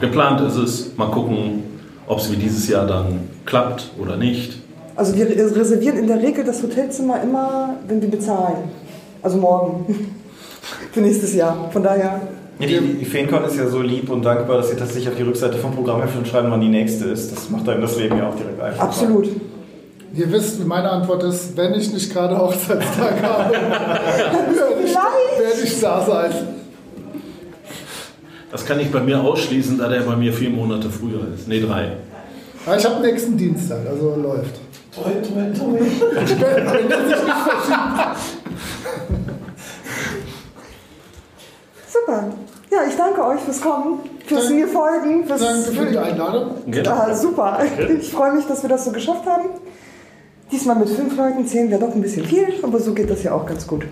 Geplant 0.00 0.42
ist 0.42 0.56
es, 0.56 0.96
mal 0.98 1.10
gucken, 1.10 1.63
ob 2.06 2.18
es 2.18 2.30
wie 2.30 2.36
dieses 2.36 2.68
Jahr 2.68 2.86
dann 2.86 3.28
klappt 3.46 3.90
oder 4.00 4.16
nicht. 4.16 4.58
Also 4.96 5.16
wir 5.16 5.28
reservieren 5.28 5.98
in 5.98 6.06
der 6.06 6.22
Regel 6.22 6.44
das 6.44 6.62
Hotelzimmer 6.62 7.22
immer, 7.22 7.76
wenn 7.88 8.00
wir 8.00 8.10
bezahlen. 8.10 8.70
Also 9.22 9.38
morgen. 9.38 9.86
Für 10.92 11.00
nächstes 11.00 11.34
Jahr. 11.34 11.70
Von 11.72 11.82
daher. 11.82 12.20
Ja, 12.60 12.66
die, 12.66 12.78
die 12.78 13.04
Feencon 13.04 13.44
ist 13.44 13.56
ja 13.56 13.66
so 13.66 13.80
lieb 13.80 14.08
und 14.08 14.24
dankbar, 14.24 14.58
dass 14.58 14.70
sie 14.70 14.76
tatsächlich 14.76 15.08
auf 15.08 15.16
die 15.16 15.24
Rückseite 15.24 15.58
vom 15.58 15.74
Programmheft 15.74 16.14
schreiben, 16.28 16.50
wann 16.50 16.60
die 16.60 16.68
nächste 16.68 17.06
ist. 17.06 17.32
Das 17.32 17.50
macht 17.50 17.68
einem 17.68 17.82
das 17.82 17.98
Leben 17.98 18.16
ja 18.16 18.28
auch 18.28 18.36
direkt 18.36 18.60
einfacher. 18.60 18.84
Absolut. 18.84 19.28
Ihr 20.14 20.30
wisst, 20.30 20.60
wie 20.60 20.64
meine 20.64 20.88
Antwort 20.90 21.24
ist, 21.24 21.56
wenn 21.56 21.74
ich 21.74 21.92
nicht 21.92 22.12
gerade 22.12 22.38
Hochzeitstag 22.38 23.20
habe, 23.22 23.52
werde 23.52 24.84
ich, 24.84 24.94
werde 24.94 25.62
ich 25.64 25.80
da 25.80 26.06
sein. 26.06 26.30
Das 28.54 28.64
kann 28.64 28.78
ich 28.78 28.92
bei 28.92 29.00
mir 29.00 29.20
ausschließen, 29.20 29.78
da 29.78 29.88
der 29.88 30.02
bei 30.02 30.14
mir 30.14 30.32
vier 30.32 30.48
Monate 30.48 30.88
früher 30.88 31.26
ist. 31.34 31.48
Nee, 31.48 31.58
drei. 31.58 31.90
Aber 32.64 32.76
ich 32.76 32.84
habe 32.84 33.02
nächsten 33.02 33.36
Dienstag, 33.36 33.80
also 33.84 34.14
läuft. 34.14 34.60
Toi, 34.94 35.10
toi, 35.10 35.50
toi. 35.58 35.80
Das 36.14 36.30
sich 36.30 36.38
nicht 36.38 37.36
verschiebt. 37.48 38.16
Super. 41.88 42.24
Ja, 42.70 42.78
ich 42.88 42.96
danke 42.96 43.24
euch 43.26 43.40
fürs 43.40 43.60
Kommen, 43.60 43.98
fürs 44.24 44.42
Danke. 44.42 44.54
mir 44.54 44.68
folgen, 44.68 45.26
fürs. 45.26 45.40
Danke 45.40 45.72
für 45.72 45.86
die 45.86 45.98
Einladung. 45.98 46.52
Ah, 46.86 47.12
super. 47.12 47.58
Ich 48.00 48.12
freue 48.12 48.34
mich, 48.34 48.44
dass 48.46 48.62
wir 48.62 48.70
das 48.70 48.84
so 48.84 48.92
geschafft 48.92 49.26
haben. 49.26 49.46
Diesmal 50.52 50.76
mit 50.76 50.90
fünf 50.90 51.16
Leuten, 51.16 51.44
zehn 51.44 51.72
wäre 51.72 51.80
doch 51.80 51.92
ein 51.92 52.00
bisschen 52.00 52.24
viel, 52.24 52.54
aber 52.62 52.78
so 52.78 52.94
geht 52.94 53.10
das 53.10 53.24
ja 53.24 53.32
auch 53.32 53.46
ganz 53.46 53.66
gut. 53.66 53.84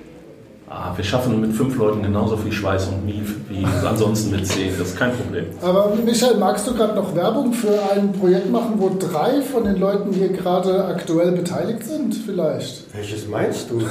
Ah, 0.75 0.91
wir 0.97 1.05
schaffen 1.05 1.39
mit 1.39 1.53
fünf 1.53 1.77
Leuten 1.77 2.03
genauso 2.03 2.35
viel 2.39 2.51
Schweiß 2.51 2.87
und 2.87 3.05
Mief 3.05 3.35
wie 3.51 3.63
ansonsten 3.87 4.31
mit 4.31 4.47
zehn. 4.47 4.73
Das 4.79 4.89
ist 4.89 4.99
kein 4.99 5.13
Problem. 5.13 5.45
Aber 5.61 5.93
Michael, 6.03 6.37
magst 6.39 6.67
du 6.67 6.73
gerade 6.75 6.95
noch 6.95 7.15
Werbung 7.15 7.53
für 7.53 7.79
ein 7.95 8.11
Projekt 8.13 8.51
machen, 8.51 8.77
wo 8.79 8.91
drei 8.99 9.43
von 9.43 9.65
den 9.65 9.77
Leuten 9.77 10.15
hier 10.15 10.31
gerade 10.31 10.87
aktuell 10.87 11.33
beteiligt 11.33 11.85
sind? 11.85 12.15
Vielleicht. 12.25 12.85
Welches 12.95 13.29
meinst 13.29 13.71
du? 13.71 13.83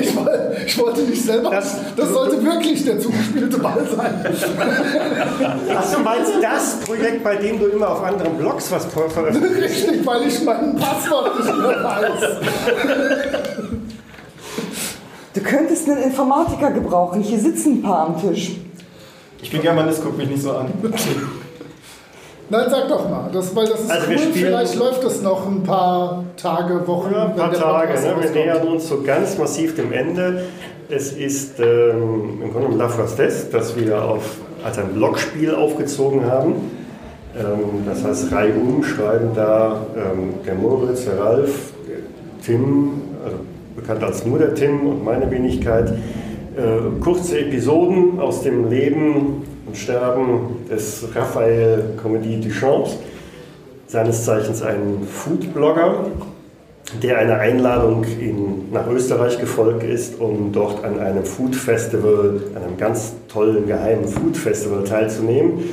Ich, 0.00 0.08
ich 0.66 0.78
wollte 0.80 1.02
nicht 1.02 1.22
selber. 1.24 1.48
Das, 1.50 1.76
Das- 1.96 2.08
sollte 2.12 2.42
wirklich 2.42 2.84
der 2.84 2.98
zugespielte 2.98 3.56
Ball 3.58 3.86
sein. 3.96 4.14
Ach, 5.76 5.94
du 5.94 6.00
meinst 6.00 6.32
das 6.42 6.80
Projekt, 6.80 7.22
bei 7.22 7.36
dem 7.36 7.60
du 7.60 7.66
immer 7.66 7.90
auf 7.90 8.02
anderen 8.02 8.36
Blogs 8.36 8.72
was 8.72 8.84
veröffentlichst? 8.86 9.86
Richtig, 9.88 10.04
weil 10.04 10.26
ich 10.26 10.42
mein 10.42 10.74
Passwort 10.74 11.38
nicht 11.38 11.56
mehr 11.56 11.84
weiß. 11.84 13.65
Du 15.36 15.42
könntest 15.42 15.86
einen 15.86 16.02
Informatiker 16.02 16.70
gebrauchen. 16.70 17.20
Hier 17.20 17.38
sitzen 17.38 17.74
ein 17.74 17.82
paar 17.82 18.06
am 18.06 18.18
Tisch. 18.18 18.56
Ich 19.42 19.50
bin 19.50 19.60
Germanist, 19.60 20.00
guck 20.02 20.16
mich 20.16 20.30
nicht 20.30 20.42
so 20.42 20.52
an. 20.52 20.72
Nein, 22.48 22.66
sag 22.70 22.88
doch 22.88 23.10
mal, 23.10 23.28
das, 23.30 23.54
weil 23.54 23.66
das 23.66 23.80
ist 23.80 23.90
Also 23.90 24.06
cool. 24.08 24.18
Vielleicht 24.32 24.76
läuft 24.76 25.04
es 25.04 25.20
noch 25.20 25.46
ein 25.46 25.62
paar 25.62 26.24
Tage, 26.38 26.86
Wochen. 26.86 27.12
Ja, 27.12 27.26
ein 27.26 27.36
paar 27.36 27.52
Tage. 27.52 28.00
Ne? 28.00 28.14
Wir 28.18 28.30
nähern 28.30 28.66
uns 28.66 28.88
so 28.88 29.02
ganz 29.02 29.36
massiv 29.36 29.76
dem 29.76 29.92
Ende. 29.92 30.44
Es 30.88 31.12
ist 31.12 31.60
ähm, 31.60 32.40
im 32.42 32.52
Grunde 32.52 32.68
genommen 32.68 32.78
La 32.78 32.88
Frastesse, 32.88 33.48
das 33.52 33.76
wir 33.76 34.02
auf, 34.02 34.38
als 34.64 34.78
ein 34.78 34.94
Blogspiel 34.94 35.54
aufgezogen 35.54 36.24
haben. 36.24 36.70
Ähm, 37.36 37.84
das 37.84 38.02
heißt, 38.02 38.32
reihum 38.32 38.82
schreiben 38.82 39.32
da 39.34 39.84
ähm, 39.96 40.34
der 40.46 40.54
Moritz, 40.54 41.04
der 41.04 41.20
Ralf, 41.20 41.72
der 41.86 41.98
Tim, 42.42 43.02
also 43.22 43.36
bekannt 43.76 44.02
als 44.02 44.24
nur 44.24 44.38
der 44.38 44.54
Tim 44.54 44.86
und 44.86 45.04
meine 45.04 45.30
Wenigkeit, 45.30 45.90
äh, 46.56 47.00
kurze 47.00 47.40
Episoden 47.40 48.18
aus 48.18 48.42
dem 48.42 48.70
Leben 48.70 49.42
und 49.66 49.76
Sterben 49.76 50.66
des 50.70 51.06
Raphael 51.14 51.94
Comedy 52.02 52.40
Duchamps, 52.40 52.96
seines 53.86 54.24
Zeichens 54.24 54.62
ein 54.62 55.06
Foodblogger, 55.08 56.06
der 57.02 57.18
einer 57.18 57.38
Einladung 57.38 58.04
in, 58.04 58.72
nach 58.72 58.88
Österreich 58.88 59.38
gefolgt 59.40 59.82
ist, 59.82 60.20
um 60.20 60.50
dort 60.52 60.84
an 60.84 60.98
einem 60.98 61.24
Food 61.24 61.54
Festival, 61.54 62.40
einem 62.54 62.76
ganz 62.78 63.14
tollen 63.28 63.66
geheimen 63.66 64.06
Food 64.06 64.36
Festival 64.36 64.84
teilzunehmen. 64.84 65.64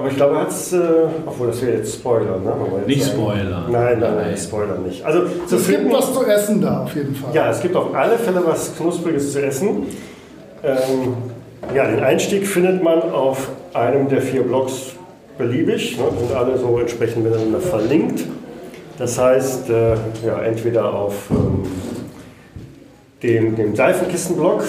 Aber 0.00 0.08
ich 0.08 0.16
glaube, 0.16 0.34
er 0.36 0.40
hat 0.40 0.48
es, 0.50 0.72
äh, 0.72 0.78
obwohl 1.26 1.48
das 1.48 1.60
wäre 1.60 1.76
jetzt 1.76 1.92
Spoiler, 1.92 2.38
ne? 2.38 2.52
Jetzt 2.78 2.86
Nicht 2.86 3.04
sagen- 3.04 3.18
Spoiler. 3.20 3.66
Nein, 3.70 3.98
nein, 4.00 4.14
nein. 4.16 4.34
Spoiler 4.34 4.78
nicht. 4.78 5.04
Also 5.04 5.20
zu 5.46 5.56
Es 5.56 5.66
gibt 5.66 5.76
finden, 5.76 5.92
was 5.92 6.14
zu 6.14 6.24
essen 6.24 6.62
da 6.62 6.84
auf 6.84 6.94
jeden 6.96 7.14
Fall. 7.14 7.34
ja, 7.34 7.50
es 7.50 7.60
gibt 7.60 7.76
auf 7.76 7.94
alle 7.94 8.16
Fälle 8.16 8.40
was 8.46 8.74
Knuspriges 8.78 9.32
zu 9.34 9.42
essen. 9.44 9.88
Ähm, 10.64 10.78
ja, 11.74 11.86
den 11.86 12.00
Einstieg 12.02 12.46
findet 12.46 12.82
man 12.82 13.02
auf 13.12 13.50
einem 13.74 14.08
der 14.08 14.22
vier 14.22 14.42
Blogs, 14.42 14.92
beliebig, 15.36 15.98
ne, 15.98 16.04
sind 16.18 16.34
alle 16.34 16.56
so 16.56 16.78
entsprechend 16.78 17.22
miteinander 17.24 17.60
verlinkt. 17.60 18.24
Das 18.96 19.18
heißt, 19.18 19.68
äh, 19.68 19.90
ja, 20.26 20.40
entweder 20.46 20.94
auf 20.94 21.28
ähm, 21.30 21.64
dem, 23.22 23.54
dem 23.54 23.76
Seifenkistenblog 23.76 24.64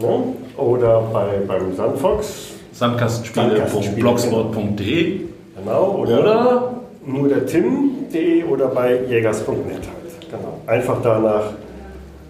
ne, 0.00 0.22
oder 0.56 1.02
bei, 1.12 1.26
beim 1.46 1.76
Sandfox. 1.76 2.49
Sandkastenspiele.blogspot.de 2.80 5.20
Genau, 5.54 5.98
oder, 5.98 6.20
Oder? 6.20 6.72
nur 7.04 7.28
der 7.28 7.44
Tim.de 7.44 8.44
oder 8.44 8.68
bei 8.68 9.04
jägers.net 9.04 9.66
halt. 9.68 10.30
Genau. 10.30 10.62
Einfach 10.66 10.96
danach 11.02 11.52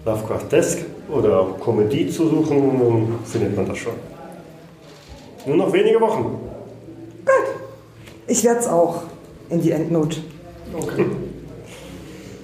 Lovecraft 0.05 0.51
Desk 0.51 0.79
oder 1.09 1.45
Komödie 1.57 2.09
zu 2.09 2.27
suchen, 2.27 2.79
dann 2.79 3.19
findet 3.23 3.55
man 3.55 3.69
das 3.69 3.77
schon. 3.77 3.93
Nur 5.45 5.55
noch 5.55 5.71
wenige 5.71 6.01
Wochen. 6.01 6.37
Ich 8.27 8.43
werde 8.43 8.59
es 8.59 8.67
auch 8.67 9.03
in 9.49 9.61
die 9.61 9.71
Endnote 9.71 10.17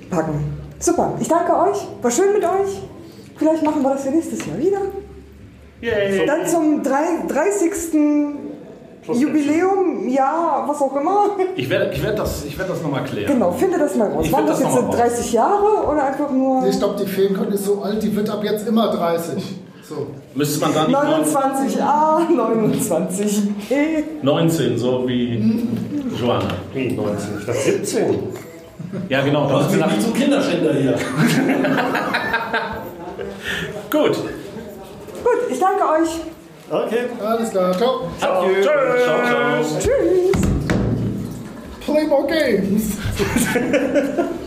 packen. 0.09 0.57
Super, 0.79 1.13
ich 1.19 1.27
danke 1.27 1.51
euch. 1.51 1.85
War 2.01 2.11
schön 2.11 2.31
mit 2.31 2.45
euch. 2.45 2.79
Vielleicht 3.35 3.63
machen 3.63 3.81
wir 3.81 3.91
das 3.91 4.05
ja 4.05 4.11
nächstes 4.11 4.45
Jahr 4.45 4.57
wieder. 4.57 4.79
Dann 5.81 6.45
zum 6.47 6.83
drei- 6.83 7.25
30. 7.27 7.71
Jubiläum, 9.13 10.07
ja, 10.09 10.65
was 10.67 10.81
auch 10.81 10.93
immer. 10.95 11.29
Ich 11.55 11.69
werde 11.69 11.91
ich 11.93 12.03
werd 12.03 12.19
das, 12.19 12.43
ich 12.45 12.57
werd 12.59 12.69
das 12.69 12.81
nochmal 12.81 13.05
klären. 13.05 13.31
Genau, 13.33 13.51
finde 13.53 13.77
das 13.79 13.95
mal 13.95 14.09
raus. 14.11 14.25
Ich 14.25 14.33
Waren 14.33 14.45
das 14.47 14.59
das 14.59 14.67
jetzt 14.67 14.75
noch 14.75 14.81
mal 14.89 14.97
raus. 14.97 15.11
30 15.15 15.31
Jahre 15.33 15.87
oder 15.89 16.03
einfach 16.03 16.29
nur 16.29 16.67
Ich 16.67 16.77
glaube, 16.77 16.95
die 17.01 17.05
Feenkon 17.09 17.47
ist 17.53 17.63
so 17.65 17.81
alt, 17.81 18.03
die 18.03 18.13
wird 18.13 18.29
ab 18.29 18.43
jetzt 18.43 18.67
immer 18.67 18.89
30. 18.91 19.55
So. 19.87 20.07
Müsste 20.35 20.59
man 20.59 20.73
da 20.73 20.85
nicht 20.87 20.97
29a, 20.97 22.27
29b? 22.35 24.03
19, 24.21 24.77
so 24.77 25.07
wie 25.07 25.63
Joanna. 26.19 26.49
Wie 26.73 26.91
19? 26.91 27.29
Ich 27.39 27.45
dachte 27.45 27.59
17. 27.61 28.19
Ja, 29.07 29.21
genau. 29.21 29.47
Du 29.47 29.77
Da 29.77 29.87
nicht 29.87 30.01
zum 30.01 30.13
Kinderschänder 30.13 30.73
hier. 30.73 30.95
Gut. 33.89 34.17
Gut, 35.23 35.51
ich 35.51 35.59
danke 35.59 35.83
euch. 35.83 36.09
Okay. 36.69 37.05
Alles 37.23 37.51
klar, 37.51 37.77
ciao. 37.77 38.09
Adieu. 38.21 38.61
Ciao, 38.61 38.95
ciao. 39.25 39.63
Tschüss. 39.79 40.41
Play 41.85 42.05
more 42.07 42.27
games. 42.27 42.97